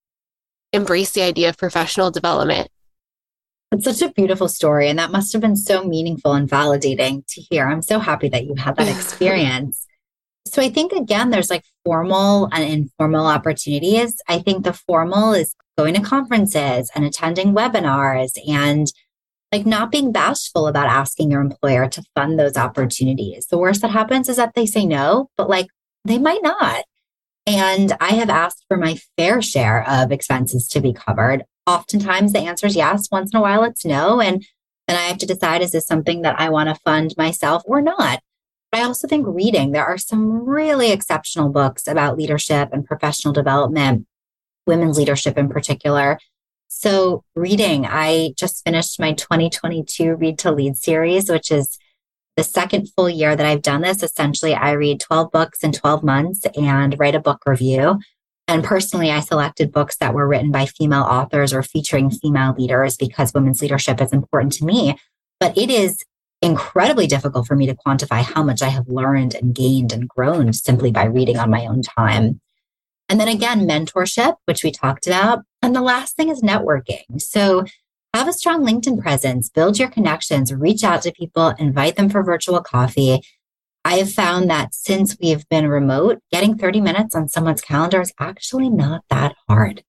embrace 0.74 1.11
the 1.11 1.22
idea 1.22 1.49
of 1.49 1.57
professional 1.57 2.11
development. 2.11 2.70
It's 3.72 3.86
such 3.86 4.01
a 4.01 4.13
beautiful 4.13 4.47
story. 4.47 4.89
And 4.89 4.97
that 4.97 5.11
must 5.11 5.32
have 5.34 5.41
been 5.41 5.55
so 5.55 5.84
meaningful 5.84 6.34
and 6.34 6.49
validating 6.49 7.24
to 7.28 7.41
hear. 7.41 7.67
I'm 7.67 7.82
so 7.82 7.99
happy 7.99 8.30
that 8.30 8.45
you 8.45 8.55
had 8.55 8.76
that 8.78 8.88
experience. 8.95 9.86
so 10.47 10.61
I 10.61 10.70
think, 10.70 10.91
again, 10.91 11.30
there's 11.30 11.49
like 11.49 11.63
formal 11.86 12.49
and 12.51 12.63
informal 12.63 13.28
opportunities. 13.28 14.15
I 14.28 14.39
think 14.39 14.63
the 14.63 14.74
formal 14.74 15.34
is 15.34 15.55
going 15.78 15.93
to 15.93 16.01
conferences 16.01 16.89
and 16.95 17.05
attending 17.05 17.53
webinars 17.53 18.32
and 18.47 18.88
like 19.51 19.65
not 19.65 19.91
being 19.91 20.11
bashful 20.11 20.67
about 20.67 20.88
asking 20.88 21.32
your 21.32 21.41
employer 21.41 21.88
to 21.88 22.03
fund 22.15 22.39
those 22.39 22.57
opportunities. 22.57 23.47
The 23.47 23.57
worst 23.57 23.82
that 23.82 23.91
happens 23.91 24.30
is 24.30 24.38
that 24.38 24.53
they 24.55 24.65
say 24.65 24.86
no, 24.86 25.30
but 25.38 25.49
like 25.49 25.67
they 26.05 26.17
might 26.17 26.43
not. 26.43 26.86
And 27.49 27.93
I 27.99 28.09
have 28.09 28.29
asked 28.29 28.65
for 28.67 28.77
my 28.77 28.99
fair 29.17 29.41
share 29.41 29.83
of 29.89 30.11
expenses 30.11 30.67
to 30.67 30.81
be 30.81 30.93
covered. 30.93 31.45
Oftentimes 31.65 32.31
the 32.31 32.41
answer 32.41 32.67
is 32.67 32.75
yes. 32.75 33.07
Once 33.11 33.33
in 33.33 33.39
a 33.39 33.41
while 33.41 33.63
it's 33.63 33.83
no. 33.83 34.21
And 34.21 34.45
then 34.87 34.95
I 34.95 35.01
have 35.01 35.17
to 35.17 35.25
decide 35.25 35.63
is 35.63 35.71
this 35.71 35.87
something 35.87 36.21
that 36.21 36.39
I 36.39 36.49
want 36.49 36.69
to 36.69 36.79
fund 36.85 37.15
myself 37.17 37.63
or 37.65 37.81
not? 37.81 38.19
But 38.71 38.81
I 38.81 38.83
also 38.83 39.07
think 39.07 39.25
reading, 39.27 39.71
there 39.71 39.85
are 39.85 39.97
some 39.97 40.47
really 40.47 40.91
exceptional 40.91 41.49
books 41.49 41.87
about 41.87 42.19
leadership 42.19 42.69
and 42.71 42.85
professional 42.85 43.33
development, 43.33 44.05
women's 44.67 44.99
leadership 44.99 45.35
in 45.35 45.49
particular. 45.49 46.19
So, 46.67 47.23
reading, 47.35 47.87
I 47.87 48.33
just 48.37 48.63
finished 48.63 48.99
my 48.99 49.13
2022 49.13 50.15
Read 50.15 50.37
to 50.39 50.51
Lead 50.51 50.77
series, 50.77 51.31
which 51.31 51.51
is 51.51 51.79
the 52.39 52.43
second 52.45 52.87
full 52.95 53.09
year 53.09 53.35
that 53.35 53.45
I've 53.45 53.61
done 53.61 53.81
this. 53.81 54.01
Essentially, 54.01 54.53
I 54.55 54.71
read 54.71 55.01
12 55.01 55.29
books 55.29 55.61
in 55.61 55.73
12 55.73 56.05
months 56.05 56.45
and 56.55 56.97
write 56.97 57.13
a 57.13 57.19
book 57.19 57.41
review. 57.45 57.99
And 58.47 58.63
personally, 58.63 59.11
I 59.11 59.19
selected 59.19 59.73
books 59.73 59.97
that 59.97 60.13
were 60.13 60.25
written 60.25 60.49
by 60.49 60.65
female 60.65 61.01
authors 61.01 61.51
or 61.51 61.63
featuring 61.63 62.09
female 62.09 62.55
leaders 62.57 62.95
because 62.95 63.33
women's 63.33 63.61
leadership 63.61 63.99
is 63.99 64.13
important 64.13 64.53
to 64.53 64.63
me. 64.63 64.97
But 65.41 65.57
it 65.57 65.69
is 65.69 66.01
incredibly 66.41 67.07
difficult 67.07 67.45
for 67.45 67.57
me 67.57 67.65
to 67.65 67.75
quantify 67.75 68.23
how 68.23 68.41
much 68.41 68.61
I 68.61 68.69
have 68.69 68.87
learned 68.87 69.35
and 69.35 69.53
gained 69.53 69.91
and 69.91 70.07
grown 70.07 70.53
simply 70.53 70.91
by 70.91 71.03
reading 71.03 71.37
on 71.37 71.49
my 71.49 71.65
own 71.65 71.81
time. 71.81 72.39
And 73.09 73.19
then 73.19 73.27
again, 73.27 73.67
mentorship, 73.67 74.35
which 74.45 74.63
we 74.63 74.71
talked 74.71 75.07
about. 75.07 75.39
And 75.61 75.75
the 75.75 75.81
last 75.81 76.15
thing 76.15 76.29
is 76.29 76.41
networking. 76.41 77.19
So 77.19 77.65
have 78.14 78.28
a 78.28 78.34
strong 78.34 78.66
LinkedIn 78.66 79.01
presence, 79.01 79.49
build 79.49 79.78
your 79.78 79.89
connections, 79.89 80.53
reach 80.53 80.84
out 80.84 81.01
to 81.03 81.12
people, 81.12 81.49
invite 81.60 81.95
them 81.95 82.10
for 82.10 82.24
virtual 82.24 82.62
coffee. 82.62 83.22
I 83.86 83.97
have 83.97 84.12
found 84.12 84.49
that 84.49 84.74
since 84.74 85.16
we've 85.22 85.47
been 85.49 85.68
remote, 85.68 86.20
getting 86.32 86.57
30 86.57 86.82
minutes 86.82 87.16
on 87.16 87.30
someone's 87.30 87.62
calendar 87.62 88.01
is 88.01 88.14
actually 88.20 88.70
not 88.70 89.03
that 89.10 89.36
hard. 89.47 89.84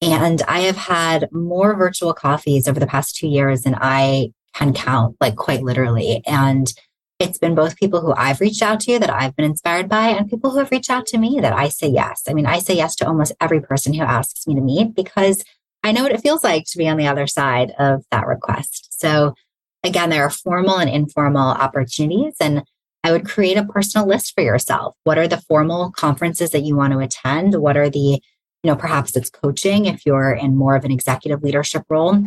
And 0.00 0.42
I 0.42 0.60
have 0.60 0.76
had 0.76 1.28
more 1.30 1.76
virtual 1.76 2.12
coffees 2.12 2.66
over 2.66 2.80
the 2.80 2.86
past 2.86 3.16
two 3.16 3.28
years 3.28 3.62
than 3.62 3.76
I 3.80 4.32
can 4.54 4.74
count, 4.74 5.16
like 5.20 5.36
quite 5.36 5.62
literally. 5.62 6.22
And 6.26 6.72
it's 7.20 7.38
been 7.38 7.54
both 7.54 7.76
people 7.76 8.00
who 8.00 8.12
I've 8.12 8.40
reached 8.40 8.62
out 8.62 8.80
to 8.80 8.98
that 8.98 9.10
I've 9.10 9.36
been 9.36 9.44
inspired 9.44 9.88
by 9.88 10.08
and 10.08 10.28
people 10.28 10.50
who 10.50 10.58
have 10.58 10.72
reached 10.72 10.90
out 10.90 11.06
to 11.06 11.18
me 11.18 11.38
that 11.40 11.52
I 11.52 11.68
say 11.68 11.86
yes. 11.86 12.22
I 12.28 12.34
mean, 12.34 12.46
I 12.46 12.58
say 12.58 12.74
yes 12.74 12.96
to 12.96 13.06
almost 13.06 13.32
every 13.40 13.60
person 13.60 13.94
who 13.94 14.02
asks 14.02 14.46
me 14.46 14.56
to 14.56 14.60
meet 14.60 14.94
because 14.96 15.44
I 15.82 15.92
know 15.92 16.02
what 16.02 16.12
it 16.12 16.20
feels 16.20 16.44
like 16.44 16.64
to 16.66 16.78
be 16.78 16.88
on 16.88 16.96
the 16.96 17.08
other 17.08 17.26
side 17.26 17.72
of 17.78 18.04
that 18.10 18.26
request. 18.26 19.00
So 19.00 19.34
again, 19.82 20.10
there 20.10 20.24
are 20.24 20.30
formal 20.30 20.78
and 20.78 20.88
informal 20.88 21.48
opportunities 21.48 22.36
and 22.40 22.62
I 23.04 23.10
would 23.10 23.26
create 23.26 23.56
a 23.56 23.64
personal 23.64 24.06
list 24.06 24.32
for 24.34 24.42
yourself. 24.42 24.94
What 25.02 25.18
are 25.18 25.26
the 25.26 25.40
formal 25.40 25.90
conferences 25.90 26.50
that 26.50 26.62
you 26.62 26.76
want 26.76 26.92
to 26.92 27.00
attend? 27.00 27.54
What 27.60 27.76
are 27.76 27.90
the, 27.90 27.98
you 27.98 28.20
know, 28.64 28.76
perhaps 28.76 29.16
it's 29.16 29.28
coaching 29.28 29.86
if 29.86 30.06
you're 30.06 30.32
in 30.32 30.56
more 30.56 30.76
of 30.76 30.84
an 30.84 30.92
executive 30.92 31.42
leadership 31.42 31.82
role 31.88 32.24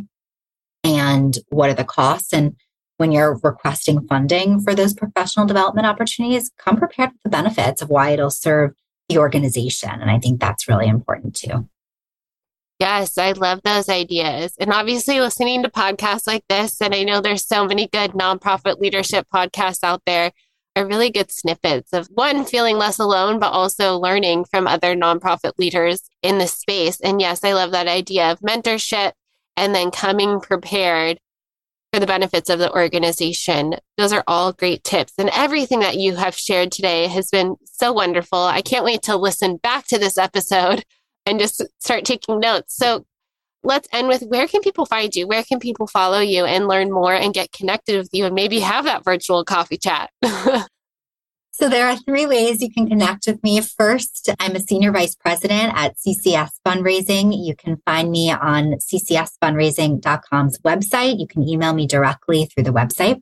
and 0.83 1.37
what 1.49 1.69
are 1.69 1.75
the 1.75 1.85
costs? 1.85 2.33
And 2.33 2.55
when 2.97 3.11
you're 3.11 3.39
requesting 3.41 4.05
funding 4.07 4.59
for 4.61 4.75
those 4.75 4.93
professional 4.93 5.45
development 5.45 5.87
opportunities, 5.87 6.51
come 6.57 6.77
prepared 6.77 7.11
with 7.11 7.23
the 7.23 7.29
benefits 7.29 7.81
of 7.81 7.89
why 7.89 8.09
it'll 8.09 8.29
serve 8.29 8.71
the 9.07 9.17
organization. 9.17 9.89
And 9.91 10.09
I 10.09 10.19
think 10.19 10.39
that's 10.39 10.67
really 10.67 10.87
important 10.87 11.35
too. 11.35 11.69
Yes, 12.79 13.17
I 13.17 13.31
love 13.31 13.61
those 13.63 13.87
ideas. 13.87 14.53
And 14.59 14.73
obviously, 14.73 15.19
listening 15.21 15.63
to 15.63 15.69
podcasts 15.69 16.27
like 16.27 16.43
this, 16.49 16.81
and 16.81 16.93
I 16.93 17.03
know 17.03 17.21
there's 17.21 17.47
so 17.47 17.65
many 17.65 17.87
good 17.87 18.11
nonprofit 18.11 18.79
leadership 18.79 19.27
podcasts 19.33 19.83
out 19.83 20.01
there, 20.05 20.31
are 20.75 20.85
really 20.85 21.09
good 21.09 21.31
snippets 21.31 21.93
of 21.93 22.07
one, 22.07 22.43
feeling 22.43 22.77
less 22.77 22.99
alone, 22.99 23.39
but 23.39 23.51
also 23.51 23.97
learning 23.97 24.43
from 24.45 24.67
other 24.67 24.93
nonprofit 24.93 25.53
leaders 25.57 26.01
in 26.21 26.37
the 26.37 26.47
space. 26.47 26.99
And 26.99 27.21
yes, 27.21 27.45
I 27.45 27.53
love 27.53 27.71
that 27.71 27.87
idea 27.87 28.31
of 28.31 28.41
mentorship 28.41 29.13
and 29.55 29.73
then 29.73 29.89
coming 29.89 30.41
prepared 30.41 31.19
for 31.93 32.01
the 32.01 32.07
benefits 32.07 32.49
of 32.49 32.59
the 32.59 32.71
organization. 32.73 33.75
Those 33.97 34.11
are 34.11 34.25
all 34.27 34.51
great 34.51 34.83
tips. 34.83 35.13
And 35.17 35.29
everything 35.33 35.79
that 35.79 35.95
you 35.95 36.15
have 36.15 36.35
shared 36.35 36.73
today 36.73 37.07
has 37.07 37.29
been 37.29 37.55
so 37.63 37.93
wonderful. 37.93 38.39
I 38.39 38.61
can't 38.61 38.83
wait 38.83 39.01
to 39.03 39.15
listen 39.15 39.55
back 39.55 39.87
to 39.87 39.97
this 39.97 40.17
episode 40.17 40.83
and 41.25 41.39
just 41.39 41.63
start 41.79 42.05
taking 42.05 42.39
notes. 42.39 42.75
So 42.75 43.05
let's 43.63 43.87
end 43.91 44.07
with 44.07 44.23
where 44.23 44.47
can 44.47 44.61
people 44.61 44.85
find 44.85 45.13
you? 45.15 45.27
Where 45.27 45.43
can 45.43 45.59
people 45.59 45.87
follow 45.87 46.19
you 46.19 46.45
and 46.45 46.67
learn 46.67 46.91
more 46.91 47.13
and 47.13 47.33
get 47.33 47.51
connected 47.51 47.97
with 47.97 48.09
you 48.11 48.25
and 48.25 48.35
maybe 48.35 48.59
have 48.59 48.85
that 48.85 49.03
virtual 49.03 49.43
coffee 49.43 49.77
chat? 49.77 50.11
So 51.57 51.69
there 51.69 51.87
are 51.87 51.95
three 51.95 52.25
ways 52.25 52.61
you 52.61 52.69
can 52.69 52.85
connect 52.85 53.27
with 53.27 53.41
me. 53.41 53.61
First, 53.61 54.29
I'm 54.41 54.57
a 54.57 54.59
senior 54.59 54.91
vice 54.91 55.15
president 55.15 55.71
at 55.73 55.95
CCS 55.95 56.49
Fundraising. 56.67 57.33
You 57.33 57.55
can 57.55 57.77
find 57.85 58.11
me 58.11 58.29
on 58.29 58.73
ccsfundraising.com's 58.73 60.57
website. 60.57 61.17
You 61.17 61.27
can 61.27 61.47
email 61.47 61.73
me 61.73 61.87
directly 61.87 62.43
through 62.47 62.63
the 62.63 62.73
website. 62.73 63.21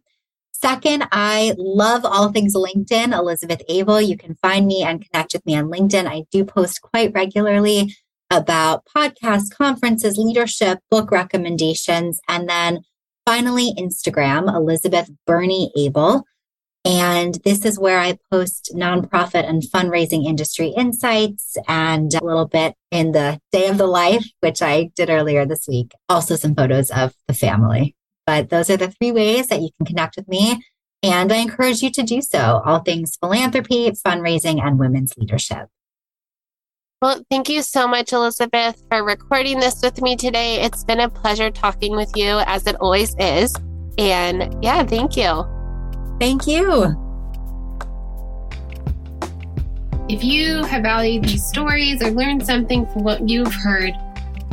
Second, 0.64 1.10
I 1.12 1.56
love 1.58 2.06
all 2.06 2.32
things 2.32 2.56
LinkedIn, 2.56 3.14
Elizabeth 3.14 3.62
Abel. 3.68 4.00
You 4.00 4.16
can 4.16 4.36
find 4.36 4.66
me 4.66 4.82
and 4.82 5.06
connect 5.06 5.34
with 5.34 5.46
me 5.46 5.58
on 5.58 5.66
LinkedIn. 5.66 6.08
I 6.08 6.24
do 6.32 6.46
post 6.46 6.82
quite 6.82 7.12
regularly 7.14 7.94
about 8.32 8.86
podcasts, 8.86 9.54
conferences, 9.54 10.18
leadership, 10.18 10.80
book 10.90 11.12
recommendations. 11.12 12.22
And 12.30 12.48
then 12.48 12.80
finally, 13.26 13.74
Instagram, 13.78 14.48
Elizabeth 14.56 15.10
Bernie 15.28 15.70
Abel. 15.76 16.24
And 16.86 17.36
this 17.44 17.66
is 17.66 17.78
where 17.78 18.00
I 18.00 18.18
post 18.32 18.72
nonprofit 18.74 19.46
and 19.46 19.64
fundraising 19.64 20.26
industry 20.26 20.70
insights 20.78 21.58
and 21.68 22.14
a 22.14 22.24
little 22.24 22.48
bit 22.48 22.76
in 22.90 23.12
the 23.12 23.38
day 23.52 23.68
of 23.68 23.78
the 23.78 23.88
life, 23.88 24.26
which 24.40 24.62
I 24.62 24.92
did 24.96 25.10
earlier 25.10 25.46
this 25.46 25.68
week. 25.68 25.92
Also, 26.08 26.38
some 26.38 26.56
photos 26.56 26.90
of 26.90 27.14
the 27.28 27.34
family. 27.34 27.98
But 28.26 28.50
those 28.50 28.70
are 28.70 28.78
the 28.78 28.92
three 28.92 29.12
ways 29.12 29.48
that 29.48 29.62
you 29.62 29.70
can 29.78 29.86
connect 29.86 30.16
with 30.16 30.28
me. 30.28 30.64
And 31.02 31.32
I 31.34 31.38
encourage 31.38 31.82
you 31.82 31.92
to 31.92 32.04
do 32.04 32.22
so 32.22 32.62
all 32.66 32.80
things 32.80 33.18
philanthropy, 33.18 33.92
fundraising, 33.92 34.66
and 34.66 34.80
women's 34.80 35.18
leadership. 35.18 35.68
Well, 37.02 37.22
thank 37.30 37.50
you 37.50 37.62
so 37.62 37.86
much, 37.86 38.14
Elizabeth, 38.14 38.82
for 38.90 39.04
recording 39.04 39.60
this 39.60 39.82
with 39.84 40.02
me 40.02 40.16
today. 40.16 40.62
It's 40.62 40.86
been 40.86 41.02
a 41.02 41.10
pleasure 41.10 41.52
talking 41.52 41.98
with 41.98 42.10
you, 42.16 42.40
as 42.46 42.66
it 42.66 42.78
always 42.78 43.14
is. 43.20 43.54
And 43.98 44.64
yeah, 44.64 44.84
thank 44.84 45.18
you. 45.18 45.46
Thank 46.22 46.48
you. 46.48 46.96
If 50.08 50.24
you 50.24 50.64
have 50.64 50.84
valued 50.84 51.26
these 51.26 51.46
stories 51.46 52.02
or 52.02 52.12
learned 52.12 52.46
something 52.46 52.86
from 52.88 53.04
what 53.04 53.28
you've 53.28 53.54
heard, 53.54 53.94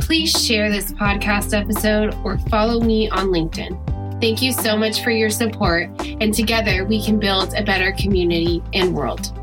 please 0.01 0.31
share 0.31 0.69
this 0.69 0.91
podcast 0.91 1.57
episode 1.57 2.15
or 2.25 2.37
follow 2.49 2.81
me 2.81 3.09
on 3.09 3.27
LinkedIn. 3.27 4.19
Thank 4.19 4.41
you 4.41 4.51
so 4.51 4.75
much 4.75 5.03
for 5.03 5.11
your 5.11 5.29
support, 5.29 5.89
and 5.99 6.33
together 6.33 6.85
we 6.85 7.03
can 7.03 7.19
build 7.19 7.53
a 7.53 7.63
better 7.63 7.91
community 7.93 8.61
and 8.73 8.93
world. 8.93 9.40